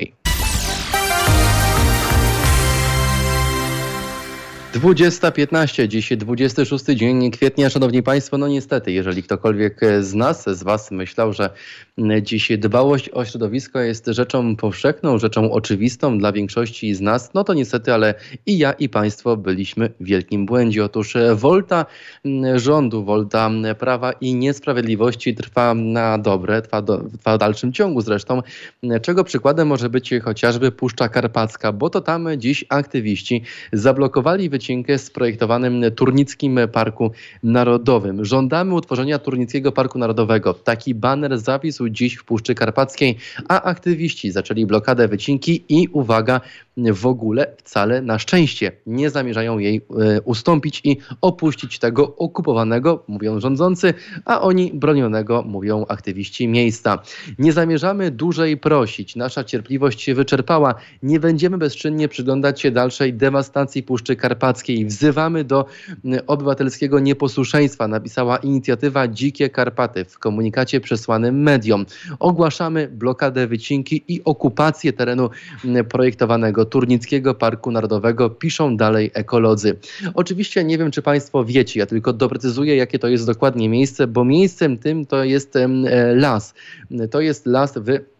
20.15, 4.75 5.89
dziś 5.89 6.17
26 6.17 6.85
dzień 6.85 7.31
kwietnia. 7.31 7.71
Szanowni 7.71 8.03
Państwo, 8.03 8.39
no 8.39 8.49
niestety, 8.49 8.93
jeżeli 8.93 9.23
ktokolwiek 9.23 9.81
z 10.01 10.15
nas, 10.15 10.45
z 10.45 10.63
Was 10.63 10.91
myślał, 10.91 11.33
że 11.33 11.51
dziś 12.23 12.53
dbałość 12.59 13.11
o 13.11 13.25
środowisko 13.25 13.81
jest 13.81 14.07
rzeczą 14.07 14.57
powszechną, 14.57 15.19
rzeczą 15.19 15.53
oczywistą 15.53 16.19
dla 16.19 16.33
większości 16.33 16.95
z 16.95 17.01
nas, 17.01 17.35
no 17.35 17.45
to 17.45 17.55
niestety, 17.55 17.95
ale 17.95 18.15
i 18.47 18.59
ja, 18.59 18.73
i 18.73 18.89
Państwo 18.89 19.37
byliśmy 19.37 19.91
w 20.01 20.05
wielkim 20.05 20.47
błędzie. 20.47 20.85
Otóż 20.85 21.15
wolta 21.35 21.87
rządu, 22.57 23.05
wolta 23.05 23.51
prawa 23.79 24.13
i 24.13 24.35
niesprawiedliwości 24.35 25.35
trwa 25.35 25.75
na 25.75 26.19
dobre, 26.19 26.63
trwa, 26.63 26.83
do, 26.83 26.99
trwa 26.99 27.37
w 27.37 27.39
dalszym 27.39 27.73
ciągu 27.73 28.01
zresztą, 28.01 28.43
czego 29.03 29.25
przykładem 29.25 29.69
może 29.69 29.91
być 29.91 30.15
chociażby 30.23 30.73
Puszcza 30.73 31.09
Karpacka, 31.09 31.73
bo 31.73 31.91
to 31.91 32.01
tam 32.01 32.29
dziś 32.37 32.65
aktywiści 32.69 33.43
zablokowali 33.73 34.51
wycinkę 34.59 34.99
z 34.99 35.11
projektowanym 35.11 35.83
Turnickim 35.97 36.59
Parku 36.73 37.11
Narodowym. 37.43 38.25
Żądamy 38.25 38.75
utworzenia 38.75 39.19
Turnickiego 39.19 39.73
Parku 39.73 39.99
Narodowego. 39.99 40.55
Taki 40.55 40.95
baner 40.95 41.39
zawisł 41.39 41.89
dziś 41.89 42.15
w 42.17 42.25
Puszczy 42.25 42.55
Karpackiej, 42.55 43.17
a 43.49 43.63
aktywiści 43.63 44.31
zaczęli 44.31 44.67
blokadę 44.67 45.09
wycinki 45.09 45.65
i 45.69 45.89
uwaga, 45.89 46.41
w 46.93 47.07
ogóle 47.07 47.47
wcale 47.65 48.03
na 48.03 48.19
szczęście 48.19 48.73
nie 48.87 49.11
zamierzają 49.11 49.59
jej 49.59 49.77
e, 49.77 50.21
ustąpić 50.23 50.81
i 50.85 50.97
opuścić 51.21 51.79
tego 51.79 52.17
okupowanego, 52.17 53.05
mówią 53.09 53.41
rządzący, 53.41 53.95
a 54.25 54.41
oni 54.41 54.71
bronionego, 54.75 55.43
mówią 55.47 55.87
aktywiści 55.89 56.49
miejsca. 56.49 56.99
Nie 57.39 57.53
zamierzamy 57.53 58.11
dłużej 58.11 58.57
prosić. 58.57 59.17
Nasza 59.17 59.45
cierpliwość 59.45 60.01
się 60.01 60.15
wyczerpała. 60.15 60.75
Nie 61.03 61.21
będziemy 61.21 61.59
bezczynnie 61.59 62.09
przyglądać 62.09 62.61
się 62.61 62.71
dalszej 62.71 63.15
dewastacji 63.15 63.83
Puszczy 63.83 64.17
Karpackiej. 64.17 64.48
Wzywamy 64.87 65.45
do 65.45 65.67
obywatelskiego 66.27 67.01
nieposłuszeństwa, 67.01 67.89
napisała 67.89 68.37
inicjatywa 68.37 69.09
Dzikie 69.09 69.51
Karpaty 69.51 70.05
w 70.05 70.19
komunikacie 70.19 70.81
przesłanym 70.81 71.43
mediom. 71.43 71.87
Ogłaszamy 72.19 72.89
blokadę 72.89 73.47
wycinki 73.47 74.05
i 74.09 74.25
okupację 74.25 74.93
terenu 74.93 75.31
projektowanego 75.89 76.65
Turnickiego 76.65 77.35
Parku 77.35 77.71
Narodowego, 77.71 78.31
piszą 78.31 78.77
dalej 78.77 79.11
ekolodzy. 79.15 79.77
Oczywiście 80.15 80.65
nie 80.65 80.79
wiem, 80.79 80.91
czy 80.91 81.03
Państwo 81.03 81.45
wiecie, 81.45 81.81
ja 81.81 81.87
tylko 81.87 82.13
doprecyzuję, 82.13 82.77
jakie 82.77 82.99
to 82.99 83.09
jest 83.09 83.27
dokładnie 83.27 83.69
miejsce, 83.69 84.07
bo 84.07 84.25
miejscem 84.25 84.79
tym 84.79 85.07
to 85.07 85.25
jest 85.25 85.57
e, 85.57 85.69
las. 86.15 86.55
To 87.11 87.21
jest 87.21 87.47
las 87.47 87.79
w 87.79 88.18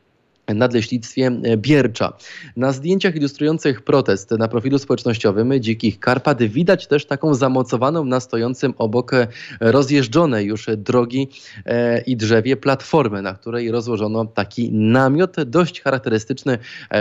Nadleśnictwie 0.55 1.27
e, 1.27 1.57
Biercza. 1.57 2.13
Na 2.57 2.73
zdjęciach 2.73 3.17
ilustrujących 3.17 3.83
protest 3.83 4.31
na 4.31 4.49
profilu 4.49 4.79
społecznościowym 4.79 5.61
Dzikich 5.61 6.01
Karpat 6.01 6.43
widać 6.43 6.87
też 6.87 7.07
taką 7.07 7.35
zamocowaną 7.35 8.05
na 8.05 8.21
stojącym 8.21 8.75
obok 8.79 9.15
e, 9.15 9.29
rozjeżdżonej 9.61 10.47
już 10.47 10.67
drogi 10.77 11.29
e, 11.67 12.01
i 12.01 12.17
drzewie 12.17 12.57
platformę, 12.57 13.23
na 13.23 13.35
której 13.35 13.71
rozłożono 13.71 14.25
taki 14.25 14.73
namiot 14.73 15.37
dość 15.45 15.81
charakterystyczny, 15.83 16.59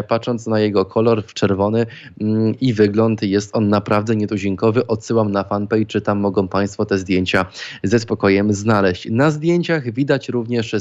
patrząc 0.07 0.47
na 0.47 0.59
jego 0.59 0.85
kolor 0.85 1.23
w 1.23 1.33
czerwony 1.33 1.85
mm, 2.21 2.59
i 2.59 2.73
wygląd 2.73 3.23
jest 3.23 3.55
on 3.55 3.69
naprawdę 3.69 4.15
nietuzinkowy. 4.15 4.87
Odsyłam 4.87 5.31
na 5.31 5.43
fanpage, 5.43 5.85
czy 5.85 6.01
tam 6.01 6.19
mogą 6.19 6.47
Państwo 6.47 6.85
te 6.85 6.97
zdjęcia 6.97 7.45
ze 7.83 7.99
spokojem 7.99 8.53
znaleźć. 8.53 9.07
Na 9.11 9.31
zdjęciach 9.31 9.93
widać 9.93 10.29
również 10.29 10.75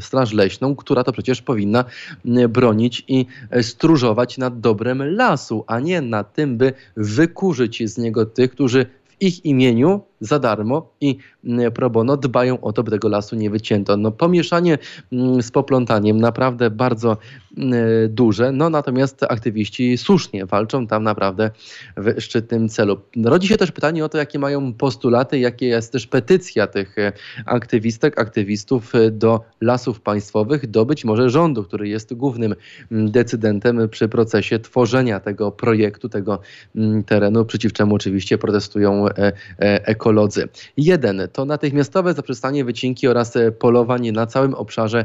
straż 0.00 0.32
leśną, 0.32 0.76
która 0.76 1.04
to 1.04 1.12
przecież 1.12 1.42
powinna 1.42 1.63
powinna 1.64 1.84
bronić 2.48 3.04
i 3.08 3.26
e, 3.50 3.62
stróżować 3.62 4.38
nad 4.38 4.60
dobrem 4.60 5.16
lasu, 5.16 5.64
a 5.66 5.80
nie 5.80 6.00
nad 6.00 6.34
tym, 6.34 6.58
by 6.58 6.72
wykurzyć 6.96 7.82
z 7.90 7.98
niego 7.98 8.26
tych, 8.26 8.50
którzy 8.50 8.86
w 9.06 9.16
ich 9.20 9.44
imieniu 9.44 10.00
za 10.20 10.38
darmo 10.38 10.90
i 11.00 11.16
mm, 11.44 11.72
pro 11.72 11.90
bono 11.90 12.16
dbają 12.16 12.60
o 12.60 12.72
to, 12.72 12.82
by 12.82 12.90
tego 12.90 13.08
lasu 13.08 13.36
nie 13.36 13.50
wycięto. 13.50 13.96
No, 13.96 14.10
pomieszanie 14.10 14.78
mm, 15.12 15.42
z 15.42 15.50
poplątaniem 15.50 16.20
naprawdę 16.20 16.70
bardzo 16.70 17.16
mm, 17.56 17.74
duże, 18.08 18.52
no 18.52 18.70
natomiast 18.70 19.22
aktywiści 19.22 19.98
słusznie 19.98 20.46
walczą 20.46 20.86
tam 20.86 21.02
naprawdę 21.02 21.50
w 21.96 22.20
szczytnym 22.20 22.68
celu. 22.68 23.00
Rodzi 23.24 23.48
się 23.48 23.56
też 23.56 23.72
pytanie 23.72 24.04
o 24.04 24.08
to, 24.08 24.18
jakie 24.18 24.38
mają 24.38 24.72
postulaty, 24.72 25.38
jakie 25.38 25.66
jest 25.66 25.92
też 25.92 26.06
petycja 26.06 26.66
tych 26.66 26.98
e, 26.98 27.12
aktywistek, 27.46 28.20
aktywistów 28.20 28.94
e, 28.94 29.10
do 29.10 29.40
lasów 29.60 30.00
państwowych, 30.00 30.66
do 30.66 30.84
być 30.86 31.04
może 31.04 31.30
rządu, 31.30 31.64
który 31.64 31.88
jest 31.88 32.14
głównym 32.14 32.54
decydentem 32.90 33.88
przy 33.88 34.08
procesie 34.08 34.58
tworzenia 34.58 35.20
tego 35.20 35.52
projektu, 35.52 36.08
tego 36.08 36.40
terenu, 37.06 37.44
przeciw 37.44 37.72
czemu 37.72 37.94
oczywiście 37.94 38.38
protestują 38.38 39.08
e, 39.08 39.32
ekolodzy. 40.04 40.48
Jeden 40.76 41.28
to 41.32 41.44
natychmiastowe 41.44 42.14
zaprzestanie 42.14 42.64
wycinki 42.64 43.08
oraz 43.08 43.36
e, 43.36 43.52
polowań 43.52 44.10
na 44.12 44.26
całym 44.26 44.54
obszarze 44.54 45.04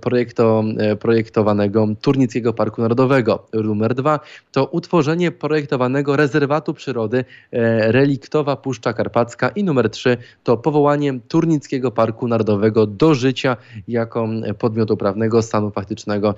projekto, 0.00 0.64
e, 0.78 0.96
projektowanego 0.96 1.88
Turnickiego 2.00 2.52
Parku 2.52 2.82
Narodowego. 2.82 3.46
Numer 3.52 3.94
dwa 3.94 4.20
to 4.52 4.64
utworzenie 4.64 5.30
projektowanego 5.32 6.16
rezerwatu 6.16 6.74
przyrody 6.74 7.24
e, 7.52 7.92
reliktowa 7.92 8.56
Puszcza 8.56 8.92
Karpacka 8.92 9.48
i 9.48 9.64
numer 9.64 9.90
trzy 9.90 10.16
to 10.44 10.56
powołanie 10.56 11.20
Turnickiego 11.28 11.90
Parku 11.90 12.28
Narodowego 12.28 12.86
do 12.86 13.14
życia 13.14 13.56
jako 13.88 14.28
podmiotu 14.58 14.96
prawnego 14.96 15.42
stanu 15.42 15.70
faktycznego. 15.70 16.34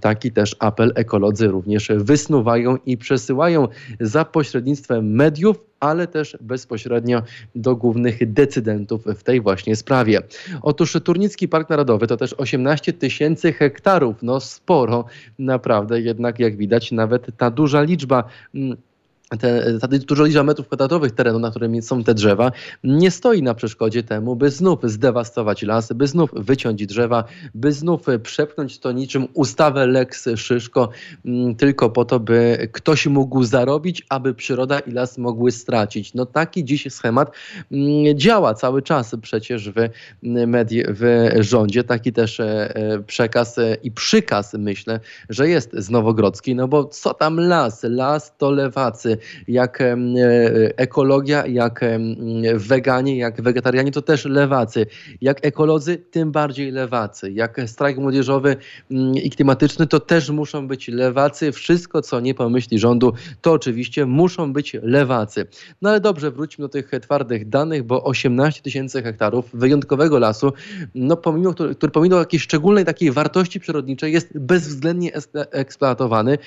Taki 0.00 0.32
też 0.32 0.56
apel 0.58 0.92
ekolodzy 0.94 1.48
również 1.48 1.88
wysnuwają 1.96 2.76
i 2.86 2.96
przesyłają 2.96 3.68
za 4.00 4.24
pośrednictwem 4.24 5.14
mediów 5.14 5.69
ale 5.80 6.06
też 6.06 6.36
bezpośrednio 6.40 7.22
do 7.54 7.76
głównych 7.76 8.32
decydentów 8.32 9.04
w 9.04 9.22
tej 9.22 9.40
właśnie 9.40 9.76
sprawie. 9.76 10.20
Otóż 10.62 10.96
Turnicki 11.04 11.48
Park 11.48 11.70
Narodowy 11.70 12.06
to 12.06 12.16
też 12.16 12.34
18 12.38 12.92
tysięcy 12.92 13.52
hektarów, 13.52 14.16
no 14.22 14.40
sporo 14.40 15.04
naprawdę, 15.38 16.00
jednak 16.00 16.38
jak 16.38 16.56
widać 16.56 16.92
nawet 16.92 17.26
ta 17.36 17.50
duża 17.50 17.82
liczba 17.82 18.24
mm, 18.54 18.76
te, 19.38 19.78
ta 19.80 19.88
duża 19.88 20.24
liczba 20.24 20.42
metrów 20.42 20.66
kwadratowych 20.66 21.12
terenu, 21.12 21.38
na 21.38 21.50
którym 21.50 21.82
są 21.82 22.04
te 22.04 22.14
drzewa, 22.14 22.52
nie 22.84 23.10
stoi 23.10 23.42
na 23.42 23.54
przeszkodzie 23.54 24.02
temu, 24.02 24.36
by 24.36 24.50
znów 24.50 24.78
zdewastować 24.84 25.62
lasy, 25.62 25.94
by 25.94 26.06
znów 26.06 26.30
wyciąć 26.34 26.86
drzewa, 26.86 27.24
by 27.54 27.72
znów 27.72 28.06
przepchnąć 28.22 28.78
to 28.78 28.92
niczym 28.92 29.28
ustawę 29.34 29.86
Lex 29.86 30.28
Szyszko, 30.36 30.88
mm, 31.24 31.54
tylko 31.54 31.90
po 31.90 32.04
to, 32.04 32.20
by 32.20 32.68
ktoś 32.72 33.06
mógł 33.06 33.44
zarobić, 33.44 34.06
aby 34.08 34.34
przyroda 34.34 34.78
i 34.78 34.92
las 34.92 35.18
mogły 35.18 35.52
stracić. 35.52 36.14
No 36.14 36.26
taki 36.26 36.64
dziś 36.64 36.86
schemat 36.90 37.30
mm, 37.72 38.18
działa 38.18 38.54
cały 38.54 38.82
czas 38.82 39.16
przecież 39.22 39.70
w, 39.70 39.74
medii, 40.22 40.84
w 40.88 41.30
rządzie. 41.40 41.84
Taki 41.84 42.12
też 42.12 42.40
e, 42.40 42.74
e, 42.74 42.98
przekaz 42.98 43.58
e, 43.58 43.76
i 43.82 43.90
przykaz, 43.90 44.54
myślę, 44.54 45.00
że 45.28 45.48
jest 45.48 45.70
z 45.72 45.90
Nowogrodzkiej, 45.90 46.54
no 46.54 46.68
bo 46.68 46.84
co 46.84 47.14
tam 47.14 47.40
las? 47.40 47.82
Las 47.82 48.36
to 48.38 48.50
lewacy 48.50 49.19
Jak 49.48 49.80
e, 49.80 49.96
ekologia, 50.76 51.46
jak 51.46 51.84
weganie, 52.54 53.18
jak 53.18 53.42
wegetarianie, 53.42 53.92
to 53.92 54.02
też 54.02 54.24
lewacy. 54.24 54.86
Jak 55.20 55.46
ekolodzy, 55.46 55.98
tym 55.98 56.32
bardziej 56.32 56.70
lewacy. 56.70 57.32
Jak 57.32 57.60
strajk 57.66 57.98
młodzieżowy 57.98 58.56
mm, 58.90 59.14
i 59.14 59.30
klimatyczny, 59.30 59.86
to 59.86 60.00
też 60.00 60.30
muszą 60.30 60.68
być 60.68 60.88
lewacy. 60.88 61.52
Wszystko, 61.52 62.02
co 62.02 62.20
nie 62.20 62.34
pomyśli 62.34 62.78
rządu, 62.78 63.12
to 63.40 63.52
oczywiście 63.52 64.06
muszą 64.06 64.52
być 64.52 64.76
lewacy. 64.82 65.46
No 65.82 65.90
ale 65.90 66.00
dobrze, 66.00 66.30
wróćmy 66.30 66.62
do 66.62 66.68
tych 66.68 66.90
twardych 67.02 67.48
danych, 67.48 67.82
bo 67.82 68.04
18 68.04 68.62
tysięcy 68.62 69.02
hektarów 69.02 69.50
wyjątkowego 69.54 70.18
lasu, 70.18 70.52
no 70.94 71.16
pomimo, 71.16 71.52
który, 71.52 71.74
który 71.74 71.92
pomimo 71.92 72.16
jakiejś 72.16 72.42
szczególnej 72.42 72.84
takiej 72.84 73.12
wartości 73.12 73.60
przyrodniczej 73.60 74.12
jest 74.12 74.38
bezwzględnie 74.38 75.12
eksploatowany, 75.34 76.38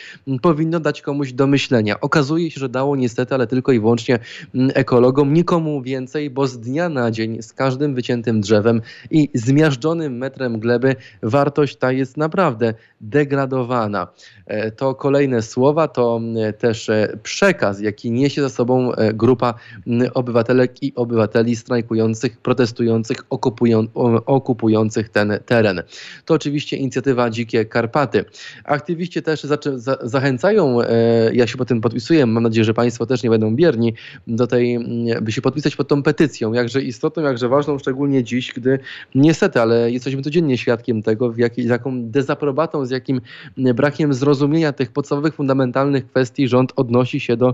powinno 0.42 0.80
dać 0.80 1.02
komuś 1.02 1.34
do 1.34 1.48
myślenia. 1.48 2.00
Okazuje 2.00 2.52
się, 2.52 2.60
że 2.64 2.70
dało 2.70 2.96
niestety, 2.96 3.36
ale 3.36 3.48
tylko 3.48 3.72
i 3.72 3.80
wyłącznie 3.80 4.20
ekologom, 4.74 5.34
nikomu 5.34 5.82
więcej, 5.82 6.30
bo 6.30 6.48
z 6.48 6.60
dnia 6.60 6.90
na 6.90 7.12
dzień 7.12 7.42
z 7.42 7.54
każdym 7.54 7.96
wyciętym 7.96 8.42
drzewem 8.42 8.82
i 9.12 9.30
zmiażdżonym 9.34 10.18
metrem 10.18 10.60
gleby 10.60 10.96
wartość 11.24 11.76
ta 11.76 11.92
jest 11.92 12.18
naprawdę 12.18 12.74
degradowana. 13.02 14.08
E, 14.46 14.72
to 14.72 14.96
kolejne 14.96 15.42
słowa, 15.42 15.88
to 15.88 16.22
też 16.58 16.90
e, 16.90 17.18
przekaz, 17.24 17.82
jaki 17.82 18.12
niesie 18.12 18.42
za 18.42 18.50
sobą 18.50 18.94
e, 18.94 19.14
grupa 19.14 19.54
obywatelek 20.14 20.84
i 20.84 20.96
obywateli 20.96 21.56
strajkujących, 21.56 22.38
protestujących, 22.38 23.18
okupują, 23.30 23.88
okupujących 24.26 25.10
ten 25.10 25.40
teren. 25.46 25.84
To 26.26 26.34
oczywiście 26.34 26.78
inicjatywa 26.78 27.30
Dzikie 27.30 27.66
Karpaty. 27.66 28.26
Aktywiści 28.64 29.22
też 29.22 29.44
za, 29.44 29.58
za, 29.76 29.98
zachęcają, 30.02 30.78
ja 31.34 31.48
się 31.48 31.58
po 31.58 31.66
tym 31.66 31.82
podpisuję, 31.82 32.26
mam 32.26 32.44
nadzieję, 32.44 32.53
że 32.62 32.74
Państwo 32.74 33.06
też 33.06 33.24
nie 33.24 33.30
będą 33.30 33.56
bierni, 33.56 33.94
do 34.28 34.48
tej, 34.48 34.80
by 35.22 35.32
się 35.32 35.42
podpisać 35.42 35.76
pod 35.76 35.88
tą 35.88 36.04
petycją, 36.04 36.54
jakże 36.54 36.82
istotną, 36.82 37.24
jakże 37.24 37.50
ważną, 37.50 37.80
szczególnie 37.80 38.24
dziś, 38.24 38.54
gdy 38.56 38.80
niestety, 39.16 39.62
ale 39.62 39.92
jesteśmy 39.92 40.22
codziennie 40.22 40.58
świadkiem 40.58 41.02
tego, 41.02 41.32
w 41.32 41.38
jak, 41.38 41.54
z 41.56 41.66
jaką 41.66 42.10
dezaprobatą, 42.10 42.86
z 42.86 42.90
jakim 42.90 43.22
brakiem 43.58 44.14
zrozumienia 44.14 44.74
tych 44.74 44.92
podstawowych, 44.92 45.36
fundamentalnych 45.36 46.08
kwestii 46.08 46.48
rząd 46.48 46.74
odnosi 46.76 47.20
się 47.20 47.38
do 47.38 47.54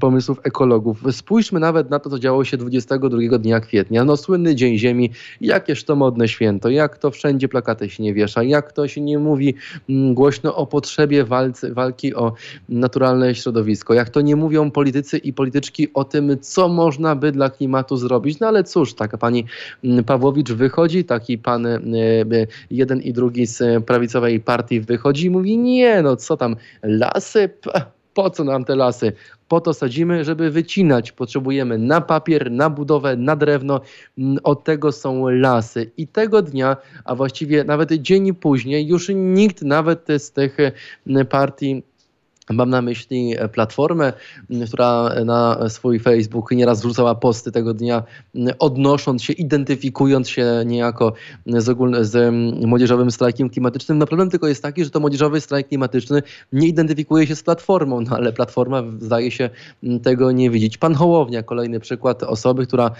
pomysłów 0.00 0.40
ekologów. 0.42 1.02
Spójrzmy 1.10 1.60
nawet 1.60 1.90
na 1.90 1.98
to, 1.98 2.10
co 2.10 2.18
działo 2.18 2.44
się 2.44 2.56
22 2.56 3.38
dnia 3.38 3.60
kwietnia. 3.60 4.04
No 4.04 4.16
słynny 4.16 4.54
Dzień 4.54 4.78
Ziemi, 4.78 5.10
jakież 5.40 5.84
to 5.84 5.96
modne 5.96 6.28
święto, 6.28 6.68
jak 6.68 6.98
to 6.98 7.10
wszędzie 7.10 7.48
plakaty 7.48 7.90
się 7.90 8.02
nie 8.02 8.14
wiesza, 8.14 8.42
jak 8.42 8.72
to 8.72 8.88
się 8.88 9.00
nie 9.00 9.18
mówi 9.18 9.54
mm, 9.88 10.14
głośno 10.14 10.56
o 10.56 10.66
potrzebie 10.66 11.24
walcy, 11.24 11.74
walki 11.74 12.14
o 12.14 12.32
naturalne 12.68 13.34
środowisko, 13.34 13.94
jak 13.94 14.10
to 14.10 14.20
nie 14.20 14.33
mówią 14.36 14.70
politycy 14.70 15.18
i 15.18 15.32
polityczki 15.32 15.88
o 15.94 16.04
tym, 16.04 16.36
co 16.40 16.68
można 16.68 17.16
by 17.16 17.32
dla 17.32 17.50
klimatu 17.50 17.96
zrobić. 17.96 18.40
No 18.40 18.46
ale 18.46 18.64
cóż, 18.64 18.94
taka 18.94 19.18
pani 19.18 19.44
mm, 19.84 20.04
Pawłowicz 20.04 20.52
wychodzi, 20.52 21.04
taki 21.04 21.38
pan 21.38 21.66
e, 21.66 21.80
jeden 22.70 23.00
i 23.00 23.12
drugi 23.12 23.46
z 23.46 23.84
prawicowej 23.84 24.40
partii 24.40 24.80
wychodzi 24.80 25.26
i 25.26 25.30
mówi, 25.30 25.58
nie, 25.58 26.02
no 26.02 26.16
co 26.16 26.36
tam, 26.36 26.56
lasy, 26.82 27.50
po 28.14 28.30
co 28.30 28.44
nam 28.44 28.64
te 28.64 28.76
lasy? 28.76 29.12
Po 29.48 29.60
to 29.60 29.74
sadzimy, 29.74 30.24
żeby 30.24 30.50
wycinać. 30.50 31.12
Potrzebujemy 31.12 31.78
na 31.78 32.00
papier, 32.00 32.50
na 32.50 32.70
budowę, 32.70 33.16
na 33.16 33.36
drewno. 33.36 33.80
Mm, 34.18 34.38
od 34.42 34.64
tego 34.64 34.92
są 34.92 35.28
lasy. 35.28 35.90
I 35.96 36.06
tego 36.06 36.42
dnia, 36.42 36.76
a 37.04 37.14
właściwie 37.14 37.64
nawet 37.64 37.92
dzień 37.92 38.34
później, 38.34 38.86
już 38.86 39.10
nikt 39.14 39.62
nawet 39.62 40.06
z 40.18 40.30
tych 40.30 40.56
mm, 41.06 41.26
partii 41.26 41.82
Mam 42.50 42.70
na 42.70 42.82
myśli 42.82 43.34
e, 43.38 43.48
platformę, 43.48 44.12
która 44.66 45.10
na 45.24 45.68
swój 45.68 45.98
Facebook 45.98 46.50
nieraz 46.50 46.80
wrzucała 46.80 47.14
posty 47.14 47.52
tego 47.52 47.74
dnia, 47.74 48.02
odnosząc 48.58 49.22
się, 49.22 49.32
identyfikując 49.32 50.28
się 50.28 50.46
niejako 50.66 51.12
z, 51.46 51.68
ogólne, 51.68 52.04
z 52.04 52.34
młodzieżowym 52.66 53.10
strajkiem 53.10 53.50
klimatycznym. 53.50 53.98
No 53.98 54.06
problem 54.06 54.30
tylko 54.30 54.48
jest 54.48 54.62
taki, 54.62 54.84
że 54.84 54.90
to 54.90 55.00
młodzieżowy 55.00 55.40
strajk 55.40 55.68
klimatyczny 55.68 56.22
nie 56.52 56.68
identyfikuje 56.68 57.26
się 57.26 57.36
z 57.36 57.42
platformą, 57.42 58.00
no 58.00 58.16
ale 58.16 58.32
platforma 58.32 58.82
zdaje 59.00 59.30
się 59.30 59.50
tego 60.02 60.32
nie 60.32 60.50
widzieć. 60.50 60.78
Pan 60.78 60.94
Hołownia, 60.94 61.42
kolejny 61.42 61.80
przykład 61.80 62.22
osoby, 62.22 62.66
która 62.66 62.90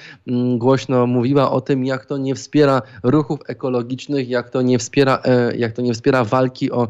głośno 0.56 1.06
mówiła 1.06 1.50
o 1.50 1.60
tym, 1.60 1.84
jak 1.84 2.06
to 2.06 2.18
nie 2.18 2.34
wspiera 2.34 2.82
ruchów 3.02 3.40
ekologicznych, 3.46 4.28
jak 4.28 4.50
to 4.50 4.62
nie 4.62 4.78
wspiera, 4.78 5.22
e, 5.24 5.56
jak 5.56 5.72
to 5.72 5.82
nie 5.82 5.94
wspiera 5.94 6.24
walki 6.24 6.70
o 6.70 6.88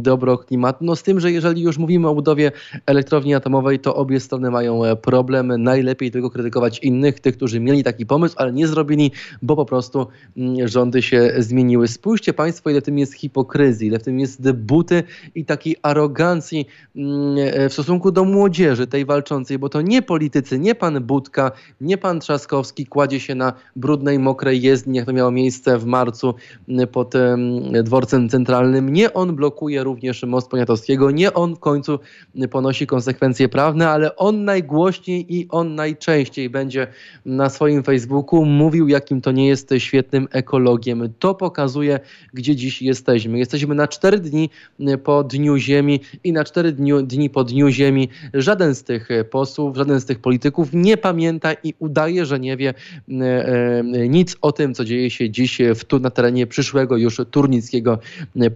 dobro 0.00 0.38
klimatu. 0.38 0.84
No 0.84 0.96
z 0.96 1.02
tym, 1.02 1.20
że 1.20 1.32
jeżeli 1.32 1.62
już 1.62 1.78
mówimy 1.82 2.08
o 2.08 2.14
budowie 2.14 2.52
elektrowni 2.86 3.34
atomowej, 3.34 3.78
to 3.78 3.94
obie 3.94 4.20
strony 4.20 4.50
mają 4.50 4.84
e, 4.84 4.96
problem. 4.96 5.62
Najlepiej 5.62 6.10
tylko 6.10 6.30
krytykować 6.30 6.78
innych, 6.78 7.20
tych, 7.20 7.36
którzy 7.36 7.60
mieli 7.60 7.84
taki 7.84 8.06
pomysł, 8.06 8.34
ale 8.38 8.52
nie 8.52 8.66
zrobili, 8.68 9.10
bo 9.42 9.56
po 9.56 9.64
prostu 9.64 10.06
mm, 10.36 10.68
rządy 10.68 11.02
się 11.02 11.32
zmieniły. 11.38 11.88
Spójrzcie 11.88 12.32
Państwo, 12.32 12.70
ile 12.70 12.80
w 12.80 12.84
tym 12.84 12.98
jest 12.98 13.14
hipokryzji, 13.14 13.88
ile 13.88 13.98
w 13.98 14.02
tym 14.02 14.20
jest 14.20 14.52
buty 14.52 15.02
i 15.34 15.44
takiej 15.44 15.76
arogancji 15.82 16.66
mm, 16.96 17.36
e, 17.38 17.68
w 17.68 17.72
stosunku 17.72 18.12
do 18.12 18.24
młodzieży 18.24 18.86
tej 18.86 19.04
walczącej, 19.04 19.58
bo 19.58 19.68
to 19.68 19.80
nie 19.82 20.02
politycy, 20.02 20.58
nie 20.58 20.74
pan 20.74 21.04
Budka, 21.04 21.52
nie 21.80 21.98
pan 21.98 22.20
Trzaskowski 22.20 22.86
kładzie 22.86 23.20
się 23.20 23.34
na 23.34 23.52
brudnej, 23.76 24.18
mokrej 24.18 24.62
jezdni, 24.62 24.96
jak 24.96 25.06
to 25.06 25.12
miało 25.12 25.30
miejsce 25.30 25.78
w 25.78 25.84
marcu 25.84 26.34
mm, 26.68 26.88
pod 26.88 27.14
dworcem 27.84 28.28
centralnym. 28.28 28.92
Nie 28.92 29.12
on 29.12 29.36
blokuje 29.36 29.84
również 29.84 30.22
most 30.22 30.48
Poniatowskiego, 30.48 31.10
nie 31.10 31.32
on 31.32 31.56
w 31.56 31.58
końcu 31.72 31.98
ponosi 32.50 32.86
konsekwencje 32.86 33.48
prawne, 33.48 33.88
ale 33.88 34.16
on 34.16 34.44
najgłośniej 34.44 35.34
i 35.34 35.48
on 35.48 35.74
najczęściej 35.74 36.50
będzie 36.50 36.86
na 37.26 37.50
swoim 37.50 37.82
Facebooku 37.82 38.44
mówił, 38.44 38.88
jakim 38.88 39.20
to 39.20 39.32
nie 39.32 39.48
jest 39.48 39.74
świetnym 39.78 40.28
ekologiem. 40.30 41.12
To 41.18 41.34
pokazuje, 41.34 42.00
gdzie 42.34 42.56
dziś 42.56 42.82
jesteśmy. 42.82 43.38
Jesteśmy 43.38 43.74
na 43.74 43.88
cztery 43.88 44.18
dni 44.18 44.50
po 45.04 45.24
Dniu 45.24 45.56
Ziemi 45.56 46.00
i 46.24 46.32
na 46.32 46.44
cztery 46.44 46.72
dni, 46.72 46.92
dni 47.04 47.30
po 47.30 47.44
Dniu 47.44 47.68
Ziemi 47.68 48.08
żaden 48.34 48.74
z 48.74 48.84
tych 48.84 49.08
posłów, 49.30 49.76
żaden 49.76 50.00
z 50.00 50.04
tych 50.04 50.18
polityków 50.18 50.68
nie 50.72 50.96
pamięta 50.96 51.52
i 51.52 51.74
udaje, 51.78 52.26
że 52.26 52.40
nie 52.40 52.56
wie 52.56 52.74
e, 52.74 53.14
e, 53.14 54.08
nic 54.08 54.36
o 54.40 54.52
tym, 54.52 54.74
co 54.74 54.84
dzieje 54.84 55.10
się 55.10 55.30
dziś 55.30 55.58
w, 55.58 56.00
na 56.00 56.10
terenie 56.10 56.46
przyszłego 56.46 56.96
już 56.96 57.20
Turnickiego 57.30 57.98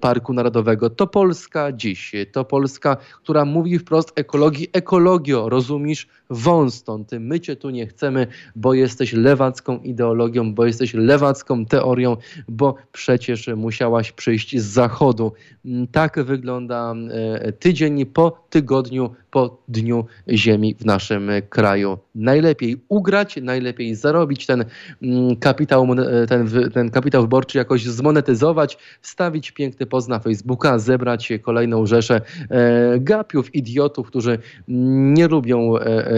Parku 0.01 0.33
Narodowego. 0.33 0.91
To 0.91 1.07
Polska 1.07 1.73
dziś, 1.73 2.13
to 2.33 2.45
Polska, 2.45 2.97
która 3.23 3.45
mówi 3.45 3.79
wprost 3.79 4.13
ekologii, 4.15 4.69
ekologio, 4.73 5.49
rozumiesz, 5.49 6.09
wąs 6.31 6.75
stąd, 6.75 7.11
my 7.21 7.41
cię 7.41 7.57
tu 7.57 7.71
nie 7.71 7.87
chcemy, 7.87 8.27
bo 8.57 8.75
jesteś 8.75 9.13
lewacką 9.13 9.79
ideologią, 9.79 10.55
bo 10.55 10.67
jesteś 10.67 10.95
lewacką 10.95 11.67
teorią, 11.67 12.17
bo 12.49 12.75
przecież 12.93 13.51
musiałaś 13.57 14.13
przyjść 14.13 14.59
z 14.59 14.65
zachodu. 14.65 15.33
Mm, 15.65 15.87
tak 15.87 16.25
wygląda 16.25 16.95
e, 17.11 17.53
tydzień 17.53 18.07
po 18.07 18.47
tygodniu, 18.51 19.11
po 19.31 19.63
dniu 19.69 20.07
ziemi 20.29 20.75
w 20.75 20.85
naszym 20.85 21.31
kraju. 21.49 21.99
Najlepiej 22.15 22.77
ugrać, 22.89 23.39
najlepiej 23.43 23.95
zarobić 23.95 24.47
ten 24.47 24.65
mm, 25.03 25.37
kapitał, 25.37 25.87
e, 25.93 26.27
ten, 26.27 26.49
ten 26.75 26.91
kapitał 26.91 27.23
wyborczy 27.23 27.59
jakoś 27.59 27.85
zmonetyzować, 27.85 28.79
wstawić 29.01 29.51
piękny 29.51 29.87
post 29.87 30.09
na 30.09 30.19
Facebooka, 30.19 30.79
zebrać 30.79 31.33
kolejną 31.43 31.87
rzeszę 31.87 32.21
e, 32.51 33.01
gapiów, 33.01 33.55
idiotów, 33.55 34.07
którzy 34.07 34.39
nie 34.69 35.29
lubią 35.29 35.75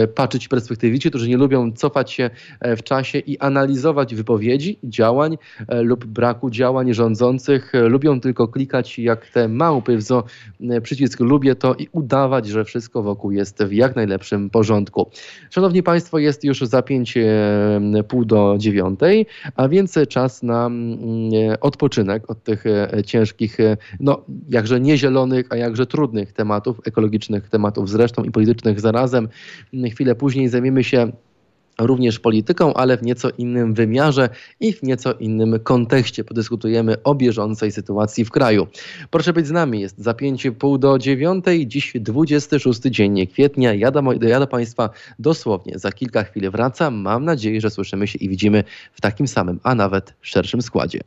patrzeć 0.07 0.49
perspektywicznie, 0.49 1.11
którzy 1.11 1.29
nie 1.29 1.37
lubią 1.37 1.73
cofać 1.73 2.13
się 2.13 2.31
e, 2.61 2.77
w 2.77 2.83
czasie 2.83 3.19
i 3.19 3.39
analizować 3.39 4.15
wypowiedzi, 4.15 4.79
działań 4.85 5.39
e, 5.69 5.83
lub 5.83 6.05
braku 6.05 6.51
działań 6.51 6.95
rządzących. 6.95 7.75
E, 7.75 7.81
lubią 7.81 8.21
tylko 8.21 8.49
klikać 8.49 8.99
jak 8.99 9.27
te 9.27 9.49
małpy 9.49 9.99
w 9.99 10.23
przycisk 10.83 11.21
lubię 11.21 11.55
to 11.55 11.75
i 11.75 11.89
udawać, 11.93 12.47
że 12.47 12.65
wszystko 12.65 13.03
wokół 13.03 13.31
jest 13.31 13.63
w 13.65 13.73
jak 13.73 13.97
najlepszym 13.97 14.51
porządku. 14.51 15.11
Szanowni 15.51 15.83
Państwo, 15.83 16.19
jest 16.19 16.45
już 16.45 16.61
za 16.61 16.83
pięć 16.83 17.15
pół 18.09 18.25
do 18.25 18.55
dziewiątej, 18.59 19.27
a 19.55 19.69
więc 19.69 19.99
czas 20.09 20.43
na 20.43 20.71
odpoczynek 21.61 22.31
od 22.31 22.43
tych 22.43 22.65
ciężkich, 23.07 23.59
no 24.01 24.25
jakże 24.49 24.81
niezielonych, 24.81 25.47
a 25.51 25.57
jakże 25.57 25.87
trudnych 25.87 26.33
tematów, 26.33 26.81
ekologicznych 26.85 27.49
tematów 27.49 27.91
zresztą 27.91 28.25
i 28.25 28.31
politycznych 28.31 28.81
zarazem 28.81 29.29
chwilę 29.91 30.15
później 30.15 30.49
zajmiemy 30.49 30.85
się 30.85 31.13
również 31.81 32.19
polityką, 32.19 32.75
ale 32.75 32.97
w 32.97 33.03
nieco 33.03 33.31
innym 33.39 33.75
wymiarze 33.75 34.29
i 34.61 34.73
w 34.73 34.83
nieco 34.83 35.13
innym 35.13 35.61
kontekście. 35.63 36.25
Podyskutujemy 36.25 37.03
o 37.03 37.15
bieżącej 37.15 37.73
sytuacji 37.73 38.25
w 38.25 38.31
kraju. 38.31 38.67
Proszę 39.11 39.33
być 39.33 39.47
z 39.47 39.51
nami, 39.51 39.81
jest 39.81 39.99
za 39.99 40.13
5,5 40.13 40.79
do 40.79 40.99
9, 40.99 41.45
dziś 41.67 41.93
26 42.01 42.81
dzień 42.81 43.27
kwietnia. 43.27 43.75
Ja 43.75 43.91
do, 43.91 44.03
ja 44.23 44.41
do 44.41 44.47
Państwa 44.47 44.91
dosłownie 45.19 45.79
za 45.79 45.93
kilka 45.93 46.25
chwil 46.25 46.51
wracam. 46.51 46.95
Mam 46.95 47.25
nadzieję, 47.25 47.61
że 47.61 47.71
słyszymy 47.71 48.07
się 48.07 48.19
i 48.19 48.29
widzimy 48.29 48.65
w 48.93 49.01
takim 49.01 49.29
samym, 49.29 49.61
a 49.63 49.75
nawet 49.75 50.15
szerszym 50.23 50.63
składzie. 50.63 51.01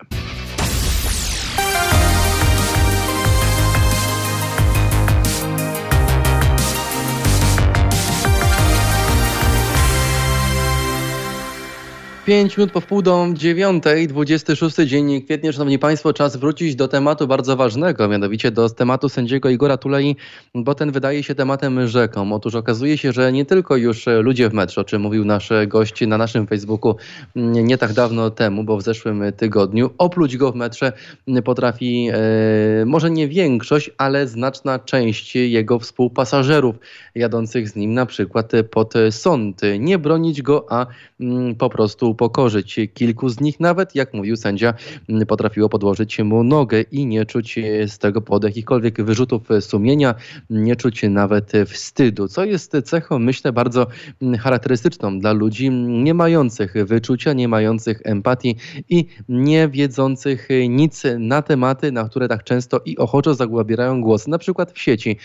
5 12.26 12.58
minut 12.58 12.72
po 12.72 12.82
wpół 12.82 13.02
do 13.02 13.28
dziewiątej, 13.34 14.08
26 14.08 14.76
dzień 14.76 15.22
kwietnia, 15.22 15.52
szanowni 15.52 15.80
państwo, 15.80 16.14
czas 16.14 16.36
wrócić 16.36 16.76
do 16.76 16.88
tematu 16.88 17.28
bardzo 17.28 17.58
ważnego, 17.58 18.08
mianowicie 18.08 18.52
do 18.52 18.70
tematu 18.70 19.10
sędziego 19.10 19.50
Igora 19.50 19.78
Tulei, 19.78 20.16
bo 20.56 20.76
ten 20.76 20.92
wydaje 20.92 21.24
się 21.24 21.36
tematem 21.36 21.88
rzeką. 21.88 22.34
Otóż 22.34 22.56
okazuje 22.56 22.98
się, 22.98 23.12
że 23.12 23.32
nie 23.32 23.46
tylko 23.46 23.78
już 23.78 24.06
ludzie 24.22 24.50
w 24.50 24.54
metrze, 24.54 24.82
o 24.82 24.84
czym 24.84 25.02
mówił 25.02 25.26
nasz 25.26 25.50
gość 25.68 26.08
na 26.08 26.18
naszym 26.18 26.48
Facebooku 26.48 26.96
nie 27.36 27.78
tak 27.78 27.94
dawno 27.94 28.30
temu, 28.30 28.64
bo 28.64 28.78
w 28.78 28.82
zeszłym 28.82 29.24
tygodniu, 29.38 29.90
opluć 29.98 30.38
go 30.38 30.52
w 30.52 30.56
metrze 30.56 30.94
potrafi 31.44 32.10
e, 32.14 32.86
może 32.86 33.12
nie 33.12 33.28
większość, 33.28 33.92
ale 33.98 34.28
znaczna 34.28 34.80
część 34.80 35.36
jego 35.36 35.80
współpasażerów 35.80 36.76
jadących 37.16 37.70
z 37.70 37.76
nim 37.76 37.94
na 37.94 38.06
przykład 38.06 38.52
pod 38.72 38.94
sąd. 39.12 39.62
Nie 39.80 39.98
bronić 39.98 40.42
go, 40.42 40.66
a 40.70 40.86
mm, 41.20 41.56
po 41.56 41.70
prostu 41.70 42.11
upokorzyć. 42.12 42.80
Kilku 42.94 43.30
z 43.30 43.40
nich 43.40 43.60
nawet, 43.60 43.96
jak 43.96 44.14
mówił 44.14 44.36
sędzia, 44.36 44.74
potrafiło 45.28 45.70
podłożyć 45.70 46.20
mu 46.20 46.44
nogę 46.44 46.82
i 46.82 47.06
nie 47.06 47.26
czuć 47.26 47.60
z 47.88 47.98
tego 47.98 48.22
powodu 48.22 48.48
jakichkolwiek 48.48 49.04
wyrzutów 49.04 49.42
sumienia, 49.60 50.16
nie 50.50 50.76
czuć 50.76 51.04
nawet 51.04 51.52
wstydu, 51.68 52.28
co 52.28 52.46
jest 52.46 52.78
cechą, 52.86 53.20
myślę, 53.20 53.54
bardzo 53.54 53.88
charakterystyczną 54.40 55.20
dla 55.20 55.32
ludzi 55.32 55.70
nie 55.88 56.14
mających 56.14 56.74
wyczucia, 56.86 57.34
nie 57.34 57.48
mających 57.48 58.02
empatii 58.04 58.56
i 58.90 59.06
nie 59.30 59.68
wiedzących 59.68 60.48
nic 60.70 61.04
na 61.20 61.42
tematy, 61.42 61.92
na 61.92 62.10
które 62.10 62.28
tak 62.28 62.44
często 62.44 62.82
i 62.86 62.98
ochoczo 62.98 63.34
zagłabierają 63.34 64.02
głos, 64.02 64.28
na 64.28 64.38
przykład 64.38 64.72
w 64.72 64.80
sieci. 64.80 65.18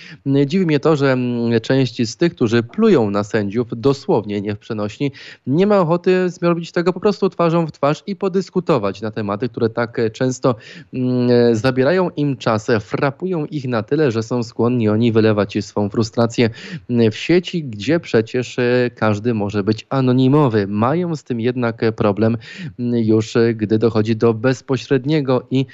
Dziwi 0.47 0.67
mnie 0.67 0.81
to, 0.81 0.97
że 0.97 1.17
część 1.63 2.09
z 2.09 2.17
tych, 2.17 2.35
którzy 2.35 2.63
plują 2.63 3.11
na 3.11 3.25
sędziów, 3.25 3.69
dosłownie 3.77 4.41
nie 4.41 4.55
w 4.55 4.59
przenośni, 4.59 5.13
nie 5.47 5.67
ma 5.67 5.79
ochoty 5.79 6.31
zrobić 6.31 6.73
tego 6.77 6.93
po 6.93 7.01
prostu 7.01 7.31
twarzą 7.31 7.67
w 7.67 7.73
twarz 7.73 8.03
i 8.07 8.17
podyskutować 8.17 9.01
na 9.01 9.11
tematy, 9.11 9.49
które 9.49 9.69
tak 9.69 9.99
e, 9.99 10.11
często 10.11 10.55
mm, 10.95 11.31
e, 11.31 11.55
zabierają 11.55 12.11
im 12.11 12.37
czas, 12.37 12.67
frapują 12.81 13.45
ich 13.47 13.69
na 13.69 13.83
tyle, 13.83 14.11
że 14.11 14.23
są 14.23 14.43
skłonni 14.43 14.89
oni 14.89 15.13
wylewać 15.13 15.59
swą 15.61 15.89
frustrację 15.89 16.51
mm, 16.91 17.11
w 17.11 17.17
sieci, 17.17 17.65
gdzie 17.65 18.01
przecież 18.01 18.59
e, 18.59 18.91
każdy 18.95 19.35
może 19.35 19.65
być 19.65 19.87
anonimowy. 19.89 20.67
Mają 20.67 21.17
z 21.17 21.25
tym 21.25 21.41
jednak 21.41 21.83
problem 21.97 22.37
mm, 22.79 23.05
już, 23.05 23.35
gdy 23.55 23.79
dochodzi 23.79 24.17
do 24.17 24.35
bezpośredniego 24.35 25.47
i 25.51 25.67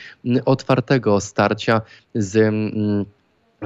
otwartego 0.45 1.21
starcia 1.21 1.81
z 2.15 2.55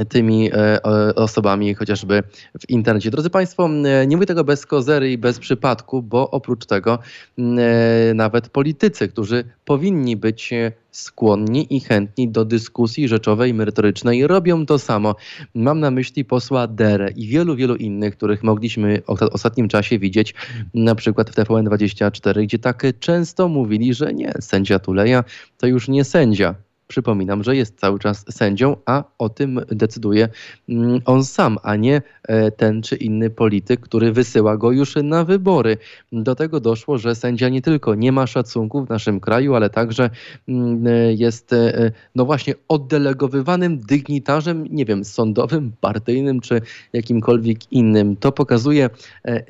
tymi 0.04 0.50
e, 0.52 0.80
osobami 1.14 1.74
chociażby 1.74 2.22
w 2.60 2.70
internecie. 2.70 3.10
Drodzy 3.10 3.30
Państwo, 3.30 3.68
nie 4.06 4.16
mówię 4.16 4.26
tego 4.26 4.44
bez 4.44 4.66
kozery 4.66 5.12
i 5.12 5.18
bez 5.18 5.38
przypadku, 5.38 6.02
bo 6.02 6.30
oprócz 6.30 6.66
tego 6.66 6.98
e, 7.38 8.14
nawet 8.14 8.48
politycy, 8.48 9.08
którzy 9.08 9.44
powinni 9.64 10.16
być 10.16 10.50
skłonni 10.90 11.76
i 11.76 11.80
chętni 11.80 12.28
do 12.28 12.44
dyskusji 12.44 13.08
rzeczowej, 13.08 13.54
merytorycznej, 13.54 14.26
robią 14.26 14.66
to 14.66 14.78
samo. 14.78 15.14
Mam 15.54 15.80
na 15.80 15.90
myśli 15.90 16.24
posła 16.24 16.66
Derę 16.66 17.10
i 17.16 17.26
wielu, 17.26 17.56
wielu 17.56 17.76
innych, 17.76 18.16
których 18.16 18.42
mogliśmy 18.42 19.02
w 19.08 19.22
ostatnim 19.22 19.68
czasie 19.68 19.98
widzieć, 19.98 20.34
na 20.74 20.94
przykład 20.94 21.30
w 21.30 21.34
TVN24, 21.34 22.42
gdzie 22.42 22.58
tak 22.58 22.82
często 23.00 23.48
mówili, 23.48 23.94
że 23.94 24.14
nie, 24.14 24.32
sędzia 24.40 24.78
Tuleja 24.78 25.24
to 25.58 25.66
już 25.66 25.88
nie 25.88 26.04
sędzia, 26.04 26.54
Przypominam, 26.88 27.44
że 27.44 27.56
jest 27.56 27.80
cały 27.80 27.98
czas 27.98 28.24
sędzią, 28.30 28.76
a 28.86 29.04
o 29.18 29.28
tym 29.28 29.60
decyduje 29.68 30.28
mm, 30.68 31.00
on 31.04 31.24
sam, 31.24 31.58
a 31.62 31.76
nie 31.76 32.02
e, 32.22 32.50
ten 32.50 32.82
czy 32.82 32.96
inny 32.96 33.30
polityk, 33.30 33.80
który 33.80 34.12
wysyła 34.12 34.56
go 34.56 34.72
już 34.72 34.94
na 35.02 35.24
wybory. 35.24 35.76
Do 36.12 36.34
tego 36.34 36.60
doszło, 36.60 36.98
że 36.98 37.14
sędzia 37.14 37.48
nie 37.48 37.62
tylko 37.62 37.94
nie 37.94 38.12
ma 38.12 38.26
szacunku 38.26 38.86
w 38.86 38.88
naszym 38.88 39.20
kraju, 39.20 39.54
ale 39.54 39.70
także 39.70 40.10
mm, 40.48 40.86
e, 40.86 41.12
jest 41.12 41.52
e, 41.52 41.92
no 42.14 42.24
właśnie 42.24 42.54
oddelegowywanym 42.68 43.80
dygnitarzem, 43.80 44.64
nie 44.70 44.84
wiem, 44.84 45.04
sądowym, 45.04 45.72
partyjnym 45.80 46.40
czy 46.40 46.60
jakimkolwiek 46.92 47.72
innym. 47.72 48.16
To 48.16 48.32
pokazuje 48.32 48.90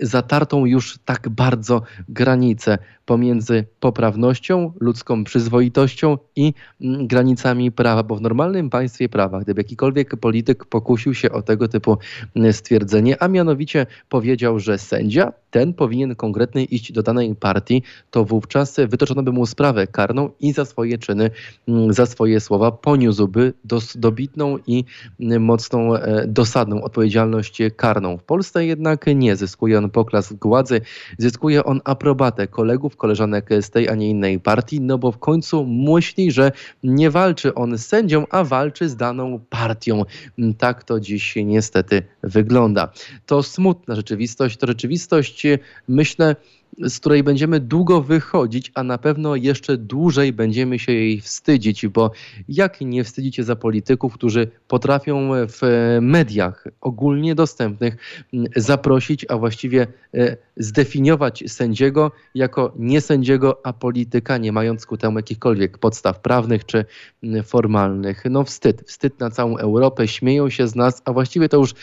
zatartą 0.00 0.66
już 0.66 0.98
tak 1.04 1.28
bardzo 1.28 1.82
granicę 2.08 2.78
pomiędzy 3.06 3.64
poprawnością, 3.80 4.72
ludzką 4.80 5.24
przyzwoitością 5.24 6.18
i 6.36 6.54
mm, 6.80 7.06
granicami 7.26 7.72
prawa, 7.72 8.02
bo 8.02 8.16
w 8.16 8.20
normalnym 8.20 8.70
państwie 8.70 9.08
prawa, 9.08 9.40
gdyby 9.40 9.60
jakikolwiek 9.60 10.16
polityk 10.16 10.64
pokusił 10.64 11.14
się 11.14 11.32
o 11.32 11.42
tego 11.42 11.68
typu 11.68 11.98
stwierdzenie, 12.52 13.22
a 13.22 13.28
mianowicie 13.28 13.86
powiedział, 14.08 14.58
że 14.58 14.78
sędzia 14.78 15.32
ten 15.50 15.74
powinien 15.74 16.14
konkretnie 16.14 16.64
iść 16.64 16.92
do 16.92 17.02
danej 17.02 17.34
partii, 17.34 17.82
to 18.10 18.24
wówczas 18.24 18.76
wytoczono 18.88 19.22
by 19.22 19.32
mu 19.32 19.46
sprawę 19.46 19.86
karną 19.86 20.30
i 20.40 20.52
za 20.52 20.64
swoje 20.64 20.98
czyny, 20.98 21.30
za 21.90 22.06
swoje 22.06 22.40
słowa 22.40 22.72
poniósłby 22.72 23.52
dos, 23.64 23.96
dobitną 23.96 24.58
i 24.66 24.84
mocną, 25.40 25.96
e, 25.96 26.26
dosadną 26.26 26.82
odpowiedzialność 26.82 27.58
karną. 27.76 28.18
W 28.18 28.22
Polsce 28.22 28.66
jednak 28.66 29.06
nie 29.14 29.36
zyskuje 29.36 29.78
on 29.78 29.90
poklask 29.90 30.34
władzy, 30.42 30.80
zyskuje 31.18 31.64
on 31.64 31.80
aprobatę 31.84 32.46
kolegów, 32.46 32.96
koleżanek 32.96 33.48
z 33.60 33.70
tej, 33.70 33.88
a 33.88 33.94
nie 33.94 34.10
innej 34.10 34.40
partii, 34.40 34.80
no 34.80 34.98
bo 34.98 35.12
w 35.12 35.18
końcu 35.18 35.66
myśli, 35.66 36.30
że 36.30 36.52
nie 36.82 37.10
walczy 37.16 37.54
on 37.54 37.78
z 37.78 37.86
sędzią, 37.86 38.26
a 38.30 38.44
walczy 38.44 38.88
z 38.88 38.96
daną 38.96 39.40
partią. 39.50 40.02
Tak 40.58 40.84
to 40.84 41.00
dziś 41.00 41.34
niestety 41.36 42.02
wygląda. 42.22 42.92
To 43.26 43.42
smutna 43.42 43.94
rzeczywistość, 43.94 44.56
to 44.56 44.66
rzeczywistość, 44.66 45.46
myślę, 45.88 46.36
z 46.78 46.98
której 47.00 47.22
będziemy 47.22 47.60
długo 47.60 48.02
wychodzić, 48.02 48.72
a 48.74 48.82
na 48.82 48.98
pewno 48.98 49.36
jeszcze 49.36 49.76
dłużej 49.76 50.32
będziemy 50.32 50.78
się 50.78 50.92
jej 50.92 51.20
wstydzić, 51.20 51.86
bo 51.86 52.10
jak 52.48 52.80
nie 52.80 53.04
wstydzicie 53.04 53.44
za 53.44 53.56
polityków, 53.56 54.14
którzy 54.14 54.50
potrafią 54.68 55.30
w 55.48 55.60
mediach 56.00 56.64
ogólnie 56.80 57.34
dostępnych 57.34 57.96
zaprosić, 58.56 59.26
a 59.28 59.36
właściwie 59.36 59.86
e, 60.14 60.36
zdefiniować 60.56 61.44
sędziego 61.46 62.12
jako 62.34 62.72
nie 62.78 63.00
sędziego, 63.00 63.60
a 63.64 63.72
polityka, 63.72 64.38
nie 64.38 64.52
mając 64.52 64.86
ku 64.86 64.96
temu 64.96 65.18
jakichkolwiek 65.18 65.78
podstaw 65.78 66.20
prawnych 66.20 66.66
czy 66.66 66.84
formalnych. 67.44 68.24
No 68.30 68.44
wstyd, 68.44 68.82
wstyd 68.86 69.20
na 69.20 69.30
całą 69.30 69.56
Europę, 69.56 70.08
śmieją 70.08 70.50
się 70.50 70.68
z 70.68 70.74
nas, 70.74 71.02
a 71.04 71.12
właściwie 71.12 71.48
to 71.48 71.56
już 71.56 71.74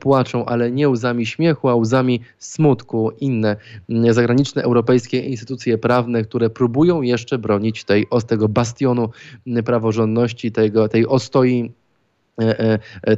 płaczą, 0.00 0.46
ale 0.46 0.70
nie 0.70 0.88
łzami 0.88 1.26
śmiechu, 1.26 1.68
a 1.68 1.74
łzami 1.74 2.20
smutku. 2.38 3.10
Inne 3.20 3.56
zagraniczne 4.14 4.62
europejskie 4.62 5.18
instytucje 5.20 5.78
prawne, 5.78 6.22
które 6.22 6.50
próbują 6.50 7.02
jeszcze 7.02 7.38
bronić 7.38 7.84
tej, 7.84 8.06
tego 8.26 8.48
bastionu 8.48 9.08
praworządności, 9.64 10.52
tego, 10.52 10.88
tej 10.88 11.06
ostoi 11.06 11.72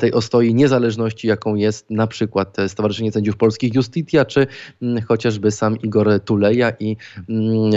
tej 0.01 0.13
ostoi 0.13 0.55
niezależności, 0.55 1.29
jaką 1.29 1.55
jest 1.55 1.91
na 1.91 2.07
przykład 2.07 2.57
Stowarzyszenie 2.69 3.13
Sędziów 3.13 3.37
Polskich 3.37 3.75
Justitia, 3.75 4.25
czy 4.25 4.47
mm, 4.83 5.03
chociażby 5.03 5.51
sam 5.51 5.77
Igor 5.83 6.21
Tuleja 6.25 6.73
i 6.81 6.97
mm, 7.29 7.73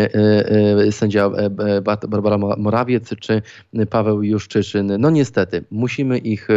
sędzia 0.91 1.29
Barbara 2.09 2.37
Morawiec, 2.37 3.09
czy 3.19 3.41
Paweł 3.89 4.23
Juszczyszyn. 4.23 4.93
No 4.99 5.09
niestety, 5.09 5.63
musimy 5.71 6.17
ich 6.17 6.47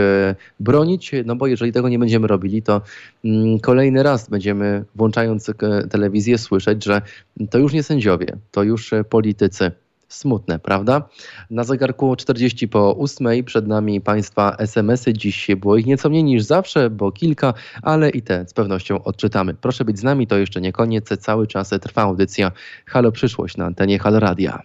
bronić, 0.61 1.13
no 1.25 1.37
bo 1.37 1.47
jeżeli 1.47 1.73
tego 1.73 1.89
nie 1.89 1.99
będziemy 1.99 2.27
robili, 2.27 2.63
to 2.63 2.81
mm, 3.25 3.61
kolejny 3.61 4.03
raz 4.03 4.31
będziemy, 4.31 4.85
włączając 4.95 5.51
telewizję, 5.91 6.39
słyszeć, 6.39 6.85
że 6.85 7.03
to 7.51 7.59
już 7.59 7.73
nie 7.73 7.83
sędziowie, 7.83 8.27
to 8.51 8.63
już 8.63 8.91
politycy 9.11 9.71
Smutne, 10.13 10.59
prawda? 10.59 11.09
Na 11.51 11.65
zegarku 11.65 12.17
40 12.17 12.69
po 12.69 12.97
8 12.99 13.45
przed 13.45 13.67
nami 13.67 14.01
Państwa 14.01 14.57
SMS-y. 14.59 15.13
Dziś 15.13 15.51
było 15.57 15.77
ich 15.77 15.87
nieco 15.87 16.09
mniej 16.09 16.25
niż 16.25 16.43
zawsze, 16.43 16.91
bo 16.91 17.13
kilka, 17.13 17.55
ale 17.83 18.11
i 18.11 18.23
te 18.23 18.45
z 18.49 18.53
pewnością 18.53 19.05
odczytamy. 19.05 19.55
Proszę 19.55 19.85
być 19.85 19.99
z 19.99 20.03
nami, 20.03 20.27
to 20.27 20.39
jeszcze 20.39 20.61
nie 20.61 20.73
koniec. 20.73 21.09
Cały 21.21 21.47
czas 21.47 21.71
trwa 21.81 22.03
audycja 22.03 22.53
Halo 22.87 23.13
Przyszłość 23.13 23.57
na 23.57 23.65
antenie 23.65 23.99
Halo 23.99 24.21
Radia. 24.21 24.63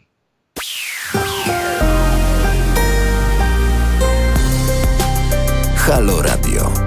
Halo 5.75 6.21
Radio. 6.21 6.86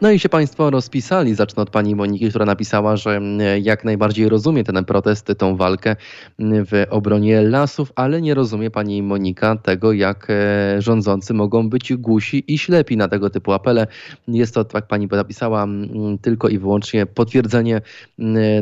No 0.00 0.10
i 0.10 0.18
się 0.18 0.28
Państwo 0.28 0.70
rozpisali. 0.70 1.34
Zacznę 1.34 1.62
od 1.62 1.70
pani 1.70 1.94
Moniki, 1.94 2.28
która 2.28 2.44
napisała, 2.44 2.96
że 2.96 3.16
mm, 3.16 3.62
jak 3.62 3.84
najbardziej 3.84 4.28
rozumie 4.28 4.64
ten 4.64 4.84
protest, 4.84 5.32
tą 5.38 5.56
walkę 5.56 5.96
mm, 6.38 6.64
w 6.66 6.86
obronie 6.90 7.42
lasów, 7.42 7.92
ale 7.94 8.22
nie 8.22 8.34
rozumie 8.34 8.70
pani 8.70 9.02
Monika 9.02 9.56
tego, 9.56 9.92
jak 9.92 10.26
e, 10.30 10.82
rządzący 10.82 11.34
mogą 11.34 11.68
być 11.68 11.94
głusi 11.94 12.44
i 12.54 12.58
ślepi 12.58 12.96
na 12.96 13.08
tego 13.08 13.30
typu 13.30 13.52
apele. 13.52 13.86
Jest 14.28 14.54
to, 14.54 14.64
jak 14.74 14.86
pani 14.86 15.08
napisała, 15.12 15.62
mm, 15.62 16.18
tylko 16.18 16.48
i 16.48 16.58
wyłącznie 16.58 17.06
potwierdzenie 17.06 17.80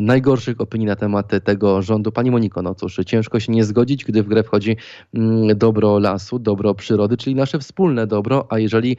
najgorszych 0.01 0.61
opinii 0.61 0.87
na 0.87 0.95
temat 0.95 1.31
tego 1.43 1.81
rządu. 1.81 2.11
Pani 2.11 2.31
Moniko, 2.31 2.61
no 2.61 2.75
cóż, 2.75 2.99
ciężko 3.05 3.39
się 3.39 3.51
nie 3.51 3.63
zgodzić, 3.63 4.05
gdy 4.05 4.23
w 4.23 4.27
grę 4.27 4.43
wchodzi 4.43 4.77
dobro 5.55 5.99
lasu, 5.99 6.39
dobro 6.39 6.73
przyrody, 6.73 7.17
czyli 7.17 7.35
nasze 7.35 7.59
wspólne 7.59 8.07
dobro, 8.07 8.47
a 8.49 8.59
jeżeli 8.59 8.97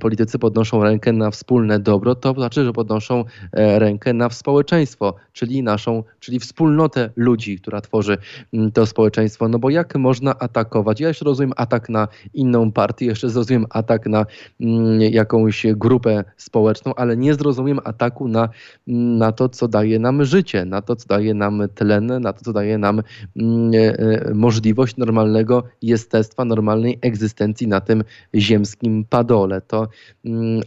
politycy 0.00 0.38
podnoszą 0.38 0.84
rękę 0.84 1.12
na 1.12 1.30
wspólne 1.30 1.72
dobro, 1.82 2.14
to 2.14 2.34
znaczy, 2.34 2.64
że 2.64 2.72
podnoszą 2.72 3.24
e, 3.52 3.78
rękę 3.78 4.12
na 4.12 4.30
społeczeństwo, 4.30 5.14
czyli 5.32 5.62
naszą, 5.62 6.02
czyli 6.20 6.40
wspólnotę 6.40 7.10
ludzi, 7.16 7.58
która 7.58 7.80
tworzy 7.80 8.18
mm, 8.54 8.72
to 8.72 8.86
społeczeństwo. 8.86 9.48
No 9.48 9.58
bo 9.58 9.70
jak 9.70 9.96
można 9.96 10.38
atakować? 10.38 11.00
Ja 11.00 11.08
jeszcze 11.08 11.24
rozumiem 11.24 11.52
atak 11.56 11.88
na 11.88 12.08
inną 12.34 12.72
partię, 12.72 13.06
jeszcze 13.06 13.30
zrozumiem 13.30 13.66
atak 13.70 14.06
na 14.06 14.26
mm, 14.60 15.00
jakąś 15.00 15.66
grupę 15.76 16.24
społeczną, 16.36 16.94
ale 16.94 17.16
nie 17.16 17.34
zrozumiem 17.34 17.80
ataku 17.84 18.28
na, 18.28 18.48
mm, 18.88 19.18
na 19.18 19.32
to, 19.32 19.48
co 19.48 19.68
daje 19.68 19.98
nam 19.98 20.24
życie, 20.24 20.64
na 20.64 20.82
to, 20.82 20.96
co 20.96 21.08
daje 21.08 21.34
nam 21.34 21.62
tlen, 21.74 22.06
na 22.06 22.32
to, 22.32 22.44
co 22.44 22.52
daje 22.52 22.78
nam 22.78 22.98
e, 22.98 23.02
e, 23.74 24.34
możliwość 24.34 24.96
normalnego 24.96 25.62
jestestwa, 25.82 26.44
normalnej 26.44 26.98
egzystencji 27.00 27.68
na 27.68 27.80
tym 27.80 28.04
ziemskim 28.34 29.04
padole. 29.04 29.60
To 29.60 29.88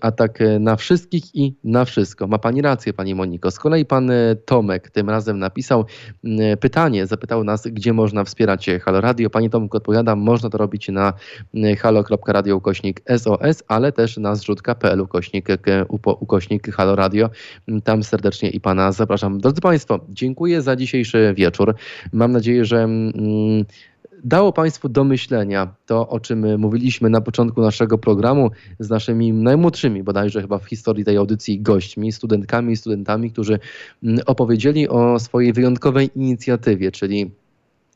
atak 0.02 0.40
na 0.60 0.76
wszystkich 0.76 0.95
wszystkich 0.96 1.36
i 1.36 1.54
na 1.64 1.86
wszystko. 1.86 2.28
Ma 2.28 2.38
pani 2.38 2.62
rację, 2.62 2.94
pani 2.94 3.16
Moniko. 3.16 3.52
Z 3.52 3.60
kolei 3.60 3.86
pan 3.86 4.12
e, 4.12 4.36
Tomek 4.36 4.90
tym 4.90 5.10
razem 5.10 5.40
napisał 5.40 5.86
e, 6.24 6.58
pytanie, 6.58 7.08
zapytał 7.08 7.44
nas, 7.44 7.68
gdzie 7.68 7.94
można 7.94 8.24
wspierać 8.24 8.70
Halo 8.82 9.02
Radio. 9.02 9.30
Pani 9.30 9.50
Tomek 9.50 9.76
odpowiada, 9.76 10.16
można 10.16 10.50
to 10.50 10.58
robić 10.58 10.90
na 10.90 11.14
e, 11.56 11.76
halo.radio 11.76 12.56
ukośnik 12.56 13.02
SOS, 13.18 13.64
ale 13.68 13.92
też 13.92 14.18
na 14.18 14.36
zrzutka.pl 14.36 15.02
ukośnik, 15.02 15.48
ukośnik 16.20 16.76
Halo 16.76 16.96
Radio. 16.96 17.30
Tam 17.84 18.04
serdecznie 18.04 18.50
i 18.50 18.60
pana 18.60 18.92
zapraszam. 18.92 19.40
Drodzy 19.40 19.62
Państwo, 19.62 20.00
dziękuję 20.10 20.62
za 20.62 20.76
dzisiejszy 20.76 21.34
wieczór. 21.38 21.76
Mam 22.14 22.32
nadzieję, 22.32 22.66
że 22.66 22.88
dało 24.26 24.54
Państwu 24.54 24.90
do 24.90 25.04
myślenia 25.04 25.76
to, 25.86 26.10
o 26.10 26.20
czym 26.20 26.60
mówiliśmy 26.60 27.10
na 27.10 27.22
początku 27.22 27.62
naszego 27.62 27.98
programu 27.98 28.50
z 28.80 28.90
naszymi 28.90 29.34
najmłodszymi, 29.34 30.04
bodajże 30.04 30.42
chyba 30.42 30.60
w 30.60 30.66
historii 30.66 31.06
tej 31.06 31.18
audycji, 31.18 31.62
gośćmi, 31.62 32.12
studentkami 32.12 32.74
i 32.74 32.78
studentami, 32.78 33.32
którzy 33.32 33.60
mm, 34.04 34.20
opowiedzieli 34.26 34.90
o 34.90 35.20
swojej 35.20 35.54
wyjątkowej 35.54 36.10
inicjatywie, 36.16 36.92
czyli 36.92 37.32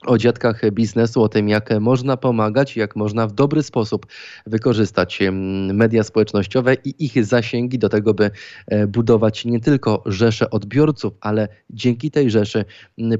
o 0.05 0.17
dziadkach 0.17 0.71
biznesu, 0.71 1.23
o 1.23 1.29
tym, 1.29 1.49
jak 1.49 1.69
można 1.79 2.17
pomagać, 2.17 2.77
jak 2.77 2.95
można 2.95 3.27
w 3.27 3.31
dobry 3.31 3.63
sposób 3.63 4.05
wykorzystać 4.47 5.19
media 5.73 6.03
społecznościowe 6.03 6.73
i 6.73 7.05
ich 7.05 7.25
zasięgi 7.25 7.79
do 7.79 7.89
tego, 7.89 8.13
by 8.13 8.31
e, 8.67 8.87
budować 8.87 9.45
nie 9.45 9.59
tylko 9.59 10.03
rzesze 10.05 10.49
odbiorców, 10.49 11.13
ale 11.21 11.47
dzięki 11.69 12.11
tej 12.11 12.31
rzeszy 12.31 12.65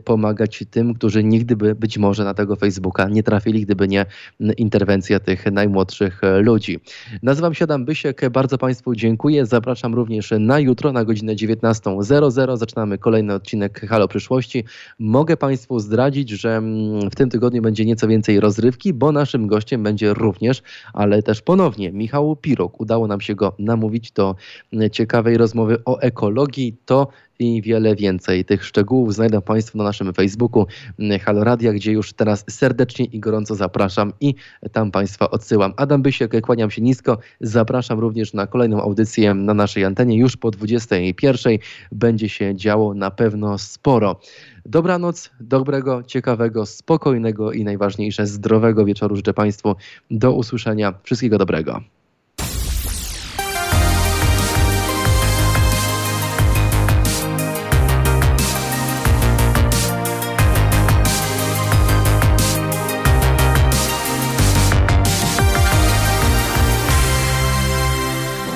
pomagać 0.05 0.63
tym, 0.71 0.93
którzy 0.93 1.23
nigdy 1.23 1.55
by 1.55 1.75
być 1.75 1.97
może 1.97 2.23
na 2.23 2.33
tego 2.33 2.55
Facebooka 2.55 3.09
nie 3.09 3.23
trafili, 3.23 3.61
gdyby 3.61 3.87
nie 3.87 4.05
interwencja 4.57 5.19
tych 5.19 5.45
najmłodszych 5.45 6.23
e, 6.23 6.39
ludzi. 6.39 6.79
Nazywam 7.23 7.53
się 7.53 7.63
Adam 7.63 7.85
Bysiek, 7.85 8.29
bardzo 8.29 8.57
Państwu 8.57 8.95
dziękuję. 8.95 9.45
Zapraszam 9.45 9.95
również 9.95 10.33
na 10.39 10.59
jutro 10.59 10.91
na 10.91 11.05
godzinę 11.05 11.35
19.00. 11.35 12.57
Zaczynamy 12.57 12.97
kolejny 12.97 13.33
odcinek 13.33 13.85
Halo 13.89 14.07
Przyszłości. 14.07 14.63
Mogę 14.99 15.37
Państwu 15.37 15.79
zdradzić, 15.79 16.29
że 16.29 16.61
w 17.11 17.15
tym 17.15 17.29
tygodniu 17.29 17.61
będzie 17.61 17.85
nieco 17.85 18.07
więcej 18.07 18.39
rozrywki, 18.39 18.93
bo 18.93 19.11
naszym 19.11 19.47
gościem 19.47 19.83
będzie 19.83 20.13
również, 20.13 20.61
ale 20.93 21.23
też 21.23 21.41
ponownie 21.41 21.91
Michał 21.91 22.35
Piruk. 22.35 22.81
Udało 22.81 23.07
nam 23.07 23.21
się 23.21 23.35
go 23.35 23.55
namówić 23.59 24.11
do 24.11 24.35
ciekawej 24.91 25.37
rozmowy 25.37 25.77
o 25.85 25.99
ekologii. 25.99 26.77
To 26.85 27.07
i 27.39 27.61
wiele 27.61 27.95
więcej. 27.95 28.45
Tych 28.45 28.65
szczegółów 28.65 29.13
znajdą 29.13 29.41
Państwo 29.41 29.77
na 29.77 29.83
naszym 29.83 30.13
Facebooku 30.13 30.65
Halo 31.21 31.43
Radia, 31.43 31.73
gdzie 31.73 31.91
już 31.91 32.13
teraz 32.13 32.45
serdecznie 32.49 33.05
i 33.05 33.19
gorąco 33.19 33.55
zapraszam 33.55 34.13
i 34.21 34.35
tam 34.71 34.91
Państwa 34.91 35.29
odsyłam. 35.29 35.73
Adam 35.77 36.01
Bysiek, 36.01 36.41
kłaniam 36.41 36.71
się 36.71 36.81
nisko. 36.81 37.17
Zapraszam 37.41 37.99
również 37.99 38.33
na 38.33 38.47
kolejną 38.47 38.81
audycję 38.81 39.33
na 39.33 39.53
naszej 39.53 39.85
antenie 39.85 40.17
już 40.17 40.37
po 40.37 40.51
21. 40.51 41.57
Będzie 41.91 42.29
się 42.29 42.55
działo 42.55 42.93
na 42.93 43.11
pewno 43.11 43.57
sporo. 43.57 44.19
Dobranoc, 44.65 45.29
dobrego, 45.39 46.03
ciekawego, 46.03 46.65
spokojnego 46.65 47.51
i 47.51 47.63
najważniejsze 47.63 48.27
zdrowego 48.27 48.85
wieczoru 48.85 49.15
życzę 49.15 49.33
Państwu. 49.33 49.75
Do 50.11 50.33
usłyszenia. 50.33 50.93
Wszystkiego 51.03 51.37
dobrego. 51.37 51.98